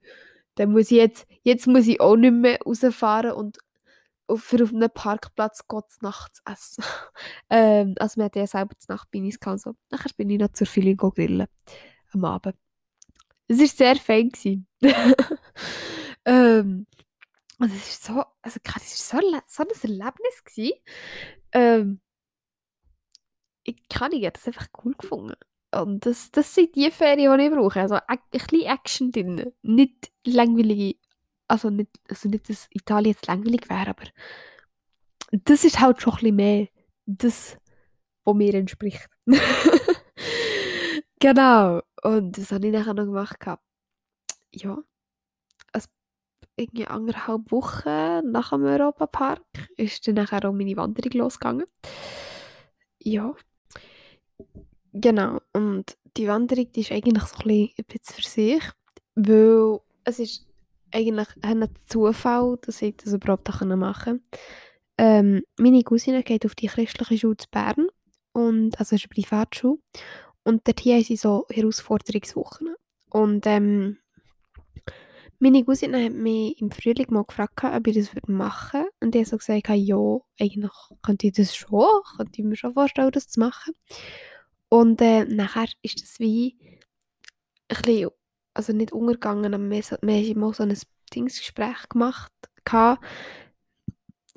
Dann 0.55 0.71
muss 0.71 0.93
ich 0.93 0.99
jetzt, 0.99 1.27
jetzt 1.43 1.67
muss 1.67 1.89
ich 1.89 2.01
auch 2.01 2.17
nicht 2.17 2.33
mehr 2.33 2.61
rausfahren 2.65 3.33
und 3.33 3.59
für 4.37 4.63
auf 4.63 4.73
einem 4.73 4.91
Parkplatz 4.95 5.67
Gott 5.67 5.91
nachts 6.03 6.41
essen. 6.49 6.85
ähm, 7.51 7.97
also 7.99 8.19
wir 8.19 8.27
hatten 8.27 8.39
ja 8.39 8.47
selber 8.47 8.77
die 8.81 8.93
Nacht 8.93 9.11
Binis 9.11 9.41
gehabt. 9.41 9.61
So. 9.61 9.75
Nachher 9.91 10.11
bin 10.17 10.31
ich 10.31 10.39
noch 10.39 10.53
zur 10.53 10.69
Feeling 10.69 10.97
grillen 10.97 11.49
am 12.13 12.25
Abend. 12.25 12.55
Es 13.51 13.59
war 13.59 13.67
sehr 13.67 13.97
fein. 13.97 14.31
ähm, 16.25 16.87
also 17.59 17.75
es 17.75 18.09
war 18.09 18.15
so, 18.15 18.25
also 18.43 18.61
es 18.65 19.13
war 19.13 19.23
so, 19.23 19.65
so 19.69 19.89
ein 19.89 19.91
Erlebnis. 19.91 20.83
Ähm, 21.53 22.01
ich 23.65 23.89
kann 23.89 24.11
nicht, 24.11 24.37
das 24.37 24.47
einfach 24.47 24.69
cool 24.85 24.95
gefunden. 24.97 25.35
Und 25.73 26.07
das, 26.07 26.31
das 26.31 26.55
sind 26.55 26.75
die 26.75 26.91
Ferien, 26.91 27.39
die 27.39 27.45
ich 27.45 27.51
brauche. 27.53 27.81
Also 27.81 27.99
ein 28.07 28.19
bisschen 28.31 28.63
Action 28.63 29.13
drin. 29.13 29.53
Nicht 29.63 30.11
langweilige 30.25 30.97
also 31.51 31.69
nicht, 31.69 31.91
also 32.09 32.29
nicht, 32.29 32.49
dass 32.49 32.69
Italien 32.71 33.13
jetzt 33.13 33.27
langweilig 33.27 33.69
wäre, 33.69 33.91
aber 33.91 34.05
das 35.33 35.65
ist 35.65 35.81
halt 35.81 36.01
schon 36.01 36.13
ein 36.13 36.17
bisschen 36.19 36.37
mehr 36.37 36.69
das, 37.07 37.59
was 38.25 38.35
mir 38.37 38.55
entspricht. 38.55 39.09
genau. 41.21 41.83
Und 42.03 42.37
das 42.37 42.51
habe 42.51 42.67
ich 42.67 42.73
nachher 42.73 42.95
noch 42.95 43.05
gemacht. 43.05 43.39
Ja. 44.53 44.79
Also 45.73 45.89
irgendwie 46.57 46.87
anderthalb 46.87 47.53
Wochen 47.53 48.31
nach 48.33 48.51
dem 48.51 48.65
Europapark 48.65 49.45
ist 49.77 50.07
dann 50.09 50.17
nachher 50.17 50.45
auch 50.49 50.53
meine 50.53 50.77
Wanderung 50.77 51.13
losgegangen. 51.13 51.67
Ja. 52.99 53.35
Genau. 54.93 55.39
Und 55.53 55.97
die 56.17 56.27
Wanderung, 56.27 56.73
die 56.73 56.81
ist 56.81 56.91
eigentlich 56.91 57.23
so 57.25 57.37
ein 57.49 57.71
bisschen 57.87 58.03
für 58.03 58.23
sich, 58.23 58.63
weil 59.15 59.81
es 60.05 60.19
ist 60.19 60.47
eigentlich 60.93 61.29
ein 61.43 61.69
Zufall, 61.87 62.59
dass 62.63 62.83
ich 62.83 62.97
das 62.97 63.13
überhaupt 63.13 63.49
machen 63.49 63.71
konnte. 63.71 64.21
Ähm, 64.99 65.43
meine 65.57 65.83
Cousine 65.83 66.23
geht 66.25 66.45
auf 66.45 66.55
die 66.57 66.67
christliche 66.67 67.19
Schule 67.19 67.37
zu 67.37 67.47
Bern, 67.51 67.87
und, 68.33 68.79
also 68.79 68.97
ist 68.97 69.05
eine 69.05 69.23
Privatschule. 69.23 69.79
Und 70.45 70.67
dort 70.67 70.81
haben 70.85 71.03
sie 71.03 71.17
so 71.17 71.47
Herausforderungswochen. 71.51 72.75
Und 73.11 73.47
ähm, 73.47 73.99
meine 75.39 75.65
Cousine 75.65 76.05
hat 76.05 76.13
mich 76.13 76.61
im 76.61 76.71
Frühling 76.71 77.07
mal 77.11 77.25
gefragt, 77.25 77.65
ob 77.65 77.87
ich 77.87 77.97
das 77.97 78.11
machen 78.27 78.81
würde. 78.81 78.91
Und 79.01 79.15
ich 79.15 79.21
habe 79.21 79.31
so 79.31 79.39
gesagt, 79.39 79.69
ja, 79.69 80.19
eigentlich 80.39 80.73
könnte 81.03 81.27
ich 81.29 81.33
das 81.33 81.55
schon, 81.55 81.87
könnte 82.17 82.41
ich 82.41 82.45
mir 82.45 82.57
schon 82.57 82.75
vorstellen, 82.75 83.11
das 83.11 83.29
zu 83.29 83.41
machen. 83.41 83.75
Und 84.69 85.01
äh, 85.01 85.25
nachher 85.25 85.69
ist 85.83 86.03
das 86.03 86.19
wie 86.21 86.57
ein 87.69 87.83
bisschen 87.83 88.11
also 88.55 88.73
nicht 88.73 88.93
untergegangen, 88.93 89.55
aber 89.55 89.71
wir, 89.71 89.83
wir 90.03 90.15
haben 90.15 90.41
mal 90.41 90.55
so 90.55 90.63
ein 90.63 90.77
Dingsgespräch 91.15 91.89
gemacht, 91.89 92.33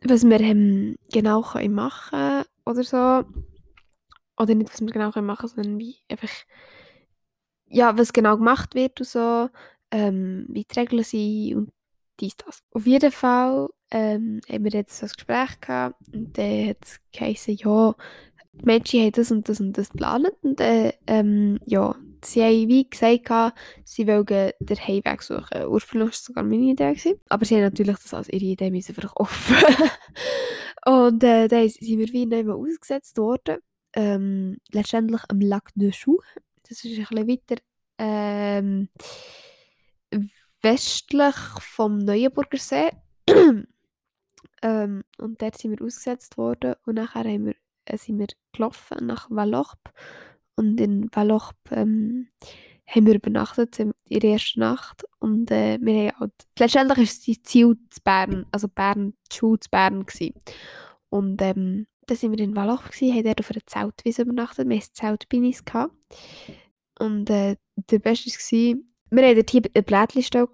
was 0.05 0.23
wir 0.23 0.39
ähm, 0.39 0.95
genau 1.11 1.41
können 1.41 1.73
machen 1.73 2.43
oder 2.65 2.83
so. 2.83 3.23
Oder 4.43 4.55
nicht, 4.55 4.71
was 4.71 4.81
wir 4.81 4.91
genau 4.91 5.11
können 5.11 5.27
machen 5.27 5.47
sondern 5.47 5.79
wie 5.79 5.97
einfach, 6.09 6.29
ja, 7.67 7.97
was 7.97 8.13
genau 8.13 8.37
gemacht 8.37 8.75
wird 8.75 8.99
und 8.99 9.07
so, 9.07 9.49
ähm, 9.91 10.45
wie 10.49 10.65
die 10.65 10.79
Regeln 10.79 11.03
sind 11.03 11.55
und 11.55 11.71
dies, 12.19 12.35
das. 12.37 12.59
Auf 12.71 12.85
jeden 12.85 13.11
Fall 13.11 13.69
ähm, 13.91 14.41
haben 14.49 14.63
wir 14.63 14.71
jetzt 14.71 14.97
so 14.97 15.05
ein 15.05 15.11
Gespräch 15.11 15.59
gehabt 15.61 15.95
und 16.13 16.37
dann 16.37 16.69
hat 16.69 16.77
es 16.83 16.99
geheißen, 17.11 17.55
ja, 17.55 17.95
die 18.53 18.65
Menschen 18.65 19.01
haben 19.01 19.11
das 19.13 19.31
und 19.31 19.49
das 19.49 19.59
und 19.59 19.77
das 19.77 19.89
geplant 19.89 20.31
und 20.41 20.59
äh, 20.59 20.93
ähm, 21.07 21.59
ja, 21.65 21.95
sie 22.25 22.43
haben 22.43 22.67
wie 22.67 22.89
gesagt, 22.89 23.57
sie 23.83 24.07
wollen 24.07 24.51
den 24.59 24.77
Heimweg 24.77 25.21
suchen. 25.21 25.65
Ursprünglich 25.67 26.09
war 26.09 26.13
es 26.13 26.23
sogar 26.23 26.43
meine 26.43 26.71
Idee. 26.71 26.91
Gewesen. 26.91 27.19
Aber 27.29 27.45
sie 27.45 27.55
haben 27.55 27.63
natürlich 27.63 27.97
das 27.97 28.13
als 28.13 28.29
ihre 28.29 28.45
Idee 28.45 28.71
müssen 28.71 28.95
verkaufen 28.95 29.55
Und 30.85 31.23
äh, 31.23 31.47
dann 31.47 31.69
sind 31.69 31.99
wir 31.99 32.07
wie 32.09 32.25
nicht 32.25 32.45
mehr 32.45 32.55
ausgesetzt 32.55 33.17
worden. 33.17 33.57
Ähm, 33.95 34.57
letztendlich 34.71 35.21
am 35.29 35.39
Lac 35.39 35.69
de 35.75 35.91
Chou. 35.91 36.19
Das 36.67 36.83
ist 36.83 36.97
ein 36.97 37.05
bisschen 37.05 37.27
weiter 37.27 37.61
ähm, 37.99 38.89
westlich 40.61 41.35
vom 41.59 41.99
Neuenburger 41.99 42.57
See. 42.57 42.89
ähm, 44.61 45.03
und 45.17 45.41
dort 45.41 45.57
sind 45.57 45.71
wir 45.71 45.85
ausgesetzt 45.85 46.37
worden. 46.37 46.75
Und 46.85 46.95
nachher 46.95 47.25
haben 47.25 47.45
wir, 47.47 47.55
äh, 47.85 47.97
sind 47.97 48.19
wir 48.19 48.27
gelaufen 48.51 49.05
nach 49.05 49.29
Vallorbe 49.29 49.91
und 50.55 50.79
in 50.79 51.09
Wallach 51.13 51.51
ähm, 51.71 52.27
haben 52.87 53.07
wir 53.07 53.15
übernachtet 53.15 53.79
in 53.79 53.93
der 54.09 54.23
ersten 54.23 54.59
Nacht. 54.59 55.03
Und 55.19 55.49
äh, 55.51 55.79
wir 55.81 56.09
haben 56.09 56.19
halt, 56.19 56.33
letztendlich 56.59 56.97
war 56.97 57.05
das 57.05 57.43
Ziel 57.43 57.77
zu 57.89 58.01
Bern, 58.03 58.45
also 58.51 58.67
Bern, 58.67 59.13
die 59.31 59.35
Schule 59.35 59.59
zu 59.59 59.69
Bern. 59.69 60.05
Gewesen. 60.05 60.33
Und 61.09 61.41
ähm, 61.41 61.87
dann 62.07 62.21
waren 62.21 62.31
wir 62.31 62.39
in 62.43 62.55
Wallach, 62.55 62.91
gewesen, 62.91 63.15
haben 63.15 63.23
dort 63.23 63.39
auf 63.39 63.51
einer 63.51 63.65
Zeltwiese 63.65 64.21
übernachtet. 64.23 64.69
Wir 64.69 64.77
hatten 64.77 64.93
Zeltbinis. 64.93 65.63
Und 66.99 67.29
äh, 67.29 67.55
der 67.75 67.99
Beste 67.99 68.29
war, 68.29 68.79
wir 69.11 69.29
hatten 69.29 69.45
hier 69.49 69.61
eine 69.73 69.83
Blättchenstelle 69.83 70.47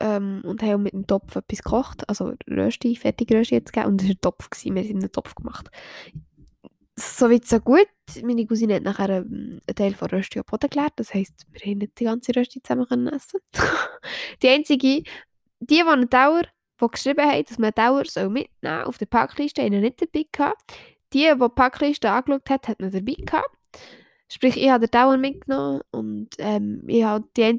ähm, 0.00 0.42
und 0.44 0.62
haben 0.62 0.82
mit 0.82 0.92
dem 0.92 1.06
Topf 1.06 1.36
etwas 1.36 1.62
gekocht. 1.62 2.08
Also 2.08 2.34
Rösti, 2.48 2.96
fertige 2.96 3.38
Rösti 3.38 3.54
jetzt 3.54 3.72
gegeben. 3.72 3.92
Und 3.92 4.02
es 4.02 4.08
war 4.08 4.14
ein 4.14 4.20
Topf. 4.20 4.50
Gewesen. 4.50 4.74
Wir 4.74 4.82
haben 4.82 4.98
einen 4.98 5.12
Topf 5.12 5.34
gemacht 5.34 5.70
so 6.96 7.30
weit, 7.30 7.46
so 7.46 7.60
gut. 7.60 7.88
Meine 8.22 8.46
Cousine 8.46 8.76
hat 8.76 8.82
nachher 8.82 9.08
ähm, 9.08 9.60
einen 9.66 9.76
Teil 9.76 9.94
von 9.94 10.08
Rösti 10.08 10.40
auf 10.40 10.46
Boden 10.46 10.70
geleert. 10.70 10.92
Das 10.96 11.14
heisst, 11.14 11.46
wir 11.50 11.60
haben 11.60 11.78
nicht 11.78 11.98
die 11.98 12.04
ganze 12.04 12.34
Rösti 12.36 12.62
zusammen 12.62 13.08
essen 13.08 13.40
Die 14.42 14.48
einzige, 14.48 14.78
die, 14.78 15.04
die 15.60 15.82
einen 15.82 16.08
Dauer, 16.08 16.42
die 16.80 16.86
geschrieben 16.88 17.24
haben, 17.24 17.44
dass 17.44 17.58
man 17.58 17.72
Dauer 17.72 18.04
soll 18.04 18.28
mitnehmen 18.28 18.84
auf 18.84 18.98
der 18.98 19.06
Packliste, 19.06 19.62
haben 19.62 19.80
nicht 19.80 20.00
dabei 20.00 20.26
gehabt. 20.30 20.72
Die, 21.12 21.30
die 21.32 21.38
die 21.38 21.48
Packliste 21.48 22.10
angeschaut 22.10 22.50
hat, 22.50 22.68
hat 22.68 22.80
man 22.80 22.90
dabei 22.90 23.14
gehabt. 23.14 23.56
Sprich, 24.28 24.56
ich 24.56 24.70
habe 24.70 24.88
den 24.88 24.90
Dauer 24.90 25.16
mitgenommen 25.16 25.82
und 25.90 26.30
ähm, 26.38 26.82
ich 26.88 27.04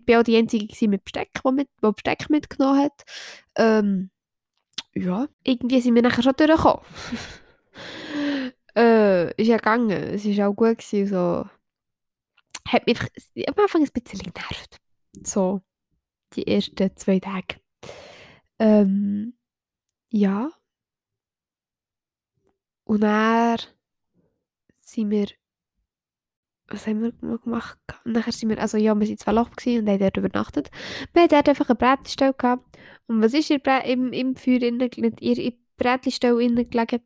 bin 0.05 0.17
auch 0.17 0.23
die 0.23 0.35
Einzige 0.35 0.89
mit 0.89 1.05
Besteck, 1.05 1.29
die, 1.45 1.51
mit, 1.51 1.69
die 1.83 1.91
Besteck 1.91 2.29
mitgenommen 2.29 2.83
hat. 2.83 3.03
Ähm, 3.55 4.09
ja, 4.93 5.27
irgendwie 5.43 5.81
sind 5.81 5.95
wir 5.95 6.01
nachher 6.01 6.23
schon 6.23 6.33
durchgekommen. 6.35 6.81
Äh, 8.77 9.31
ist 9.41 9.47
ja 9.47 9.55
gegangen. 9.55 9.89
Es 9.89 10.25
war 10.25 10.49
auch 10.49 10.53
gut. 10.53 10.77
Gewesen, 10.77 11.07
so. 11.07 11.49
Hat 12.67 12.85
mich 12.85 12.99
am 13.47 13.63
Anfang 13.63 13.83
ein 13.83 13.89
bisschen 13.89 14.19
genervt. 14.19 14.81
So, 15.23 15.61
die 16.33 16.45
ersten 16.45 16.95
zwei 16.97 17.19
Tage. 17.19 17.55
Ähm, 18.59 19.33
ja. 20.09 20.51
Und 22.83 23.01
dann 23.01 23.57
sind 24.81 25.09
wir. 25.09 25.27
Was 26.67 26.87
haben 26.87 27.01
wir 27.01 27.37
gemacht? 27.37 27.77
Nachher 28.05 28.31
sind 28.31 28.49
wir, 28.49 28.59
also 28.59 28.77
ja, 28.77 28.95
wir 28.95 29.07
waren 29.07 29.17
zwei 29.19 29.31
Loch 29.33 29.49
und 29.49 29.87
haben 29.87 29.99
dort 29.99 30.17
übernachtet. 30.17 30.71
Wir 31.13 31.23
hatten 31.23 31.35
dort 31.35 31.49
einfach 31.49 31.69
eine 31.69 31.75
Brettelstelle 31.75 32.33
gehabt. 32.33 32.77
Und 33.05 33.21
was 33.21 33.35
ist 33.35 33.51
im, 33.51 34.11
im 34.11 34.35
Feuer 34.35 34.63
in 34.63 34.79
der 34.79 34.89
innen 36.39 36.67
gelegen? 36.67 37.01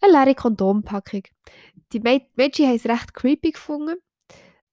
eine 0.00 0.12
leere 0.12 0.34
Kondompackung. 0.34 1.22
Die 1.92 2.00
Mädchen 2.00 2.66
haben 2.66 2.76
es 2.76 2.86
recht 2.86 3.14
creepy 3.14 3.52
gefunden. 3.52 3.96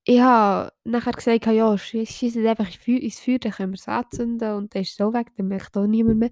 Ich 0.10 0.22
habe 0.22 0.72
nachher 0.86 1.12
gesagt, 1.12 1.47
ja, 1.47 1.78
schießen 1.78 2.47
einfach 2.47 2.70
ins 2.88 3.20
Feuer, 3.20 3.39
dann 3.39 3.51
können 3.51 3.74
wir 3.74 3.76
es 3.76 3.89
anzünden 3.89 4.53
und 4.53 4.74
dann 4.74 4.84
ist 4.84 4.91
es 4.91 4.95
so 4.95 5.12
weg, 5.12 5.28
dann 5.36 5.49
merkt 5.49 5.76
auch 5.76 5.86
niemand 5.86 6.20
mehr. 6.20 6.30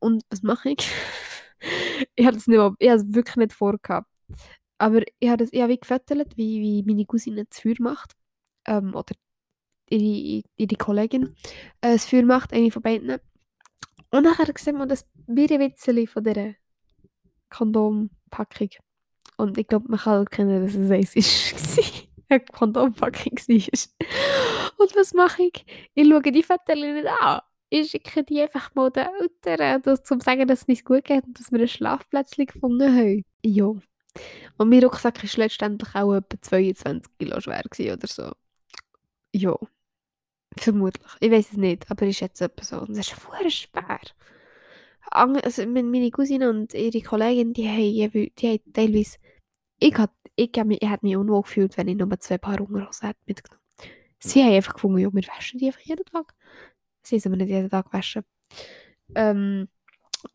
Und 0.00 0.24
was 0.28 0.42
mache 0.42 0.70
ich? 0.70 0.90
ich 2.16 2.26
habe 2.26 2.36
es 2.36 2.48
wirklich 2.48 3.36
nicht 3.36 3.52
vorgehabt. 3.52 4.10
Aber 4.76 5.02
ich 5.20 5.28
habe, 5.28 5.44
ich 5.48 5.62
habe 5.62 5.78
wie 6.36 6.60
wie, 6.60 6.82
meine 6.84 7.06
Cousine 7.06 7.44
das 7.44 7.60
Feuer 7.60 7.76
macht. 7.78 8.14
Ähm, 8.66 8.92
oder 8.92 9.14
ihre, 9.88 10.42
ihre 10.56 10.76
Kollegin 10.76 11.36
äh, 11.80 11.92
das 11.92 12.06
Feuer 12.06 12.24
macht, 12.24 12.52
eine 12.52 12.72
von 12.72 12.82
beiden. 12.82 13.20
Und 14.10 14.24
nachher 14.24 14.52
sieht 14.58 14.74
man 14.74 14.88
das 14.88 15.08
Birnenwitzeli 15.28 16.08
von 16.08 16.24
dieser 16.24 16.54
Kondompackung. 17.50 18.70
Und 19.36 19.58
ich 19.58 19.68
glaube, 19.68 19.88
man 19.88 20.00
kann 20.00 20.22
erkennen, 20.22 20.64
dass 20.64 20.74
es 20.74 20.90
eins 20.90 21.76
war. 21.76 22.02
eine 22.34 22.44
Kondompackung 22.44 23.32
war. 23.32 24.78
Und 24.78 24.96
was 24.96 25.14
mache 25.14 25.42
ich? 25.44 25.64
Ich 25.94 26.08
schaue 26.08 26.22
die 26.22 26.42
Fotos 26.42 26.74
nicht 26.74 27.06
an. 27.20 27.40
Ich 27.70 27.90
schicke 27.90 28.22
die 28.22 28.42
einfach 28.42 28.74
mal 28.74 28.90
den 28.90 29.06
Eltern, 29.46 29.82
um 29.86 30.04
zu 30.04 30.20
sagen, 30.20 30.46
dass 30.46 30.62
es 30.62 30.68
nicht 30.68 30.84
gut 30.84 31.04
geht 31.04 31.24
und 31.24 31.38
dass 31.38 31.50
wir 31.50 31.60
ein 31.60 31.68
Schlafplätzchen 31.68 32.46
gefunden 32.46 32.94
haben. 32.94 33.24
Ja. 33.42 33.72
Und 34.58 34.68
mein 34.68 34.84
Rucksack 34.84 35.22
war 35.22 35.30
letztendlich 35.36 35.94
auch 35.94 36.14
etwa 36.14 36.40
22 36.40 37.18
Kilo 37.18 37.40
schwer 37.40 37.62
oder 37.64 38.06
so. 38.06 38.32
Ja. 39.32 39.56
Vermutlich. 40.58 41.10
Ich 41.20 41.30
weiß 41.30 41.52
es 41.52 41.56
nicht, 41.56 41.90
aber 41.90 42.04
ich 42.04 42.18
schätze 42.18 42.44
etwa 42.44 42.62
so. 42.62 42.80
Und 42.80 42.90
es 42.90 42.98
ist 42.98 43.10
schwer 43.10 43.50
schwer. 43.50 44.00
Also 45.10 45.66
meine 45.66 46.10
Cousine 46.10 46.50
und 46.50 46.74
ihre 46.74 47.00
Kollegin, 47.00 47.52
die 47.52 47.68
haben, 47.68 48.30
die 48.38 48.48
haben 48.48 48.72
teilweise... 48.72 49.16
Ich, 49.78 49.94
hat, 49.96 50.12
ich, 50.36 50.56
ich, 50.56 50.82
ich 50.82 50.90
hätte 50.90 51.06
mich 51.06 51.16
unwohl 51.16 51.42
gefühlt, 51.42 51.76
wenn 51.76 51.88
ich 51.88 51.96
nur 51.96 52.20
zwei 52.20 52.38
Paar 52.38 52.60
Unterhosen 52.60 53.08
hätte. 53.08 53.42
Sie 54.18 54.42
haben 54.42 54.52
einfach 54.52 54.74
gefunden, 54.74 54.98
ja, 54.98 55.12
wir 55.12 55.26
waschen 55.26 55.58
die 55.58 55.66
einfach 55.66 55.80
jeden 55.80 56.04
Tag. 56.04 56.34
Sie 57.02 57.16
haben 57.16 57.26
aber 57.26 57.36
nicht 57.36 57.50
jeden 57.50 57.70
Tag 57.70 57.86
gewaschen. 57.86 58.22
Ähm, 59.14 59.68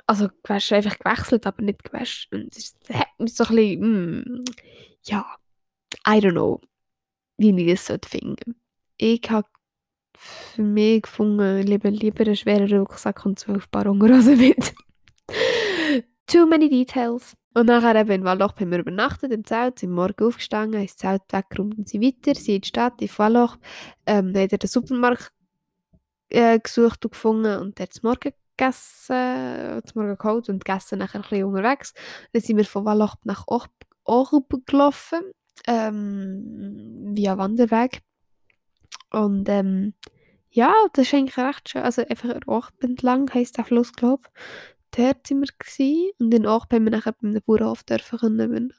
also 0.06 0.30
gewaschen, 0.44 0.78
einfach 0.78 1.00
gewechselt, 1.00 1.48
aber 1.48 1.62
nicht 1.64 1.84
gewaschen. 1.84 2.44
Und 2.44 2.58
es 2.58 2.76
hat 2.92 3.08
mich 3.18 3.34
so 3.34 3.46
ein 3.46 3.56
bisschen, 3.56 4.22
mm, 4.22 4.44
ja, 5.04 5.26
I 6.06 6.20
don't 6.20 6.32
know, 6.32 6.62
wie 7.38 7.72
ich 7.72 7.86
das 7.86 8.00
finden 8.08 8.56
Ich 8.98 9.22
habe 9.30 9.48
für 10.18 10.64
mich 10.64 11.04
gefunden, 11.04 11.62
lieber, 11.62 11.92
lieber 11.92 12.26
einen 12.26 12.36
schweren 12.36 12.72
Rucksack 12.80 13.26
und 13.26 13.40
zwölf 13.40 13.70
Paar 13.72 13.86
Unterhosen 13.86 14.38
mit. 14.38 14.74
Too 16.28 16.46
many 16.46 16.68
details. 16.68 17.38
Und 17.58 17.66
nachher 17.66 17.96
eben 17.96 18.12
in 18.12 18.24
Wallach 18.24 18.54
haben 18.60 18.70
wir 18.70 18.78
übernachtet 18.78 19.32
im 19.32 19.44
Zelt, 19.44 19.80
sind 19.80 19.90
morgen 19.90 20.28
aufgestanden, 20.28 20.80
haben 20.80 20.86
das 20.86 20.96
Zelt 20.96 21.24
weggeräumt 21.32 21.76
und 21.80 21.90
sind 21.90 22.04
weiter, 22.04 22.36
sind 22.40 22.54
in 22.54 22.62
die 22.62 22.68
Stadt, 22.68 23.02
in 23.02 23.10
Wallach, 23.18 23.58
ähm, 24.06 24.28
haben 24.36 24.48
den 24.48 24.70
Supermarkt 24.70 25.34
äh, 26.30 26.60
gesucht 26.60 27.04
und 27.04 27.14
gefunden 27.14 27.58
und 27.58 27.80
dort 27.80 27.94
zum 27.94 28.10
Morgen 28.10 28.32
gegessen, 28.56 29.82
zum 29.88 30.04
Morgen 30.04 30.18
geholt 30.20 30.50
und 30.50 30.66
gegessen 30.66 31.00
nachher 31.00 31.16
ein 31.16 31.22
bisschen 31.24 31.46
unterwegs. 31.46 31.96
Dann 32.32 32.44
sind 32.44 32.58
wir 32.58 32.66
von 32.66 32.86
Wallach 32.86 33.16
nach 33.24 33.46
Orb 33.48 33.72
gelaufen, 34.68 35.22
ähm, 35.66 37.16
via 37.16 37.40
Wanderweg. 37.40 38.04
Und 39.10 39.50
ähm, 39.50 39.96
ja, 40.52 40.76
das 40.94 41.08
ist 41.08 41.14
eigentlich 41.16 41.38
recht 41.40 41.70
schön. 41.70 41.82
Also 41.82 42.06
einfach 42.08 42.36
Orb 42.46 42.74
entlang 42.82 43.34
heisst 43.34 43.58
der 43.58 43.66
Fluss, 43.66 43.94
glaube 43.94 44.22
ich. 44.28 44.77
Dort 44.92 45.28
gewesen. 45.28 46.12
und 46.20 46.34
in 46.34 46.48
Orb 46.48 46.72
haben 46.72 46.86
wir 46.86 46.92
nachher 46.92 47.14
bei 47.14 47.28
einem 47.28 47.42
Bauernhof 47.46 47.84
dürfen 47.84 48.20
können, 48.20 48.72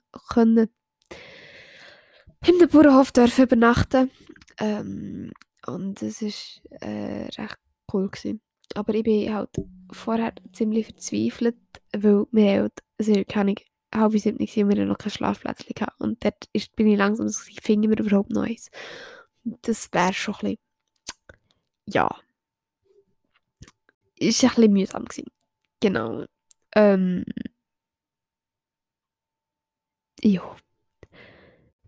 beim 2.40 2.68
Bauernhof 2.70 3.12
dürfen 3.12 3.44
übernachten. 3.44 4.10
Ähm, 4.58 5.32
und 5.66 6.02
es 6.02 6.22
war 6.22 6.80
äh, 6.80 7.28
recht 7.36 7.58
cool. 7.92 8.08
Gewesen. 8.08 8.40
Aber 8.74 8.94
ich 8.94 9.02
bin 9.02 9.34
halt 9.34 9.50
vorher 9.92 10.34
ziemlich 10.52 10.86
verzweifelt, 10.86 11.56
weil 11.96 12.26
wir 12.32 12.52
halt, 12.52 12.80
also 12.98 13.22
keine 13.28 13.54
halb 13.94 14.12
sieben 14.18 14.38
nicht 14.38 14.56
und 14.56 14.68
wir 14.68 14.84
noch 14.84 14.98
kein 14.98 15.10
Schlafplätzchen 15.10 15.74
gehabt. 15.74 16.00
Und 16.00 16.24
dort 16.24 16.48
ist, 16.52 16.74
bin 16.76 16.86
ich 16.88 16.98
langsam 16.98 17.28
so, 17.28 17.40
ich 17.48 17.60
finde 17.62 17.88
mir 17.88 17.98
überhaupt 17.98 18.36
eins. 18.36 18.70
Das 19.44 19.92
wäre 19.92 20.12
schon 20.12 20.34
ein 20.34 20.40
bisschen, 20.40 20.58
ja, 21.86 22.08
ist 24.18 24.42
ein 24.44 24.50
bisschen 24.50 24.72
mühsam 24.72 25.04
gewesen. 25.04 25.30
Genau. 25.80 26.24
Ähm, 26.74 27.24
ja. 30.22 30.56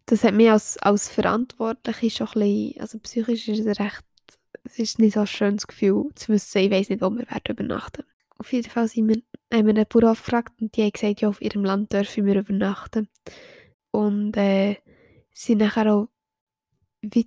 Das 0.06 0.24
hat 0.24 0.34
mich 0.34 0.50
als, 0.50 0.76
als 0.78 1.08
Verantwortliche 1.08 2.10
schon 2.10 2.28
ein 2.28 2.40
bisschen, 2.40 2.80
also 2.80 2.98
psychisch 2.98 3.48
ist 3.48 3.64
es 3.64 3.78
recht, 3.78 4.04
es 4.64 4.78
ist 4.78 4.98
nicht 4.98 5.14
so 5.14 5.20
ein 5.20 5.26
schönes 5.26 5.66
Gefühl 5.66 6.10
zu 6.14 6.32
wissen, 6.32 6.58
ich 6.58 6.70
weiß 6.70 6.88
nicht, 6.88 7.00
wo 7.02 7.10
wir 7.10 7.30
werden 7.30 7.52
übernachten. 7.52 8.04
Auf 8.38 8.52
jeden 8.52 8.70
Fall 8.70 8.88
sind 8.88 9.08
wir, 9.08 9.22
haben 9.52 9.66
wir 9.66 9.74
einen 9.74 9.86
Bauern 9.88 10.14
gefragt 10.14 10.60
und 10.60 10.76
die 10.76 10.82
haben 10.82 10.92
gesagt, 10.92 11.20
ja, 11.20 11.28
auf 11.28 11.40
ihrem 11.42 11.64
Land 11.64 11.92
dürfen 11.92 12.26
wir 12.26 12.36
übernachten. 12.36 13.08
Und 13.90 14.36
äh, 14.36 14.76
sind 15.32 15.58
nachher 15.58 15.92
auch 15.92 16.08
weit, 17.02 17.26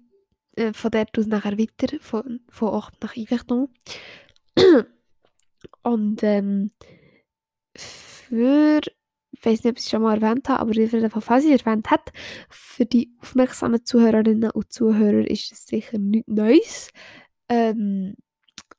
äh, 0.56 0.74
von 0.74 0.92
dort 0.92 1.18
aus 1.18 1.28
nachher 1.28 1.58
weiter, 1.58 2.00
von, 2.02 2.42
von 2.50 2.70
Ort 2.70 2.96
nach 3.02 3.16
Yverdon. 3.16 3.70
Und 5.84 6.24
ähm, 6.24 6.72
für, 7.76 8.82
ich 9.32 9.46
weiß 9.46 9.64
nicht, 9.64 9.72
ob 9.72 9.78
ich 9.78 9.84
es 9.84 9.90
schon 9.90 10.02
mal 10.02 10.22
erwähnt 10.22 10.50
habe, 10.50 10.60
aber 10.60 10.72
auf 10.72 10.78
jeden 10.78 11.10
Fall, 11.10 11.22
falls 11.22 11.46
ich 11.46 11.52
erwähnt 11.52 11.92
habe, 11.92 12.04
für 12.50 12.86
die 12.86 13.14
aufmerksamen 13.20 13.86
Zuhörerinnen 13.86 14.52
und 14.52 14.72
Zuhörer 14.72 15.30
ist 15.30 15.52
es 15.52 15.68
sicher 15.68 15.98
nichts 15.98 16.32
Neues. 16.32 16.90
Ähm, 17.50 18.16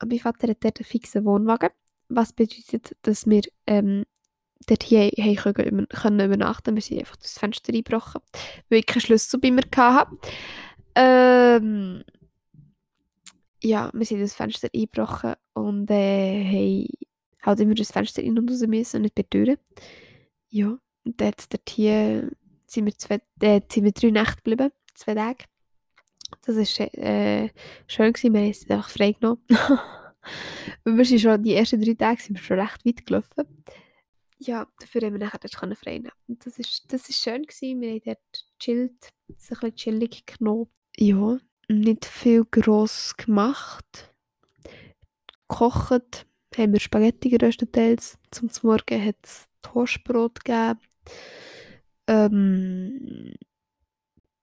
mein 0.04 0.18
Vater 0.18 0.48
hat 0.48 0.64
dort 0.64 0.78
einen 0.78 0.86
fixen 0.86 1.24
Wohnwagen, 1.24 1.70
was 2.08 2.32
bedeutet, 2.32 2.96
dass 3.02 3.26
wir 3.26 3.42
ähm, 3.66 4.04
dort 4.66 4.82
hier 4.82 5.10
können, 5.36 5.86
können 5.88 6.26
übernachten 6.26 6.74
Wir 6.74 6.82
sind 6.82 7.00
einfach 7.00 7.16
das 7.16 7.38
Fenster 7.38 7.72
eingebrochen, 7.72 8.20
weil 8.68 8.80
ich 8.80 8.86
keinen 8.86 9.00
Schlüssel 9.02 9.40
bei 9.40 9.50
mir 9.50 9.64
hatte. 9.76 10.16
Ähm, 10.96 12.04
ja, 13.64 13.90
wir 13.94 14.04
sind 14.04 14.20
das 14.20 14.34
Fenster 14.34 14.68
eingebrochen 14.74 15.34
und 15.54 15.90
äh, 15.90 16.86
haben 17.40 17.46
halt 17.46 17.60
immer 17.60 17.74
das 17.74 17.92
Fenster 17.92 18.22
in 18.22 18.38
und 18.38 18.50
raus 18.50 18.60
müssen 18.66 18.96
und 18.96 19.02
nicht 19.02 19.14
bei 19.14 19.22
der 19.22 19.30
Tür. 19.30 19.58
Ja, 20.50 20.78
und 21.04 21.20
jetzt 21.20 21.52
dort 21.52 21.68
hier 21.70 22.30
sind 22.66 22.84
wir, 22.84 22.96
zwei, 22.98 23.20
äh, 23.40 23.60
sind 23.70 23.84
wir 23.84 23.92
drei 23.92 24.10
Nächte 24.10 24.36
geblieben, 24.36 24.70
zwei 24.94 25.14
Tage. 25.14 25.44
Das 26.46 26.56
war 26.56 26.98
äh, 26.98 27.50
schön, 27.86 28.12
gewesen. 28.12 28.34
wir 28.34 28.40
haben 28.40 28.50
es 28.50 28.70
einfach 28.70 28.90
frei 28.90 29.12
genommen. 29.12 29.42
wir 30.84 31.04
sind 31.04 31.20
schon, 31.20 31.42
die 31.42 31.54
ersten 31.54 31.80
drei 31.80 31.94
Tage 31.94 32.20
sind 32.20 32.36
wir 32.36 32.42
schon 32.42 32.60
recht 32.60 32.84
weit 32.84 33.06
gelaufen. 33.06 33.64
Ja, 34.38 34.66
dafür 34.78 35.02
haben 35.02 35.14
wir 35.14 35.20
nachher 35.20 35.38
dort 35.38 35.78
frei 35.78 35.98
nehmen. 35.98 36.10
Und 36.26 36.44
das 36.44 36.58
ist, 36.58 36.92
das 36.92 37.08
ist 37.08 37.22
schön 37.22 37.42
gewesen. 37.44 37.80
Wir 37.80 37.92
haben 37.92 38.02
dort 38.04 38.46
chillt, 38.58 39.12
es 39.28 39.50
ein 39.50 39.58
bisschen 39.60 39.76
chillig 39.76 40.26
genommen. 40.26 40.68
Ja, 40.96 41.38
nicht 41.68 42.04
viel 42.04 42.44
gross 42.50 43.16
gemacht. 43.16 44.12
Gekocht 45.48 46.26
haben 46.56 46.72
wir 46.72 46.80
Spaghetti 46.80 47.30
größtenteils. 47.30 48.18
Zum 48.30 48.50
Morgen 48.62 49.04
hat 49.04 49.16
es 49.22 49.46
Toastbrot 49.62 50.44
gegeben. 50.44 50.80
Ähm, 52.06 53.34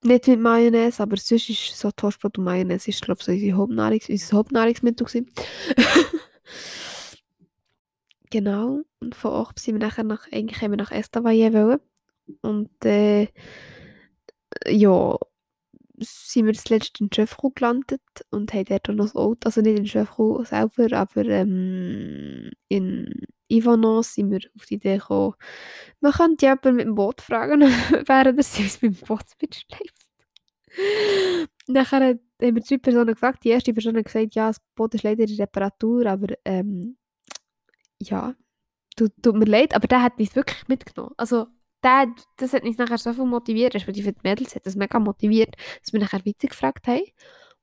nicht 0.04 0.28
mit 0.28 0.40
Mayonnaise, 0.40 1.02
aber 1.02 1.18
sonst 1.18 1.50
ist 1.50 1.78
so 1.78 1.92
Toastbrot 1.92 2.38
und 2.38 2.46
Mayonnaise 2.46 2.90
ist, 2.90 3.02
glaube 3.02 3.20
ich, 3.20 3.26
so 3.26 3.32
unser, 3.32 3.58
Hauptnahrungs 3.58 4.10
unser 4.10 4.38
Hauptnahrungsmittel 4.38 5.06
genau. 8.30 8.82
Und 9.00 9.16
von 9.16 9.32
Orb 9.32 9.60
sind 9.60 9.76
wir 9.76 9.88
nachher 9.88 10.04
nach, 10.04 10.32
eigentlich 10.32 10.62
haben 10.62 10.72
wir 10.72 10.78
nach 10.78 10.92
Estavayer 10.92 11.54
wollen. 11.54 11.80
Und 12.42 12.86
äh, 12.86 13.28
ja, 14.68 15.18
sind 16.02 16.46
wir 16.46 16.54
zuletzt 16.54 17.00
in 17.00 17.10
Chefrou 17.14 17.52
gelandet 17.52 18.02
und 18.32 18.54
haben 18.54 18.66
dort 18.66 18.88
noch 18.90 19.06
das 19.06 19.16
Auto, 19.16 19.40
also 19.46 19.62
nicht 19.62 19.80
in 19.80 19.88
Chefrou 19.88 20.44
selber, 20.44 20.98
aber 20.98 21.26
ähm, 21.26 22.52
in 22.68 23.26
Ivanos 23.48 24.16
sind 24.16 24.32
wir 24.32 24.40
auf 24.56 24.66
die 24.66 24.76
Idee 24.76 24.98
gekommen, 24.98 25.36
man 26.00 26.14
könnte 26.14 26.46
jemanden 26.46 26.76
mit 26.76 26.86
dem 26.86 26.96
Boot 26.96 27.22
fragen, 27.22 27.62
während 28.08 28.38
er 28.38 28.44
sich 28.44 28.82
mit 28.82 29.00
dem 29.00 29.08
Boot 29.08 29.26
mitschleift. 29.42 30.08
Nachher 31.68 32.00
haben 32.02 32.20
wir 32.40 32.62
drei 32.62 32.78
Personen 32.78 33.14
gefragt. 33.14 33.44
Die 33.44 33.50
erste 33.50 33.74
Person 33.74 33.98
hat 33.98 34.06
gesagt, 34.06 34.36
ja, 34.36 34.48
das 34.48 34.62
Boot 34.76 34.96
ist 34.96 35.04
leider 35.04 35.24
in 35.24 35.36
Reparatur, 35.36 36.06
aber 36.06 36.34
ähm, 36.46 36.98
ja, 38.02 38.36
tut, 38.96 39.12
tut 39.22 39.36
mir 39.36 39.46
leid, 39.46 39.76
aber 39.76 39.88
der 39.88 40.02
hat 40.02 40.18
mich 40.18 40.36
wirklich 40.36 40.68
mitgenommen. 40.68 41.14
Also 41.18 41.48
der, 41.84 42.08
das 42.38 42.54
hat 42.54 42.64
mich 42.64 42.78
nachher 42.78 42.98
so 42.98 43.14
viel 43.14 43.26
motiviert, 43.26 43.76
respektive 43.76 44.14
die 44.14 44.20
Mädels 44.24 44.56
hat 44.56 44.66
das 44.66 44.76
mega 44.76 45.00
motiviert, 45.00 45.56
dass 45.82 45.94
wir 45.94 46.00
nachher 46.00 46.26
weitergefragt 46.26 46.88
haben. 46.88 47.04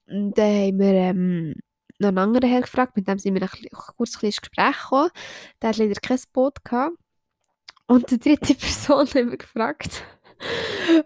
Und 0.06 0.36
dann 0.38 0.54
haben 0.54 0.78
wir 0.78 0.92
ähm, 0.92 1.54
noch 1.98 2.08
einen 2.08 2.18
anderen 2.18 2.50
Herr 2.50 2.62
gefragt, 2.62 2.96
mit 2.96 3.08
dem 3.08 3.18
sind 3.18 3.34
wir 3.34 3.40
nach, 3.40 3.54
kurz 3.96 4.16
ein 4.16 4.26
ins 4.26 4.40
Gespräch 4.40 4.82
gekommen. 4.82 5.10
Der 5.60 5.70
hat 5.70 5.76
leider 5.76 6.00
kein 6.00 6.20
Boot 6.32 6.64
gehabt. 6.64 6.96
Und 7.86 8.10
die 8.10 8.18
dritte 8.18 8.54
Person 8.56 9.06
haben 9.06 9.30
wir 9.30 9.36
gefragt. 9.36 10.04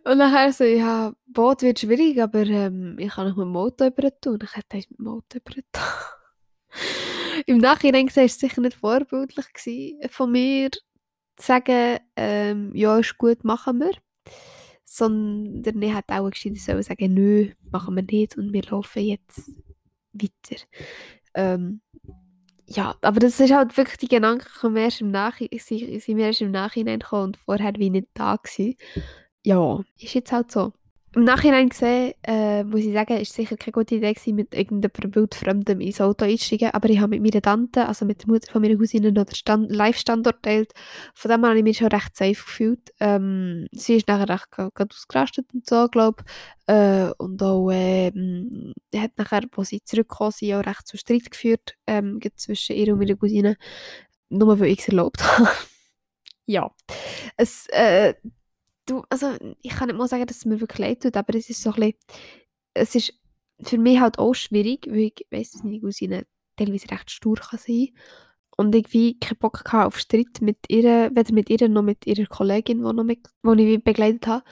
Und 0.05 0.19
nachher 0.19 0.53
so, 0.53 0.65
ja, 0.65 1.15
Boot 1.27 1.63
wird 1.63 1.81
schwierig, 1.81 2.21
aber 2.21 2.43
ähm, 2.43 2.97
ich 2.99 3.11
kann 3.11 3.29
noch 3.29 3.37
mit 3.37 3.47
dem 3.47 3.57
Auto 3.57 3.87
über 3.87 4.21
tun. 4.21 4.35
Und 4.35 4.45
ich 4.45 4.57
hätte 4.57 4.77
mit 4.77 4.99
dem 4.99 5.09
Auto 5.09 5.39
über 5.39 5.53
Im 7.47 7.59
Nachhinein 7.59 8.15
war 8.15 8.25
es 8.25 8.39
sicher 8.39 8.61
nicht 8.61 8.77
vorbildlich 8.77 9.47
von 10.11 10.31
mir, 10.31 10.71
sagen, 11.39 11.99
ähm, 12.17 12.75
ja, 12.75 12.99
ist 12.99 13.19
gut, 13.19 13.45
machen 13.45 13.81
wir. 13.81 13.93
Sondern 14.85 15.81
ich 15.81 15.95
hätte 15.95 16.15
auch 16.15 16.31
gescheiter 16.31 16.57
sollen 16.57 16.83
sagen, 16.83 17.15
nö, 17.15 17.51
machen 17.71 17.97
wir 17.97 18.03
nicht 18.03 18.37
und 18.37 18.53
wir 18.53 18.63
laufen 18.63 19.03
jetzt 19.03 19.51
weiter. 20.13 20.63
Ähm, 21.35 21.81
ja, 22.67 22.95
aber 23.03 23.21
das 23.21 23.41
ist 23.41 23.53
halt 23.53 23.77
wirklich 23.77 23.99
die 23.99 24.09
Gedanken 24.09 24.49
kommen 24.61 24.77
erst 24.77 25.01
im 25.01 25.11
Nachhinein, 25.11 25.59
sind 25.59 26.09
mir 26.17 26.27
erst 26.27 26.41
im 26.41 26.51
Nachhinein 26.51 27.01
gekommen 27.01 27.25
und 27.25 27.37
vorher 27.37 27.73
wie 27.77 27.91
nicht 27.91 28.09
da 28.15 28.37
gewesen. 28.37 28.77
Ja, 29.45 29.81
ist 29.99 30.15
jetzt 30.15 30.33
halt 30.33 30.51
so. 30.53 30.73
Im 31.15 31.25
Nachhinein 31.25 31.69
gesehen, 31.69 32.15
äh, 32.23 32.65
muss 32.65 32.81
ich 32.81 32.95
sagen, 32.95 33.19
ist 33.19 33.35
sicher 33.35 33.59
keine 33.59 33.73
gute 33.73 33.97
Idee 33.97 34.15
gewesen, 34.15 34.35
mit 34.35 34.55
irgendeinem 34.55 35.15
wildfremdem 35.15 35.81
ins 35.83 36.01
Auto 36.01 36.25
einzusteigen, 36.25 36.71
aber 36.71 36.89
ich 36.89 37.01
habe 37.01 37.11
mit 37.11 37.23
meiner 37.23 37.43
Tante, 37.43 37.87
also 37.87 38.07
mit 38.07 38.23
der 38.23 38.29
Mutter 38.29 38.51
von 38.51 38.63
meiner 38.63 38.77
Cousine, 38.77 39.13
noch 39.13 39.25
den 39.25 39.35
Stand 39.35 39.71
Live-Standort 39.71 40.43
geteilt. 40.43 40.73
Von 41.15 41.31
dem 41.31 41.45
habe 41.45 41.59
ich 41.59 41.65
mich 41.65 41.77
schon 41.77 41.89
recht 41.89 42.17
safe 42.17 42.33
gefühlt. 42.33 42.95
Ähm, 42.99 43.67
sie 43.73 43.97
ist 43.97 44.09
nachher 44.09 44.31
recht 44.31 44.51
gerade 44.53 44.95
ausgerastet 44.95 45.47
und 45.53 45.69
so, 45.69 45.87
glaube 45.89 46.25
ich. 46.27 46.75
Äh, 46.75 47.13
und 47.19 47.43
auch, 47.43 47.71
ähm, 47.71 48.73
hat 48.97 49.19
nachher, 49.19 49.43
als 49.55 49.69
sie 49.69 49.83
zurückgekommen 49.83 50.33
sind, 50.33 50.55
auch 50.55 50.65
recht 50.65 50.87
zu 50.87 50.97
Streit 50.97 51.31
geführt, 51.31 51.75
ähm, 51.87 52.21
zwischen 52.37 52.75
ihr 52.75 52.91
und 52.91 53.01
meiner 53.01 53.17
Cousine. 53.17 53.59
Nur 54.31 54.59
weil 54.59 54.69
ich 54.69 54.79
es 54.79 54.89
erlaubt 54.89 55.23
habe. 55.39 55.51
ja. 56.47 56.71
Es, 57.37 57.67
äh, 57.67 58.15
du, 58.87 59.05
also 59.09 59.35
ich 59.63 59.71
kann 59.71 59.89
nicht 59.89 59.97
mal 59.97 60.09
sagen, 60.09 60.27
dass 60.27 60.39
es 60.39 60.45
mir 60.45 60.61
wirklich 60.61 60.79
leid 60.79 61.03
tut, 61.03 61.17
aber 61.17 61.35
es 61.35 61.51
ist 61.51 61.63
so 61.63 61.71
ein 61.71 61.77
bisschen, 61.77 61.95
es 62.75 62.95
ist 62.95 63.15
für 63.63 63.79
mich 63.79 64.01
halt 64.01 64.19
auch 64.19 64.35
schwierig, 64.35 64.87
weil 64.89 65.13
ich 65.15 65.27
weiss, 65.31 65.53
dass 65.53 65.63
meine 65.63 65.81
Cousine 65.81 66.27
teilweise 66.57 66.91
recht 66.91 67.11
stur 67.11 67.37
kann 67.37 67.59
sein 67.59 67.89
und 68.57 68.75
irgendwie 68.75 69.19
keinen 69.19 69.39
Bock 69.39 69.65
hatte 69.65 69.87
auf 69.87 69.99
Streit 69.99 70.41
mit 70.41 70.59
ihr, 70.69 71.11
weder 71.15 71.33
mit 71.33 71.51
ihr 71.51 71.69
noch 71.69 71.83
mit 71.83 72.07
ihrer 72.07 72.27
Kollegin, 72.27 72.83
die, 72.83 73.75
ich 73.75 73.85
begleitet 73.85 74.27
habe. 74.27 74.45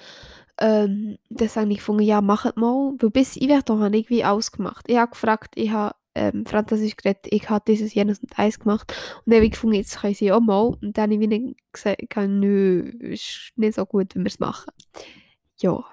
Ähm, 0.59 1.17
deswegen 1.29 1.63
habe 1.63 1.73
ich 1.73 1.79
gefunden, 1.79 2.03
ja, 2.03 2.21
macht 2.21 2.57
mal, 2.57 2.95
weil 2.99 3.11
bis 3.11 3.37
ich 3.37 3.49
da 3.49 3.79
habe 3.79 3.89
ich 3.89 4.05
irgendwie 4.05 4.25
alles 4.25 4.53
gemacht. 4.53 4.85
Ich 4.89 4.97
habe 4.97 5.11
gefragt, 5.11 5.55
ich 5.57 5.71
habe 5.71 5.95
ähm, 6.15 6.45
Französisch 6.47 6.97
geredet, 6.97 7.27
ich 7.31 7.49
habe 7.49 7.65
dieses, 7.67 7.95
jenes 7.95 8.19
und 8.21 8.39
eins 8.39 8.59
gemacht 8.59 8.93
und 9.19 9.27
dann 9.27 9.37
habe 9.37 9.47
ich 9.47 9.53
gefunden, 9.53 9.77
jetzt 9.77 10.01
können 10.01 10.15
sie 10.15 10.33
auch 10.33 10.41
mal 10.41 10.77
und 10.81 10.97
dann 10.97 11.11
habe 11.11 11.25
ich 11.25 11.57
gesagt, 11.73 12.17
nö, 12.17 12.91
ist 13.01 13.53
nicht 13.57 13.75
so 13.75 13.87
gut, 13.87 14.15
wenn 14.15 14.23
wir 14.23 14.29
es 14.29 14.41
machen. 14.41 14.73
Ja. 15.59 15.85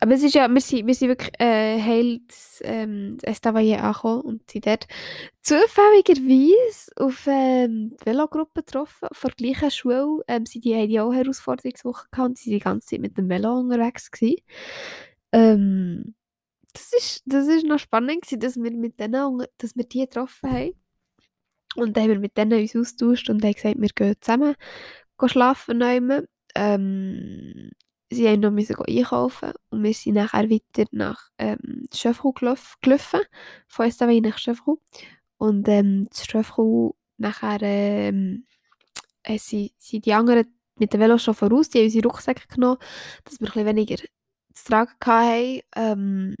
Aber 0.00 0.12
es 0.12 0.22
ist 0.22 0.34
ja, 0.34 0.48
wir 0.48 0.60
sind, 0.60 0.86
wir 0.86 0.94
sind 0.94 1.08
wirklich 1.08 1.32
äh, 1.38 1.80
heil 1.80 2.20
ähm, 2.62 3.16
Estavayer 3.22 3.84
angekommen 3.84 4.22
und 4.22 4.50
sind 4.50 4.66
dort 4.66 4.86
zufälligerweise 5.40 6.90
auf 6.96 7.26
ähm, 7.26 7.96
die 8.00 8.06
Velogruppe 8.06 8.64
getroffen, 8.64 9.08
von 9.12 9.30
der 9.30 9.36
gleichen 9.36 9.70
Schule. 9.70 10.22
Ähm, 10.26 10.46
sie 10.46 10.60
die, 10.60 10.74
haben 10.74 10.98
auch 10.98 11.14
Herausforderungswoche 11.14 12.08
und 12.18 12.36
sie 12.36 12.50
waren 12.50 12.58
die 12.58 12.64
ganze 12.64 12.88
Zeit 12.88 13.00
mit 13.00 13.16
dem 13.16 13.28
Velo 13.28 13.60
unterwegs. 13.60 14.10
Gewesen. 14.10 14.42
Ähm, 15.32 16.14
das 16.74 16.92
ist, 16.92 17.22
das 17.24 17.46
ist 17.46 17.64
noch 17.64 17.78
spannend 17.78 18.22
gewesen, 18.22 18.40
dass 18.40 18.56
wir 18.56 18.70
mit 18.72 19.00
denen, 19.00 19.46
dass 19.58 19.76
wir 19.76 19.84
die 19.84 20.00
getroffen 20.00 20.50
haben. 20.50 20.74
Und 21.76 21.96
dann 21.96 22.04
haben 22.04 22.10
wir 22.10 22.18
mit 22.18 22.36
denen 22.36 22.60
uns 22.60 22.76
austauscht 22.76 23.30
und 23.30 23.42
haben 23.44 23.52
gesagt, 23.52 23.80
wir 23.80 23.88
gehen 23.88 24.16
zusammen 24.20 24.54
gehen 25.18 25.28
schlafen. 25.28 25.82
Ähm, 26.56 27.70
sie 28.10 28.28
haben 28.28 28.40
noch 28.40 28.50
müssen 28.50 28.76
einkaufen 28.76 29.52
und 29.70 29.82
wir 29.82 29.94
sind 29.94 30.14
nachher 30.14 30.50
weiter 30.50 30.88
nach 30.92 31.30
ähm, 31.38 31.86
Schöfru 31.92 32.32
gelaufen, 32.32 33.20
von 33.68 33.86
Estavayer 33.86 34.20
nach 34.20 34.38
Schöfru. 34.38 34.78
Und 35.38 35.68
ähm, 35.68 36.08
zu 36.10 36.24
Schöfru 36.24 36.94
nachher 37.16 37.60
ähm, 37.62 38.46
äh, 39.22 39.38
sind, 39.38 39.72
sind 39.78 40.06
die 40.06 40.14
anderen 40.14 40.46
mit 40.76 40.92
dem 40.92 41.00
Velo 41.00 41.18
schon 41.18 41.34
voraus, 41.34 41.68
die 41.68 41.78
haben 41.78 41.84
unsere 41.84 42.08
Rucksäcke 42.08 42.48
genommen, 42.48 42.78
dass 43.24 43.40
wir 43.40 43.46
ein 43.48 43.52
bisschen 43.52 43.66
weniger 43.66 43.96
zu 44.54 44.64
tragen 44.64 44.92
hatten. 45.04 45.60
Ähm, 45.76 46.36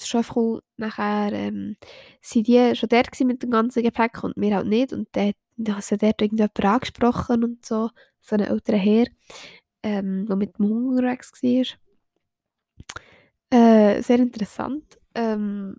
die 0.00 0.04
Chefrau 0.04 0.60
nachher 0.76 1.32
ähm, 1.32 1.76
sind 2.20 2.46
die 2.46 2.74
schon 2.74 2.88
dort 2.88 3.20
mit 3.20 3.42
dem 3.42 3.50
ganzen 3.50 3.82
Gepäck 3.82 4.22
und 4.24 4.34
wir 4.36 4.56
halt 4.56 4.66
nicht. 4.66 4.92
Und 4.92 5.08
dann 5.12 5.32
hat 5.68 5.84
sie 5.84 5.96
dort 5.96 6.20
irgendjemand 6.20 6.64
angesprochen 6.64 7.44
und 7.44 7.64
so, 7.64 7.90
so 8.20 8.36
einen 8.36 8.48
älteren 8.48 8.80
Herr, 8.80 9.06
ähm, 9.82 10.26
der 10.26 10.36
mit 10.36 10.58
dem 10.58 10.66
Hunger 10.66 10.90
unterwegs 10.90 11.32
war. 11.42 11.66
Äh, 13.50 14.02
sehr 14.02 14.18
interessant 14.18 14.98
ähm, 15.14 15.76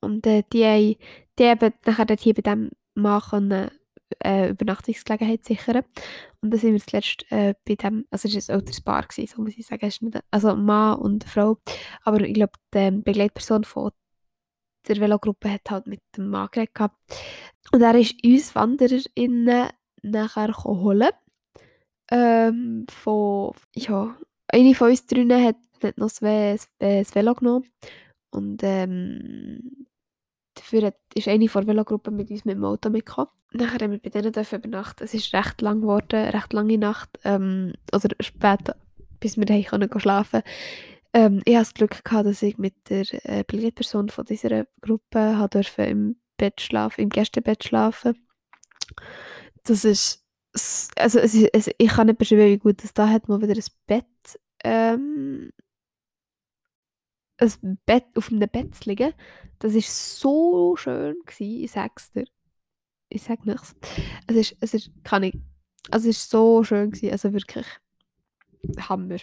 Und 0.00 0.26
äh, 0.26 0.42
die, 0.52 0.98
die 1.38 1.44
haben 1.44 1.72
nachher 1.86 2.06
dort 2.06 2.20
hier 2.20 2.34
bei 2.34 2.42
diesem 2.42 2.70
Mann 2.94 3.22
können, 3.22 3.70
äh, 4.24 4.50
Übernachtungsgelegenheit 4.50 5.44
sichern. 5.44 5.84
Und 6.40 6.50
dann 6.50 6.60
sind 6.60 6.72
wir 6.72 6.80
zuletzt 6.80 7.24
äh, 7.30 7.54
bei 7.64 7.74
dem, 7.74 8.04
also 8.10 8.28
es 8.28 8.48
war 8.48 8.54
ein 8.54 8.60
älteres 8.60 8.80
Paar, 8.80 9.02
gewesen, 9.02 9.32
so 9.34 9.42
muss 9.42 9.56
ich 9.56 9.66
sagen, 9.66 9.92
nicht, 10.00 10.20
also 10.30 10.54
Mann 10.56 10.98
und 10.98 11.24
Frau, 11.24 11.58
aber 12.02 12.20
ich 12.20 12.34
glaube, 12.34 12.52
die 12.74 12.90
Begleitperson 12.90 13.64
von 13.64 13.92
der 14.88 14.96
Velogruppe 14.96 15.50
hat 15.50 15.70
halt 15.70 15.86
mit 15.86 16.00
dem 16.16 16.28
Mann 16.28 16.48
geredet 16.50 16.74
gehabt. 16.74 16.96
Und 17.72 17.82
er 17.82 17.94
ist 17.94 18.24
uns 18.24 18.54
WandererInnen 18.54 19.68
nachher 20.02 20.52
holen. 20.64 21.10
Ähm, 22.10 22.86
von, 22.90 23.52
ja, 23.74 24.16
eine 24.48 24.74
von 24.74 24.90
uns 24.90 25.06
drinnen 25.06 25.42
hat, 25.42 25.56
hat 25.82 25.98
noch 25.98 26.10
das 26.10 26.68
Velo 27.14 27.34
genommen. 27.34 27.70
Und 28.30 28.62
ähm, 28.64 29.86
dafür 30.62 30.88
hat, 30.88 30.96
ist 31.14 31.28
eine 31.28 31.48
von 31.48 31.66
Velogruppe 31.66 32.10
mit 32.10 32.30
uns 32.30 32.44
mit 32.44 32.56
dem 32.56 32.64
Auto 32.64 32.90
mitgekommen. 32.90 33.30
Nachher 33.52 33.80
haben 33.84 33.92
wir 33.92 33.98
bei 33.98 34.10
denen 34.10 34.32
übernachten. 34.32 35.04
Es 35.04 35.14
ist 35.14 35.34
recht 35.34 35.60
lang 35.60 35.82
geworden, 35.82 36.28
recht 36.28 36.52
lange 36.52 36.78
Nacht. 36.78 37.10
Ähm, 37.24 37.74
oder 37.92 38.08
spät, 38.20 38.74
bis 39.20 39.36
wir 39.36 39.44
daheim 39.44 39.64
können 39.64 40.00
schlafen 40.00 40.42
ähm, 41.12 41.42
Ich 41.44 41.54
hatte 41.54 41.64
das 41.64 41.74
Glück, 41.74 42.04
gehabt, 42.04 42.26
dass 42.26 42.42
ich 42.42 42.58
mit 42.58 42.74
der 42.88 43.04
äh, 43.24 43.44
Begleitperson 43.46 44.08
von 44.08 44.24
dieser 44.24 44.66
Gruppe 44.80 45.48
durfte 45.50 45.82
im 45.82 46.16
Bett 46.38 46.60
schlafen, 46.60 47.02
im 47.02 47.08
Gästebett 47.10 47.64
schlafen. 47.64 48.26
Das 49.64 49.84
ist 49.84 50.22
also 50.98 51.18
es 51.18 51.34
es, 51.34 51.70
ich 51.78 51.88
kann 51.88 52.08
nicht 52.08 52.18
beschreiben, 52.18 52.46
wie 52.46 52.58
gut 52.58 52.82
das 52.82 52.92
da 52.92 53.08
hat, 53.08 53.28
mal 53.28 53.40
wieder 53.40 53.54
ein 53.54 53.64
Bett 53.86 54.04
ähm, 54.64 55.50
ein 57.42 57.78
Bett, 57.86 58.04
auf 58.14 58.30
einem 58.30 58.48
Bett 58.48 58.74
zu 58.74 58.88
liegen, 58.88 59.12
das 59.58 59.74
war 59.74 59.80
so 59.82 60.76
schön 60.76 61.16
gewesen, 61.24 61.64
ich 61.64 61.70
sag's 61.70 62.12
dir. 62.12 62.24
Ich 63.08 63.22
sag 63.22 63.44
nichts. 63.44 63.74
Es 64.26 64.36
ist, 64.36 64.56
es 64.60 64.74
ist, 64.74 64.90
kann 65.04 65.22
ich, 65.22 65.34
also 65.90 66.08
es 66.08 66.16
ist 66.16 66.30
so 66.30 66.64
schön 66.64 66.90
gewesen, 66.90 67.12
also 67.12 67.32
wirklich 67.32 67.66
Hammer. 68.88 69.18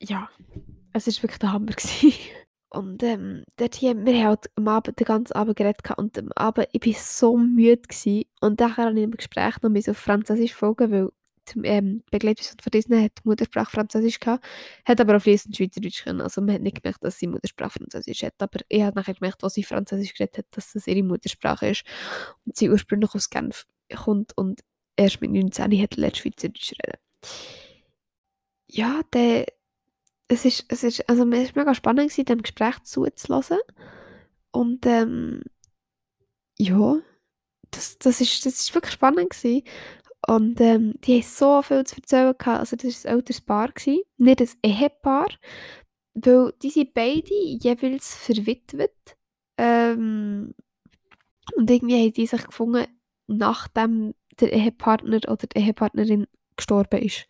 Ja, 0.00 0.28
es 0.92 1.06
ist 1.06 1.22
wirklich 1.22 1.38
der 1.38 1.52
Hammer 1.52 1.66
gewesen. 1.76 2.12
Und 2.70 3.02
ähm, 3.02 3.44
dort 3.56 3.76
hier, 3.76 3.96
wir 3.96 4.14
haben 4.14 4.26
halt 4.26 4.50
am 4.56 4.68
Abend 4.68 5.00
den 5.00 5.04
ganzen 5.04 5.32
Abend 5.34 5.56
geredet 5.56 5.80
und 5.96 6.18
am 6.18 6.32
Abend, 6.32 6.68
ich 6.72 6.84
war 6.84 7.00
so 7.00 7.36
müde 7.36 7.82
gewesen. 7.82 8.24
Und 8.40 8.60
nachher 8.60 8.86
habe 8.86 8.98
ich 8.98 9.04
im 9.04 9.12
Gespräch 9.12 9.54
noch 9.62 9.88
auf 9.88 9.96
Französisch 9.96 10.54
folgen, 10.54 10.90
weil 10.90 11.10
ähm, 11.62 12.02
Begleitperson 12.10 12.58
von 12.60 12.70
Disney 12.70 13.02
hat 13.02 13.24
Muttersprache 13.24 13.70
Französisch 13.70 14.20
gehabt, 14.20 14.44
hat 14.84 15.00
aber 15.00 15.16
auch 15.16 15.22
fließend 15.22 15.56
Schweizerdeutsch 15.56 16.04
können. 16.04 16.20
Also 16.20 16.40
man 16.40 16.54
hat 16.54 16.62
nicht 16.62 16.82
gemerkt, 16.82 17.04
dass 17.04 17.18
sie 17.18 17.26
Muttersprache 17.26 17.78
Französisch 17.78 18.22
hat, 18.22 18.34
aber 18.38 18.60
ich 18.68 18.82
habe 18.82 18.96
nachher 18.96 19.14
gemerkt, 19.14 19.42
als 19.44 19.54
sie 19.54 19.64
Französisch 19.64 20.14
geredet 20.14 20.38
hat, 20.38 20.46
dass 20.52 20.72
das 20.72 20.86
ihre 20.86 21.02
Muttersprache 21.02 21.68
ist 21.68 21.84
und 22.44 22.56
sie 22.56 22.70
ursprünglich 22.70 23.14
aus 23.14 23.30
Genf 23.30 23.66
kommt 23.96 24.36
und 24.36 24.60
erst 24.96 25.20
mit 25.20 25.30
19 25.30 25.80
hat 25.80 25.96
lernt 25.96 26.16
Schweizerdeutsch 26.16 26.72
reden. 26.72 26.98
Ja, 28.70 29.00
der, 29.12 29.46
es 30.28 30.44
ist, 30.44 30.66
es 30.68 30.82
ist, 30.82 31.08
also 31.08 31.22
es 31.22 31.54
war 31.54 31.62
mega 31.62 31.74
spannend 31.74 32.10
gewesen, 32.10 32.26
dem 32.26 32.42
Gespräch 32.42 32.82
zuzulassen 32.82 33.58
und 34.50 34.84
ähm, 34.86 35.42
ja, 36.58 36.98
das, 37.70 37.98
das, 37.98 38.20
ist, 38.20 38.44
das 38.44 38.60
ist 38.60 38.74
wirklich 38.74 38.92
spannend 38.92 39.30
gewesen. 39.30 39.62
Und 40.28 40.60
ähm, 40.60 40.92
die 41.04 41.14
haben 41.14 41.22
so 41.22 41.62
viel 41.62 41.84
zu 41.84 41.96
erzählen 41.96 42.34
gehabt. 42.36 42.60
Also 42.60 42.76
das 42.76 43.04
war 43.04 43.10
ein 43.10 43.16
älteres 43.16 43.40
Paar, 43.40 43.72
gewesen, 43.72 44.02
nicht 44.18 44.42
ein 44.42 44.48
Ehepaar, 44.62 45.28
weil 46.12 46.52
die 46.62 46.68
sind 46.68 46.92
beide 46.92 47.32
jeweils 47.32 48.14
verwitwet. 48.14 49.16
Ähm, 49.56 50.54
und 51.56 51.70
irgendwie 51.70 52.04
haben 52.04 52.12
die 52.12 52.26
sich 52.26 52.44
gefunden, 52.44 52.86
nachdem 53.26 54.14
der 54.38 54.52
Ehepartner 54.52 55.16
oder 55.28 55.46
die 55.46 55.58
Ehepartnerin 55.60 56.26
gestorben 56.56 57.00
ist. 57.00 57.26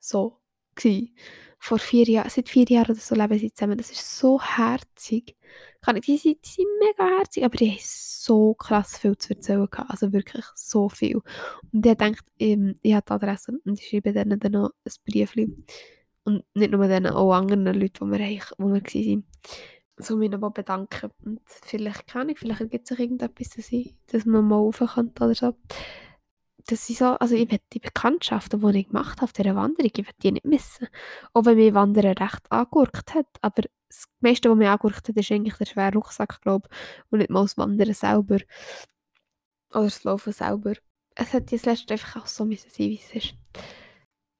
So 0.00 0.40
gewesen. 0.76 1.14
Vor 1.64 1.78
vier 1.78 2.04
Jahren, 2.04 2.28
seit 2.28 2.50
vier 2.50 2.66
Jahren 2.66 2.90
oder 2.90 3.00
so 3.00 3.14
leben 3.14 3.38
sie 3.38 3.52
zusammen. 3.52 3.78
Das 3.78 3.90
ist 3.90 4.18
so 4.18 4.40
herzig 4.40 5.34
kann 5.84 5.96
ich, 5.96 6.06
die, 6.06 6.16
sind, 6.16 6.38
die 6.44 6.50
sind 6.50 6.66
mega 6.80 7.18
herzig, 7.18 7.44
aber 7.44 7.56
die 7.56 7.70
haben 7.70 7.78
so 7.80 8.54
krass 8.54 8.96
viel 8.96 9.18
zu 9.18 9.34
erzählen 9.34 9.68
gehabt. 9.70 9.90
Also 9.90 10.12
wirklich 10.12 10.44
so 10.54 10.88
viel. 10.88 11.20
Und 11.72 11.86
ich 11.86 11.94
denkt, 11.94 12.24
ähm, 12.38 12.76
ich 12.80 12.94
habe 12.94 13.04
die 13.06 13.12
Adresse 13.12 13.52
und 13.64 13.78
ich 13.78 13.88
schreibe 13.88 14.12
denen 14.12 14.40
dann 14.40 14.52
noch 14.52 14.70
ein 14.84 14.92
Briefchen. 15.04 15.64
Und 16.24 16.44
nicht 16.54 16.70
nur 16.70 16.88
denen, 16.88 17.12
auch 17.12 17.34
anderen 17.34 17.66
Leuten, 17.66 18.10
die 18.10 18.18
wir, 18.18 18.40
wo 18.56 18.68
wir 18.68 18.82
waren. 18.82 19.24
So 19.98 20.16
mich 20.16 20.30
noch 20.30 20.50
bedanken. 20.50 21.10
Und 21.22 21.40
vielleicht 21.44 22.06
kann 22.06 22.30
ich, 22.30 22.38
vielleicht 22.38 22.62
ergibt 22.62 22.88
sich 22.88 22.98
irgendetwas, 22.98 23.50
dass, 23.50 23.70
ich, 23.70 23.94
dass 24.06 24.24
man 24.24 24.48
mal 24.48 24.56
rauf 24.56 24.78
kann 24.78 25.12
oder 25.20 25.34
so. 25.34 25.54
Das 26.66 26.86
sind 26.86 26.98
so, 26.98 27.04
also 27.04 27.34
ich 27.34 27.50
will 27.50 27.58
die 27.72 27.78
Bekanntschaften, 27.78 28.60
die 28.60 28.78
ich 28.80 28.88
gemacht 28.88 29.16
habe 29.16 29.24
auf 29.24 29.32
dieser 29.32 29.54
Wanderung, 29.54 29.90
ich 29.94 30.06
will 30.06 30.14
die 30.22 30.32
nicht 30.32 30.46
missen. 30.46 30.88
Auch 31.32 31.44
wenn 31.44 31.56
mich 31.56 31.74
Wandern 31.74 32.16
recht 32.16 32.50
angurkt 32.50 33.14
hat, 33.14 33.26
aber 33.42 33.62
das 33.88 34.08
meiste, 34.20 34.50
was 34.50 34.56
mich 34.56 34.68
angurkt 34.68 35.08
hat, 35.08 35.16
ist 35.16 35.30
eigentlich 35.30 35.54
der 35.54 35.66
schwere 35.66 35.92
Rucksack, 35.92 36.40
glaube 36.40 36.68
ich, 36.70 37.12
und 37.12 37.18
nicht 37.18 37.30
mal 37.30 37.42
das 37.42 37.58
Wandern 37.58 37.92
selber. 37.92 38.38
Oder 39.70 39.84
das 39.84 40.04
Laufen 40.04 40.32
selber. 40.32 40.74
Es 41.14 41.32
hat 41.32 41.52
jetzt 41.52 41.66
letztens 41.66 41.92
einfach 41.92 42.22
auch 42.22 42.26
so 42.26 42.44
müssen 42.44 42.70
sein, 42.70 42.88
wie 42.88 43.00
es 43.00 43.14
ist. 43.14 43.34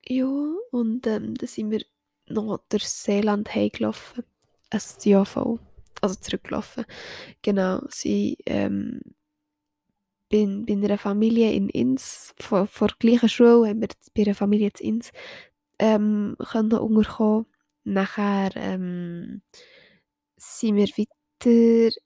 Ja, 0.07 0.27
und 0.71 1.07
ähm, 1.07 1.35
dann 1.35 1.47
sind 1.47 1.71
wir 1.71 1.85
noch 2.27 2.59
durch 2.69 2.89
Seeland 2.89 3.55
heimgelaufen. 3.55 4.25
Also 4.71 5.09
ja, 5.09 5.25
voll. 5.25 5.61
Also 6.01 6.17
zurückgelaufen. 6.17 6.85
Genau, 7.43 7.83
sie 7.89 8.39
ähm, 8.47 9.01
bin 10.35 10.67
bei 10.67 10.75
einer 10.75 10.99
Familie 10.99 11.53
in 11.53 11.69
Inns, 11.69 12.35
vor, 12.41 12.67
vor 12.67 12.89
der 12.89 12.97
gleichen 12.99 13.29
Schule, 13.29 13.69
haben 13.69 13.81
wir 13.81 13.89
bei 14.15 14.23
einer 14.23 14.35
Familie 14.35 14.71
in 14.81 14.95
Inns 14.95 15.13
ähm, 15.79 16.37
können 16.51 16.73
unterkommen. 16.73 17.47
Nachher 17.85 18.51
ähm, 18.57 19.43
sind 20.37 20.75
wir 20.75 20.89
weiter 20.89 21.97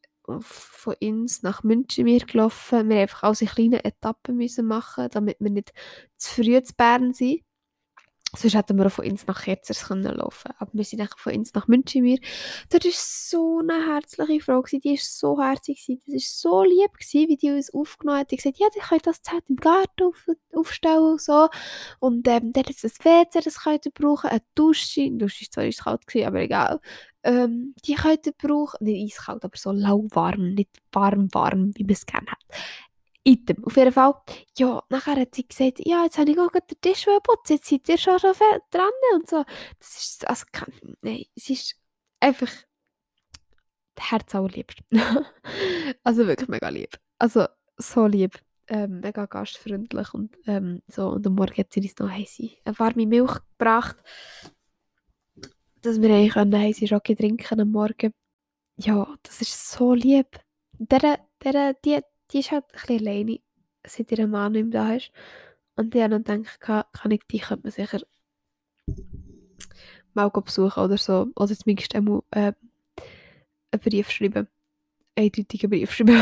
von 0.43 0.95
Inns 1.01 1.43
nach 1.43 1.63
München 1.63 2.05
gelaufen. 2.05 2.91
Wir 2.91 2.97
haben 2.97 3.03
einfach 3.03 3.23
auch 3.23 3.41
in 3.41 3.47
kleinen 3.49 3.81
Etappen 3.81 4.37
müssen 4.37 4.67
machen, 4.67 5.09
damit 5.11 5.39
wir 5.41 5.51
nicht 5.51 5.73
zu 6.19 6.43
früh 6.43 6.63
zu 6.63 6.75
Bern 6.75 7.15
sind. 7.15 7.41
Sonst 8.37 8.55
hätten 8.55 8.77
wir 8.77 8.87
auch 8.87 8.93
von 8.93 9.07
uns 9.07 9.27
nach 9.27 9.45
Kerzers 9.45 9.85
können 9.85 10.15
laufen 10.15 10.53
Aber 10.59 10.71
wir 10.75 10.85
sind 10.85 11.03
von 11.17 11.35
uns 11.35 11.55
nach 11.55 11.67
Münchimir. 11.67 12.19
Dort 12.69 12.85
war 12.85 12.93
so 12.95 13.61
eine 13.61 13.87
herzliche 13.87 14.45
Frau, 14.45 14.61
gewesen. 14.61 14.81
die 14.81 14.91
war 14.91 14.99
so 15.01 15.41
herzig, 15.41 15.83
gewesen. 15.87 16.03
das 16.05 16.15
war 16.15 16.21
so 16.53 16.63
lieb, 16.65 16.93
gewesen, 16.93 17.29
wie 17.29 17.37
die 17.39 17.51
uns 17.53 17.73
aufgenommen 17.73 18.21
hat. 18.21 18.31
Die 18.31 18.37
gesagt, 18.37 18.59
ja, 18.59 18.67
die 18.75 18.81
könnt 18.81 19.07
das 19.07 19.23
Zelt 19.23 19.49
im 19.49 19.57
Garten 19.57 20.03
auf, 20.03 20.27
aufstellen 20.53 21.13
und 21.13 21.21
so. 21.23 21.49
Und 22.01 22.29
ähm, 22.29 22.53
dort 22.53 22.69
ist 22.69 22.85
ein 22.85 22.91
WC, 22.91 23.41
das 23.43 23.61
könnt 23.63 23.87
ihr 23.87 23.93
brauchen, 23.93 24.29
eine 24.29 24.43
Dusche. 24.55 25.01
Die 25.01 25.17
Dusche 25.17 25.45
war 25.45 25.51
zwar 25.51 25.67
ist 25.67 25.85
kalt, 25.85 26.07
gewesen, 26.07 26.27
aber 26.27 26.41
egal. 26.41 26.81
Ähm, 27.23 27.75
die 27.85 27.95
könnt 27.95 28.27
ihr 28.27 28.33
brauchen, 28.33 28.85
nicht 28.85 29.17
eiskalt, 29.17 29.45
aber 29.45 29.57
so 29.57 29.73
lauwarm, 29.73 30.55
nicht 30.55 30.71
warm, 30.93 31.29
warm, 31.33 31.73
wie 31.77 31.85
man 31.85 31.93
es 31.93 32.05
gerne 32.05 32.27
hat. 32.27 32.45
Item. 33.29 33.65
Auf 33.65 33.77
jeden 33.77 33.93
Fall, 33.93 34.15
ja, 34.57 34.83
nachher 34.89 35.17
hat 35.21 35.35
sie 35.35 35.47
gesagt, 35.47 35.81
ja, 35.85 36.05
jetzt 36.05 36.19
habe 36.19 36.31
ich 36.31 36.39
auch 36.39 36.51
den 36.51 36.81
Tisch 36.81 37.07
putzen, 37.23 37.57
jetzt 37.57 37.67
seid 37.67 37.89
ihr 37.89 37.99
schon, 37.99 38.19
schon 38.19 38.33
dran 38.71 38.91
und 39.15 39.29
so. 39.29 39.45
Das 39.79 39.99
ist, 39.99 40.29
also, 40.29 40.45
nein, 41.03 41.25
es 41.37 41.51
ist 41.51 41.77
einfach 42.21 42.51
Herz 43.99 44.35
allerliebst. 44.35 44.79
also 46.05 46.27
wirklich 46.27 46.49
mega 46.49 46.69
lieb. 46.69 46.97
Also 47.19 47.47
so 47.77 48.07
lieb. 48.07 48.39
Ähm, 48.71 49.01
mega 49.01 49.25
gastfreundlich 49.25 50.13
und 50.13 50.37
ähm, 50.47 50.83
so. 50.89 51.09
Und 51.09 51.27
am 51.27 51.35
Morgen 51.35 51.57
hat 51.57 51.73
sie 51.73 51.81
uns 51.81 51.99
noch 51.99 52.11
heisse, 52.11 52.51
eine 52.65 52.79
warme 52.79 53.07
Milch 53.07 53.39
gebracht, 53.59 53.97
dass 55.81 56.01
wir 56.01 56.11
eigentlich 56.11 56.35
können 56.35 56.61
heisse 56.61 56.87
Schoki 56.87 57.17
trinken 57.17 57.61
am 57.61 57.71
Morgen. 57.71 58.13
Ja, 58.77 59.15
das 59.23 59.41
ist 59.41 59.71
so 59.71 59.95
lieb. 59.95 60.39
Der, 60.73 61.19
der, 61.43 61.75
die, 61.83 62.01
die 62.31 62.41
ist 62.41 62.51
halt 62.51 62.65
ein 62.73 62.73
bisschen 62.73 63.07
alleine, 63.07 63.41
seit 63.87 64.13
ihr 64.13 64.27
Mann 64.27 64.53
nicht 64.53 64.69
mehr 64.69 64.85
da 64.85 64.95
ist. 64.95 65.11
Und 65.77 65.95
die 65.95 66.03
haben 66.03 66.25
dann 66.25 66.43
gedacht, 66.43 66.93
kann 66.93 67.11
ich 67.11 67.23
die 67.31 67.39
könnte 67.39 67.63
man 67.65 67.73
sicher 67.73 68.01
mal 70.15 70.29
besuchen 70.29 70.83
oder 70.83 70.97
so. 70.97 71.29
Oder 71.37 71.57
zumindest 71.57 71.95
einmal 71.95 72.23
äh, 72.31 72.53
einen 73.71 73.83
Brief 73.83 74.11
schreiben. 74.11 74.49
Eindeutigen 75.17 75.71
Brief 75.71 75.93
schreiben. 75.95 76.21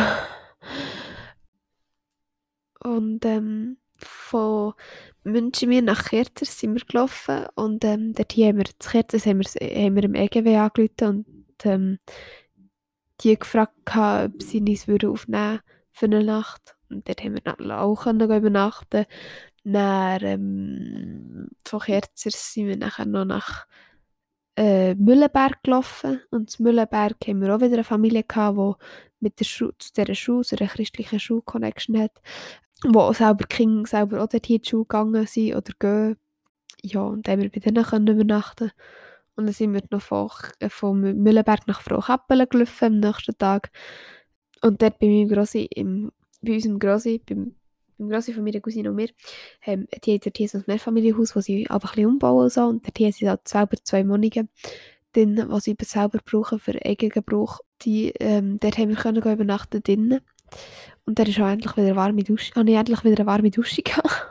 und 2.81 3.25
ähm, 3.25 3.79
von 3.99 4.75
München 5.25 5.85
nach 5.85 6.05
Kerzers 6.05 6.59
sind 6.59 6.75
wir 6.75 6.85
gelaufen 6.85 7.47
und 7.55 7.85
ähm, 7.85 8.13
dort 8.13 8.37
haben 8.37 8.59
wir, 8.59 8.67
zu 8.79 8.91
Kerzers 8.91 9.27
haben 9.27 9.41
wir, 9.41 9.47
haben 9.47 9.97
wir 9.97 10.05
im 10.05 10.15
EGW 10.15 10.57
angerufen 10.57 11.09
und 11.09 11.27
ähm, 11.65 11.99
die 13.21 13.39
gefragt, 13.39 13.75
ob 13.97 14.43
sie 14.43 14.61
uns 14.61 14.83
aufnehmen 14.83 15.03
würden 15.03 15.61
für 15.97 16.07
eine 16.07 16.23
Nacht. 16.23 16.77
Und 16.91 17.09
dort 17.09 17.25
haben 17.25 17.37
wir 17.37 17.81
auch 17.81 18.07
übernachten. 18.07 19.07
Dann, 19.65 20.23
ähm, 20.23 21.49
von 21.67 21.81
Kerzers 21.81 22.53
sind 22.53 22.69
wir 22.69 22.77
nachher 22.77 23.07
noch 23.07 23.25
nach 23.25 23.67
äh, 24.57 24.95
Müllenberg 24.95 25.63
gelaufen. 25.63 26.21
Und 26.31 26.51
zu 26.51 26.63
Müllenberg 26.63 27.17
haben 27.27 27.41
wir 27.41 27.55
auch 27.55 27.61
wieder 27.61 27.75
eine 27.75 27.85
Familie 27.85 28.25
gehabt, 28.25 28.59
die 28.59 28.85
mit 29.21 29.41
der 29.41 29.45
Schu 29.47 29.71
zu 29.79 29.93
dieser 29.95 30.15
Schule, 30.15 30.45
zu 30.45 30.57
einer 30.57 30.69
christlichen 30.69 31.19
Schulconnection 31.19 31.99
hat, 31.99 32.13
wo 32.85 33.13
selber 33.13 33.47
Kinder 33.47 33.89
selber 33.89 34.23
auch 34.23 34.29
dort 34.29 34.49
in 34.51 34.61
die 34.61 34.69
Schule 34.69 34.85
gegangen 34.85 35.27
sind 35.27 35.57
oder 35.57 35.73
gehen. 35.79 36.17
Ja, 36.83 37.01
und 37.01 37.27
dann 37.27 37.33
haben 37.33 37.43
wir 37.43 37.51
bei 37.51 37.61
denen 37.61 37.85
können 37.85 38.07
übernachten 38.07 38.71
Und 39.35 39.47
dann 39.47 39.55
sind 39.55 39.73
wir 39.73 39.83
noch 39.91 40.03
von, 40.03 40.31
äh, 40.61 40.69
von 40.69 41.01
Müllenberg 41.01 41.67
nach 41.67 41.81
Frau 41.81 42.01
Kappelen 42.01 42.49
gelaufen 42.49 42.85
am 42.85 43.01
nächsten 43.01 43.37
Tag. 43.39 43.71
Und 44.63 44.83
dort 44.83 44.99
bei 44.99 45.07
meinem 45.07 45.29
Grossi, 45.29 45.69
im, 45.75 46.13
bei 46.41 46.55
unserem 46.55 46.79
Grossi, 46.79 47.21
beim, 47.25 47.55
beim 47.99 48.09
Grossi 48.09 48.33
von 48.33 48.45
meiner 48.45 48.61
Cousine 48.61 48.91
und 48.91 48.97
mir, 48.97 49.11
ähm, 49.65 49.87
die 50.05 50.13
haben 50.13 50.21
dort 50.25 50.51
so 50.51 50.59
ein 50.59 50.65
Mehrfamilienhaus, 50.67 51.37
wo 51.37 51.41
sie 51.41 51.69
aber 51.69 51.85
ein 51.85 51.95
bisschen 51.95 52.07
umbauen 52.07 52.45
und 52.45 52.53
so. 52.53 52.63
Und 52.63 52.87
dort 52.87 52.99
haben 52.99 53.13
sie 53.13 53.29
halt 53.29 53.47
selber 53.47 53.77
zwei 53.83 54.07
Wohnungen, 54.09 54.49
drin, 55.13 55.49
die 55.51 55.61
sie 55.61 55.77
selber 55.83 56.19
brauchen 56.25 56.59
für 56.59 56.75
eigenen 56.85 57.11
Gebrauch. 57.11 57.61
Die, 57.83 58.13
ähm, 58.21 58.59
dort 58.61 58.79
haben 58.79 58.91
wir 58.91 58.97
können 58.97 59.17
übernachten 59.23 59.83
drinnen. 59.83 60.21
Und 61.05 61.19
dann 61.19 61.27
ist 61.27 61.41
auch 61.41 61.49
endlich 61.49 61.77
wieder 61.77 61.87
eine 61.87 61.97
warme 61.97 62.23
Dusche. 62.23 62.55
Habe 62.55 62.71
ich 62.71 62.77
endlich 62.77 63.05
wieder 63.05 63.19
eine 63.19 63.27
warme 63.27 63.51
Dusche 63.51 63.83
gehabt. 63.85 64.27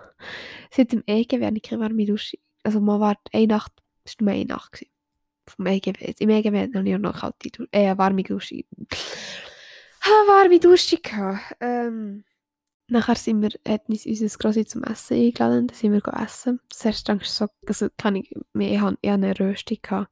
Seit 0.71 0.91
dem 0.91 1.03
EGW 1.05 1.45
habe 1.45 1.57
ich 1.57 1.63
keine 1.63 1.82
warme 1.82 2.05
Dusche. 2.05 2.38
Also 2.63 2.80
man 2.80 2.99
war 2.99 3.17
eine 3.32 3.47
Nacht, 3.47 3.71
das 4.03 4.15
war 4.19 4.26
nur 4.26 4.34
eine 4.34 4.45
Nacht. 4.45 4.86
Vom 5.47 5.65
EGW. 5.67 6.13
Im 6.19 6.30
EGW 6.30 6.69
habe 6.73 6.89
ich 6.89 6.95
auch 6.95 6.99
noch 6.99 7.19
kalte 7.19 7.67
äh, 7.71 7.97
warme 7.97 8.23
Dusche 8.23 8.63
warme 10.09 10.59
Dusche 10.59 10.97
gehabt. 10.97 11.55
Ähm, 11.59 12.23
nachher 12.87 13.15
sind 13.15 13.41
wir, 13.41 13.49
hat 13.67 13.89
uns 13.89 14.05
unser 14.05 14.37
Grossi 14.37 14.65
zum 14.65 14.83
Essen 14.83 15.17
eingeladen, 15.17 15.67
dann 15.67 15.75
sind 15.75 15.93
wir 15.93 16.13
essen. 16.21 16.59
Das 16.69 16.85
erste 16.85 17.17
Tag 17.17 17.25
so, 17.25 17.47
also 17.65 17.87
kann 17.97 18.15
ich, 18.15 18.33
ich 18.53 18.79
hatte 18.79 18.97
eine 19.03 19.39
Röstung 19.39 19.77
gehabt. 19.81 20.11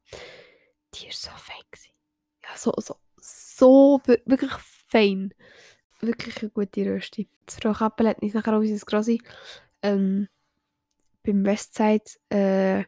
Die 0.94 1.06
war 1.06 1.12
so 1.12 1.30
fein. 1.36 1.56
Gewesen. 1.70 1.92
Ja, 2.42 2.56
so, 2.56 2.72
so, 2.78 2.96
so, 3.16 4.00
wirklich 4.04 4.52
fein. 4.88 5.32
Wirklich 6.00 6.42
eine 6.42 6.50
gute 6.50 6.86
Rösti. 6.86 7.28
Das 7.46 7.56
Frau 7.56 7.72
Kappel 7.72 8.08
hat 8.08 8.22
uns 8.22 8.34
nachher 8.34 8.54
auch 8.54 8.60
unser 8.60 8.84
Grossi 8.84 9.22
ähm, 9.82 10.28
beim 11.22 11.44
Westside 11.44 12.04
äh, 12.30 12.84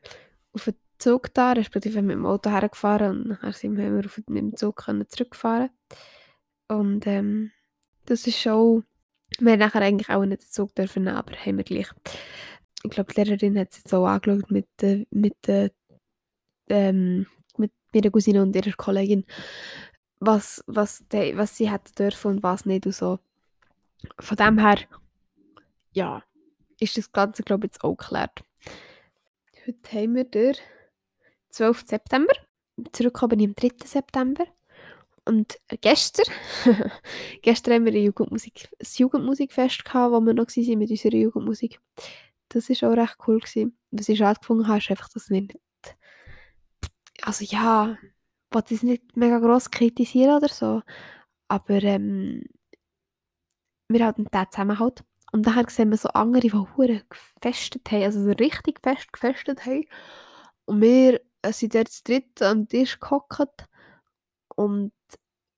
auf 0.53 0.65
den 0.65 0.75
Zug 0.99 1.33
da, 1.35 1.53
respektive 1.53 2.03
mit 2.03 2.17
dem 2.17 2.27
Auto 2.27 2.51
hergefahren 2.51 3.21
und 3.21 3.29
nachher 3.29 3.53
sind 3.53 3.77
wir 3.77 4.05
auf 4.05 4.21
dem 4.29 4.57
Zug 4.57 4.77
können 4.77 5.09
zurückfahren 5.09 5.71
und 6.69 7.07
ähm, 7.07 7.53
das 8.07 8.27
ist 8.27 8.41
schon, 8.41 8.85
wir 9.39 9.53
haben 9.53 9.59
nachher 9.59 9.83
eigentlich 9.83 10.09
auch 10.11 10.25
nicht 10.25 10.43
den 10.43 10.51
Zug 10.51 10.75
dürfen 10.75 11.09
aber 11.09 11.35
haben 11.37 11.57
wir 11.57 11.65
gleich. 11.65 11.89
Ich 12.83 12.91
glaube, 12.91 13.13
die 13.13 13.23
Lehrerin 13.23 13.59
hat 13.59 13.71
es 13.71 13.79
jetzt 13.79 13.95
auch 13.95 14.07
angeschaut 14.07 14.51
mit, 14.51 14.69
äh, 14.83 15.07
mit, 15.11 15.49
äh, 15.49 15.71
ähm, 16.69 17.27
mit 17.57 17.73
meiner 17.93 18.11
Cousine 18.11 18.43
und 18.43 18.55
ihrer 18.55 18.73
Kollegin, 18.73 19.25
was, 20.21 20.63
was, 20.67 21.05
die, 21.09 21.37
was 21.37 21.57
sie 21.57 21.71
hätten 21.71 21.95
dürfen 21.95 22.33
und 22.33 22.43
was 22.43 22.65
nicht 22.65 22.87
und 22.87 22.95
so. 22.95 23.19
Von 24.21 24.37
dem 24.37 24.59
her, 24.59 24.79
ja, 25.93 26.23
ist 26.79 26.97
das 26.97 27.11
Ganze, 27.13 27.43
glaube 27.43 27.67
ich, 27.67 27.73
jetzt 27.73 27.85
auch 27.85 27.97
geklärt. 27.97 28.45
Heute 29.67 29.93
haben 29.93 30.15
wir 30.15 30.25
den 30.25 30.55
12. 31.51 31.85
September. 31.87 32.33
Zurückkommen 32.93 33.41
am 33.41 33.55
3. 33.55 33.71
September. 33.85 34.45
Und 35.27 35.59
gestern, 35.81 36.33
gestern 37.43 37.75
haben 37.75 37.85
wir 37.85 38.01
Jugendmusik, 38.01 38.69
ein 38.81 38.87
Jugendmusikfest 38.97 39.85
gehabt, 39.85 40.13
wo 40.13 40.21
wir 40.21 40.35
noch 40.35 40.47
waren 40.47 40.79
mit 40.79 40.91
unserer 40.91 41.17
Jugendmusik. 41.17 41.81
Das 42.49 42.71
war 42.71 42.91
auch 42.91 42.97
recht 42.97 43.17
cool. 43.27 43.41
Gewesen. 43.41 43.77
Was 43.91 44.09
ich 44.09 44.19
schade 44.19 44.39
gefunden 44.39 44.69
habe, 44.69 44.79
ist 44.79 44.91
einfach, 44.91 45.09
dass 45.09 45.29
wir 45.29 45.43
nicht... 45.43 45.59
Also 47.23 47.45
ja, 47.45 47.97
ich 48.03 48.55
wollte 48.55 48.75
es 48.75 48.85
nicht 48.85 49.17
mega 49.17 49.41
gross 49.41 49.71
kritisieren 49.71 50.37
oder 50.37 50.49
so, 50.49 50.83
aber 51.49 51.83
ähm, 51.83 52.45
wir 53.89 54.07
hatten 54.07 54.27
den 54.27 54.47
Zusammenhalt. 54.51 55.03
Und 55.33 55.47
dann 55.47 55.69
sehen 55.69 55.91
wir 55.91 55.97
so 55.97 56.09
andere, 56.11 56.43
die 56.43 56.53
hure 56.53 57.03
gefestet 57.09 57.91
haben, 57.91 58.05
also 58.05 58.23
so 58.23 58.31
richtig 58.31 58.81
fest 58.83 59.13
gefestet 59.13 59.67
haben. 59.67 59.87
Und 60.67 60.81
wir 60.81 61.21
sind 61.51 61.75
dort 61.75 61.89
zu 61.89 62.05
dritt 62.05 62.41
am 62.43 62.69
Tisch 62.69 63.01
gehockt 63.01 63.67
und 64.55 64.93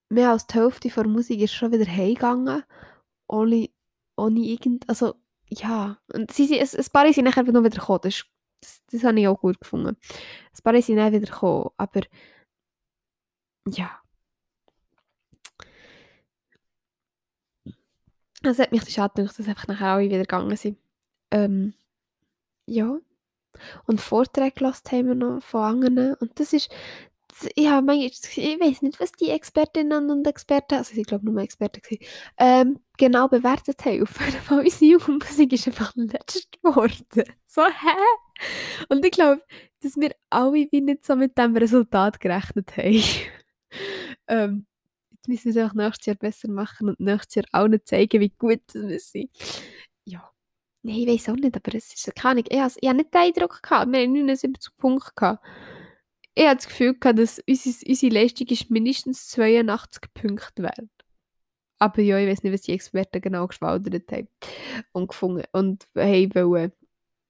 mehr 0.09 0.31
als 0.31 0.47
die 0.47 0.55
Hälfte 0.55 0.89
der 0.89 1.07
Musik 1.07 1.41
ist 1.41 1.55
schon 1.55 1.73
wieder 1.73 1.87
heimgegangen, 1.91 2.65
ohne, 3.29 3.69
ohne 4.17 4.41
irgend, 4.41 4.89
also 4.89 5.15
ja, 5.51 5.99
und 6.13 6.31
sie, 6.33 6.47
sie, 6.47 6.61
ein, 6.61 6.87
paar 6.93 7.13
sind 7.13 7.25
nachher 7.25 7.45
noch 7.45 7.65
wieder 7.65 7.79
gekommen, 7.79 8.01
das, 8.03 8.25
das, 8.61 8.83
das 8.91 9.05
habe 9.05 9.21
ich 9.21 9.29
auch 9.29 9.41
gut 9.41 9.61
gefunden. 9.61 9.97
Ein 9.97 10.63
paar 10.63 10.81
sind 10.83 10.97
dann 10.97 11.13
wieder 11.13 11.27
gekommen, 11.31 11.71
aber 11.77 12.03
ja. 13.67 14.01
Es 18.43 18.59
hat 18.59 18.73
mich 18.73 18.89
schade 18.89 19.15
gemacht, 19.15 19.39
dass 19.39 19.49
einfach 19.49 19.67
nachher 19.67 19.89
alle 19.89 20.05
wieder 20.05 20.19
gegangen 20.19 20.57
sind. 20.57 20.79
Ähm, 21.31 21.75
ja. 22.67 22.99
Und 23.87 24.01
Vorträge 24.01 24.53
gelassen 24.53 24.91
haben 24.93 25.09
wir 25.09 25.15
noch 25.15 25.43
von 25.43 25.63
anderen. 25.63 26.15
Und 26.15 26.39
das 26.39 26.53
ist, 26.53 26.71
habe 27.41 27.86
manchmal, 27.86 28.07
ich 28.07 28.61
weiß 28.61 28.82
nicht, 28.82 29.01
was 29.01 29.12
die 29.12 29.30
Expertinnen 29.30 30.11
und 30.11 30.26
Experten, 30.26 30.74
also 30.74 30.97
ich 30.97 31.07
glaube 31.07 31.24
nur 31.24 31.41
Experten 31.41 31.80
ähm, 32.39 32.80
genau 32.97 33.28
bewertet 33.28 33.84
haben. 33.84 34.03
Auf 34.03 34.20
jeden 34.20 34.41
Fall, 34.43 34.61
unsere 34.61 34.84
Jugendmusik 34.93 35.53
ist 35.53 35.66
einfach 35.66 35.95
letzte 35.97 36.41
geworden. 36.62 37.05
So, 37.51 37.64
hä? 37.64 38.84
Und 38.91 39.03
ich 39.05 39.11
glaube, 39.11 39.43
dass 39.80 39.97
wir 39.97 40.14
alle 40.28 40.68
wie 40.70 40.80
nicht 40.82 41.07
so 41.07 41.16
mit 41.16 41.39
dem 41.39 41.57
Resultat 41.57 42.20
gerechnet 42.20 42.76
haben. 42.76 43.03
ähm, 44.28 44.66
jetzt 45.12 45.28
müssen 45.28 45.55
wir 45.55 45.64
es 45.64 45.70
auch 45.70 45.74
nächstes 45.74 46.07
Jahr 46.07 46.16
besser 46.16 46.51
machen 46.51 46.91
und 46.91 47.01
nächstes 47.01 47.36
Jahr 47.36 47.45
auch 47.53 47.68
nicht 47.68 47.89
zeigen, 47.89 48.20
wie 48.20 48.32
gut 48.36 48.61
wir 48.74 49.01
sind. 49.01 49.30
Ja. 50.05 50.30
Nein, 50.82 50.97
ich 50.97 51.09
weiß 51.09 51.30
auch 51.30 51.36
nicht, 51.36 51.57
aber 51.57 51.74
es 51.74 51.95
ist 51.95 52.14
keine 52.14 52.32
Ahnung. 52.32 52.45
Ich, 52.49 52.82
ich 52.82 52.89
habe 52.89 52.99
nicht 52.99 53.14
den 53.14 53.20
Eindruck 53.20 53.62
gehabt, 53.62 53.91
wir 53.91 54.01
haben 54.01 54.12
79 54.12 54.76
Punkte 54.76 55.12
gehabt. 55.14 55.45
Ich 56.39 56.47
habe 56.47 56.55
das 56.55 56.68
Gefühl 56.68 56.95
dass 57.01 57.41
unsere, 57.49 57.74
unsere 57.89 58.14
Leistung 58.14 58.47
ist 58.47 58.70
mindestens 58.70 59.26
82 59.26 60.14
Punkte 60.14 60.62
wert. 60.62 60.89
Aber 61.80 62.01
ja, 62.01 62.16
ich 62.16 62.28
weiß 62.28 62.45
nicht, 62.45 62.53
was 62.53 62.61
die 62.61 62.74
Experten 62.74 63.20
genau 63.20 63.49
geschwaldert 63.49 64.12
haben 64.12 64.28
und 64.93 65.09
gefunden 65.09 65.43
und 65.51 65.89
haben 65.97 66.34
wollen. 66.36 66.72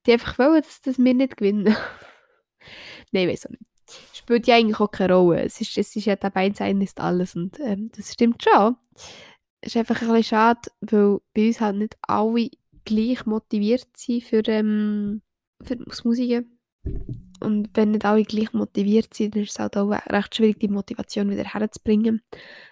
Die 0.05 0.13
einfach 0.13 0.39
wollen, 0.39 0.61
dass, 0.61 0.83
dass 0.83 0.99
wir 0.99 1.15
nicht 1.15 1.39
gewinnen. 1.39 1.75
Nein, 3.13 3.29
ich 3.29 3.33
weiß 3.33 3.47
auch 3.47 3.51
nicht. 3.53 3.63
Spielt 4.13 4.47
ja 4.47 4.57
eigentlich 4.57 4.79
auch 4.79 4.91
keine 4.91 5.15
Rolle. 5.15 5.43
Es 5.43 5.59
ist, 5.63 5.79
es 5.79 5.97
ist 5.97 6.05
ja 6.05 6.17
dabei 6.17 6.53
sein 6.53 6.83
ist 6.83 7.01
alles 7.01 7.35
und 7.35 7.59
ähm, 7.61 7.91
das 7.97 8.13
stimmt 8.13 8.45
schon. 8.45 8.77
Es 9.63 9.75
ist 9.75 9.77
einfach 9.79 10.03
ein 10.03 10.09
bisschen 10.09 10.25
schade, 10.25 10.71
weil 10.83 11.19
bei 11.33 11.47
uns 11.47 11.63
halt 11.63 11.77
nicht 11.77 11.97
alle 12.03 12.51
gleich 12.85 13.25
motiviert 13.25 13.89
sind 13.97 14.23
für, 14.23 14.47
ähm, 14.49 15.23
für 15.63 15.79
Musik. 16.05 16.47
Und 17.41 17.71
wenn 17.75 17.93
nicht 17.93 18.05
alle 18.05 18.25
gleich 18.25 18.53
motiviert 18.53 19.15
sind, 19.15 19.35
dann 19.35 19.43
ist 19.43 19.53
es 19.53 19.59
halt 19.59 19.77
auch 19.77 19.91
recht 19.91 20.35
schwierig, 20.35 20.61
die 20.61 20.69
Motivation 20.69 21.31
wieder 21.31 21.45
herzubringen, 21.45 22.23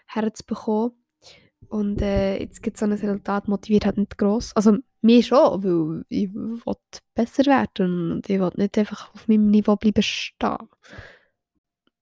herzubekommen. 0.06 0.92
Und 1.68 2.00
äh, 2.00 2.38
jetzt 2.38 2.62
gibt 2.62 2.76
es 2.76 2.80
so 2.80 2.86
ein 2.86 2.92
Resultat, 2.92 3.48
motiviert 3.48 3.86
halt 3.86 3.98
nicht 3.98 4.18
gross. 4.18 4.54
Also 4.54 4.76
mich 5.00 5.26
schon, 5.26 5.64
weil 5.64 6.04
ich 6.08 6.32
will 6.32 6.60
besser 7.14 7.46
werden 7.46 8.12
und 8.12 8.30
ich 8.30 8.38
will 8.38 8.50
nicht 8.56 8.78
einfach 8.78 9.12
auf 9.14 9.26
meinem 9.28 9.50
Niveau 9.50 9.76
bleiben 9.76 10.02
stehen. 10.02 10.58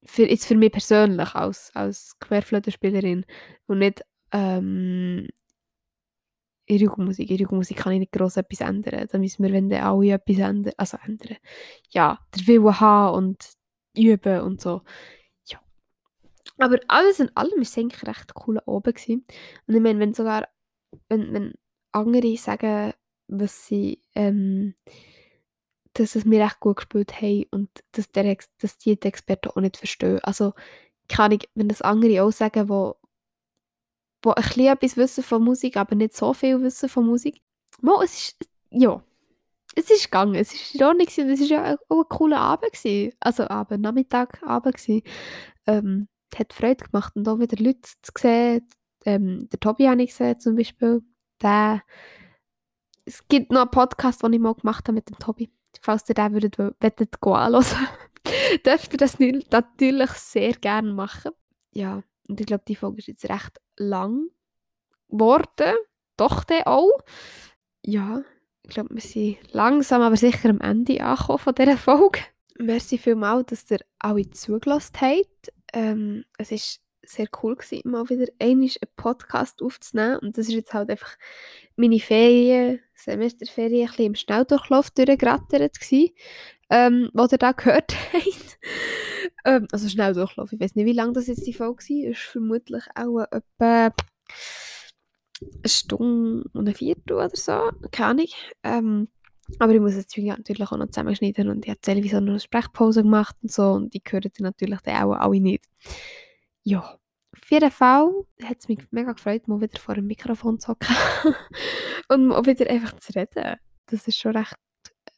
Für, 0.06 0.28
jetzt 0.28 0.46
für 0.46 0.56
mich 0.56 0.72
persönlich 0.72 1.34
als, 1.34 1.70
als 1.74 2.18
Querflötenspielerin 2.18 3.24
und 3.66 3.78
nicht 3.78 4.02
ähm, 4.32 5.28
in 6.66 6.78
Jugendmusik. 6.78 7.30
In 7.30 7.36
Jugendmusik 7.38 7.76
kann 7.76 7.92
ich 7.92 8.00
nicht 8.00 8.12
gross 8.12 8.36
etwas 8.36 8.60
ändern. 8.60 9.06
Da 9.10 9.18
müssen 9.18 9.42
wir, 9.42 9.52
wenn 9.52 9.68
dann 9.68 9.82
alle 9.82 10.12
etwas 10.12 10.38
ändern, 10.38 10.72
also 10.76 10.98
ändern, 11.04 11.36
ja, 11.90 12.18
der 12.34 12.46
Willen 12.46 12.80
haben 12.80 13.16
und 13.16 13.50
üben 13.96 14.40
und 14.40 14.60
so. 14.60 14.82
Ja. 15.46 15.60
Aber 16.58 16.78
alles 16.88 17.20
in 17.20 17.34
allem 17.36 17.52
war 17.52 17.62
es 17.62 17.78
eigentlich 17.78 18.06
recht 18.06 18.32
cool 18.46 18.60
oben. 18.66 18.92
Gewesen. 18.92 19.24
Und 19.66 19.74
ich 19.74 19.82
meine, 19.82 19.98
wenn 20.00 20.14
sogar, 20.14 20.48
wenn, 21.08 21.32
wenn 21.32 21.54
andere 21.92 22.36
sagen, 22.36 22.92
was 23.28 23.66
sie, 23.66 24.02
ähm, 24.14 24.74
dass 25.94 26.16
es 26.16 26.24
mir 26.24 26.42
recht 26.42 26.60
gut 26.60 26.76
gespielt 26.76 27.20
haben 27.20 27.44
und 27.50 27.70
dass, 27.92 28.10
der, 28.10 28.36
dass 28.58 28.78
die, 28.78 28.98
die 28.98 29.08
Experten 29.08 29.50
auch 29.50 29.60
nicht 29.60 29.76
verstehen. 29.76 30.18
Also, 30.22 30.54
kann 31.08 31.32
ich, 31.32 31.48
wenn 31.54 31.68
das 31.68 31.82
andere 31.82 32.22
auch 32.22 32.32
sagen, 32.32 32.68
wo, 32.68 32.96
wo 34.24 34.30
ein 34.30 34.42
bisschen 34.42 34.66
etwas 34.66 34.96
wissen 34.96 35.22
von 35.22 35.44
Musik, 35.44 35.76
aber 35.76 35.94
nicht 35.94 36.16
so 36.16 36.32
viel 36.32 36.60
wissen 36.62 36.88
von 36.88 37.06
Musik. 37.06 37.40
Mal, 37.80 38.02
es 38.04 38.14
ist, 38.14 38.36
ja, 38.70 39.02
es 39.74 39.90
ist 39.90 40.04
gegangen, 40.04 40.34
es 40.36 40.52
ist 40.52 40.74
in 40.74 40.82
Ordnung 40.82 41.06
und 41.06 41.30
es 41.30 41.40
war 41.40 41.46
ja 41.46 41.76
auch 41.88 42.02
ein 42.02 42.08
cooler 42.08 42.40
Abend. 42.40 42.72
Gewesen. 42.72 43.12
Also 43.20 43.48
Abend, 43.48 43.82
Nachmittag, 43.82 44.42
Abend 44.42 44.76
gewesen. 44.76 45.02
Ähm, 45.66 46.08
hat 46.34 46.52
Freude 46.52 46.84
gemacht 46.84 47.14
und 47.16 47.28
auch 47.28 47.38
wieder 47.38 47.62
Leute 47.62 47.82
zu 47.82 48.12
sehen. 48.18 48.66
Ähm, 49.04 49.48
der 49.50 49.60
Tobi 49.60 49.88
habe 49.88 50.02
ich 50.02 50.10
gesehen 50.10 50.40
zum 50.40 50.56
Beispiel. 50.56 51.02
Der, 51.42 51.82
es 53.04 53.26
gibt 53.28 53.52
noch 53.52 53.62
einen 53.62 53.70
Podcast, 53.70 54.22
den 54.22 54.32
ich 54.32 54.40
mal 54.40 54.54
gemacht 54.54 54.86
habe 54.88 54.94
mit 54.94 55.08
dem 55.08 55.18
Tobi. 55.18 55.50
Falls 55.80 56.08
ihr 56.08 56.14
den 56.14 56.32
würdet, 56.32 56.58
würdet 56.58 57.22
anhören, 57.22 57.64
dürft 58.66 58.92
ihr 58.92 58.98
das 58.98 59.18
natürlich 59.18 60.10
sehr 60.10 60.52
gerne 60.52 60.92
machen. 60.92 61.32
Ja, 61.72 62.02
und 62.28 62.40
ich 62.40 62.46
glaube, 62.46 62.64
die 62.66 62.76
Folge 62.76 62.98
ist 62.98 63.08
jetzt 63.08 63.28
recht 63.28 63.60
lang 63.76 64.28
geworden. 65.08 65.74
Doch 66.16 66.44
der 66.44 66.68
auch. 66.68 67.00
Ja, 67.82 68.22
ich 68.62 68.70
glaube, 68.70 68.94
wir 68.94 69.02
sind 69.02 69.38
langsam 69.52 70.02
aber 70.02 70.16
sicher 70.16 70.48
am 70.48 70.60
Ende 70.60 71.02
angekommen 71.02 71.38
von 71.38 71.54
dieser 71.54 71.76
Folge. 71.76 72.20
Merci 72.58 72.98
vielmals, 72.98 73.46
dass 73.46 73.70
ihr 73.70 73.80
alle 73.98 74.30
zugelassen 74.30 74.94
habt. 75.00 75.52
Ähm, 75.72 76.24
es 76.38 76.50
war 76.50 76.58
sehr 77.06 77.26
cool 77.42 77.56
gewesen, 77.56 77.90
mal 77.90 78.08
wieder 78.08 78.26
einen 78.38 78.70
Podcast 78.96 79.60
aufzunehmen. 79.60 80.18
Und 80.18 80.38
das 80.38 80.48
ist 80.48 80.54
jetzt 80.54 80.72
halt 80.72 80.90
einfach 80.90 81.16
meine 81.76 82.00
Ferien, 82.00 82.80
Semesterferien, 82.94 83.82
ein 83.82 83.88
bisschen 83.88 84.06
im 84.06 84.14
Schnelldurchlauf 84.14 84.90
durchgerattert 84.90 85.80
gewesen, 85.80 86.14
ähm, 86.70 87.10
was 87.12 87.32
ihr 87.32 87.38
da 87.38 87.52
gehört 87.52 87.94
habt. 88.12 88.58
Ähm, 89.44 89.66
also 89.72 89.88
Schnelldurchlauf, 89.88 90.52
ich 90.52 90.60
weiß 90.60 90.74
nicht, 90.74 90.86
wie 90.86 90.92
lange 90.92 91.12
das 91.12 91.26
jetzt 91.26 91.46
die 91.46 91.52
Folge 91.52 91.82
war. 91.82 92.10
Ist 92.10 92.20
vermutlich 92.20 92.84
auch 92.94 93.20
etwa 93.30 93.92
eine 95.40 95.68
Stunde 95.68 96.48
und 96.52 96.68
ein 96.68 96.74
Viertel 96.74 97.14
oder 97.14 97.30
so, 97.32 97.70
keine 97.90 98.10
Ahnung. 98.10 98.28
Ähm, 98.62 99.08
aber 99.58 99.74
ich 99.74 99.80
muss 99.80 99.94
jetzt 99.94 100.16
natürlich 100.16 100.62
auch 100.62 100.76
noch 100.76 100.88
zusammenschneiden 100.88 101.48
und 101.48 101.64
ich 101.64 101.70
habe 101.70 101.80
Television 101.80 102.24
noch 102.24 102.32
eine 102.32 102.40
Sprechpause 102.40 103.02
gemacht 103.02 103.36
und 103.42 103.52
so 103.52 103.72
und 103.72 103.92
die 103.92 104.02
hören 104.08 104.22
dann 104.22 104.44
natürlich 104.44 104.80
dann 104.80 105.02
auch 105.02 105.12
alle 105.14 105.40
nicht. 105.40 105.64
Ja, 106.62 106.98
auf 107.32 107.50
jeden 107.50 107.70
Fall 107.70 108.10
hat 108.42 108.58
es 108.60 108.68
mich 108.68 108.78
mega 108.90 109.12
gefreut, 109.12 109.48
mal 109.48 109.60
wieder 109.60 109.78
vor 109.78 109.96
dem 109.96 110.06
Mikrofon 110.06 110.58
zu 110.60 110.68
hocken 110.68 110.96
und 112.08 112.28
mal 112.28 112.46
wieder 112.46 112.70
einfach 112.70 112.98
zu 113.00 113.12
reden. 113.14 113.56
Das 113.86 114.08
ist 114.08 114.16
schon 114.16 114.36
recht 114.36 114.54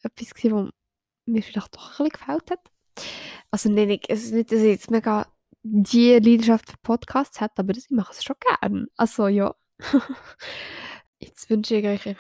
etwas 0.02 0.32
was 0.52 0.70
mir 1.26 1.42
vielleicht 1.42 1.74
doch 1.74 2.00
ein 2.00 2.08
bisschen 2.08 2.08
gefällt 2.08 2.50
hat. 2.50 2.70
Also 3.50 3.70
nein, 3.70 3.98
es 4.08 4.24
ist 4.24 4.32
nicht, 4.32 4.52
dass 4.52 4.60
ich 4.60 4.66
jetzt 4.66 4.90
mega 4.90 5.26
die 5.62 6.12
Leidenschaft 6.12 6.70
für 6.70 6.78
Podcasts 6.82 7.40
hat, 7.40 7.58
aber 7.58 7.76
ich 7.76 7.90
mache 7.90 8.12
es 8.12 8.24
schon 8.24 8.36
gern. 8.40 8.86
Also 8.96 9.28
ja. 9.28 9.54
jetzt 11.18 11.50
wünsche 11.50 11.76
ich 11.76 11.86
euch 11.86 12.16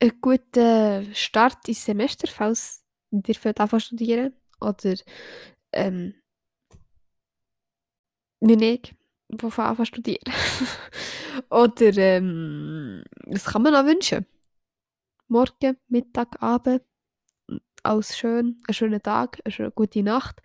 einen 0.00 0.20
guten 0.20 1.14
Start 1.14 1.68
ins 1.68 1.84
Semester, 1.84 2.28
falls 2.28 2.84
ihr 3.10 3.60
anfangen 3.60 3.80
studieren 3.80 4.34
oder 4.60 4.94
ähm, 5.72 6.14
wie 8.40 8.64
ich, 8.64 8.94
wovon 9.28 9.64
anfangen 9.64 9.86
studieren. 9.86 10.32
oder 11.50 11.96
ähm, 11.96 13.04
was 13.26 13.44
kann 13.44 13.62
man 13.62 13.72
noch 13.72 13.84
wünschen? 13.84 14.26
Morgen, 15.28 15.76
Mittag, 15.88 16.42
Abend, 16.42 16.82
alles 17.82 18.16
schön, 18.16 18.58
einen 18.66 18.74
schönen 18.74 19.02
Tag, 19.02 19.40
eine 19.44 19.70
gute 19.70 20.02
Nacht. 20.02 20.40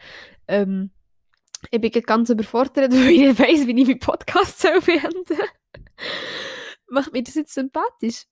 Ähm, 0.48 0.92
ich 1.72 1.82
bin 1.82 1.92
ganz 1.92 2.30
überfordert, 2.30 2.92
weil 2.92 3.10
ich 3.10 3.20
nicht 3.20 3.40
weiss, 3.40 3.68
wie 3.68 3.80
ich 3.80 3.88
meinen 3.88 4.00
Podcast 4.00 4.60
soll 4.62 4.82
beenden 4.82 5.38
Macht 6.88 7.14
mir 7.14 7.24
das 7.24 7.36
jetzt 7.36 7.54
sympathisch? 7.54 8.26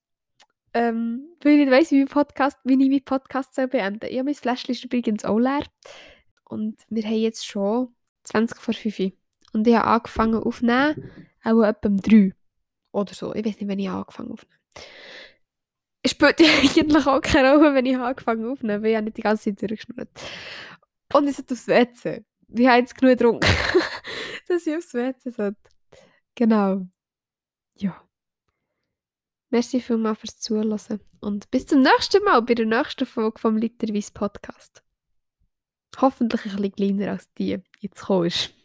Ähm, 0.73 1.27
weil 1.41 1.53
ich 1.53 1.59
nicht 1.59 1.71
weiss, 1.71 1.91
wie, 1.91 1.99
mein 1.99 2.07
Podcast, 2.07 2.57
wie 2.63 2.73
ich 2.73 2.89
meinen 2.89 3.03
Podcast 3.03 3.55
soll 3.55 3.67
beenden 3.67 3.99
soll. 4.01 4.11
Ja, 4.13 4.23
mein 4.23 4.35
Fläschchen 4.35 4.73
ist 4.73 4.83
übrigens 4.83 5.25
auch 5.25 5.39
leer. 5.39 5.65
Und 6.45 6.77
wir 6.89 7.03
haben 7.03 7.13
jetzt 7.13 7.45
schon 7.45 7.95
20 8.23 8.59
vor 8.59 8.73
5 8.73 9.13
Und 9.53 9.67
ich 9.67 9.75
habe 9.75 9.87
angefangen 9.87 10.35
aufzunehmen, 10.35 11.11
auch 11.43 11.63
etwa 11.63 11.89
um 11.89 11.97
3 11.97 12.33
oder 12.91 13.13
so. 13.13 13.33
Ich 13.33 13.45
weiß 13.45 13.59
nicht, 13.59 13.67
wenn 13.67 13.79
ich 13.79 13.89
angefangen 13.89 14.31
aufzunehmen. 14.31 14.59
Spielt 16.05 16.39
eigentlich 16.41 17.07
auch 17.07 17.21
keine 17.21 17.55
Rolle, 17.55 17.75
wenn 17.75 17.85
ich 17.85 17.97
angefangen 17.97 18.49
aufzunehmen, 18.49 18.83
weil 18.83 18.95
ich 18.95 19.01
nicht 19.01 19.17
die 19.17 19.21
ganze 19.21 19.55
Zeit 19.55 19.61
durchgeschnurrt. 19.61 20.09
Und 21.13 21.27
ich 21.27 21.35
sollte 21.35 21.53
aufs 21.53 21.67
WC. 21.67 22.25
Wir 22.47 22.71
haben 22.71 22.79
jetzt 22.79 22.95
genug 22.95 23.17
getrunken, 23.17 23.47
dass 24.47 24.67
ich 24.67 24.75
aufs 24.75 24.93
WC 24.93 25.29
sollte. 25.29 25.57
Genau. 26.35 26.87
Ja. 27.75 28.01
Merci 29.49 29.81
vielmals 29.81 30.19
fürs 30.19 30.39
Zuhören 30.39 30.99
und 31.21 31.51
bis 31.51 31.67
zum 31.67 31.81
nächsten 31.81 32.23
Mal 32.23 32.41
bei 32.41 32.55
der 32.55 32.65
nächsten 32.65 33.05
Folge 33.05 33.39
vom 33.39 33.55
Literweise 33.55 34.11
Podcast. 34.11 34.83
Hoffentlich 36.01 36.45
ein 36.45 36.61
bisschen 36.61 36.75
kleiner 36.97 37.11
als 37.11 37.31
die 37.33 37.61
jetzt 37.79 38.09
ist. 38.09 38.62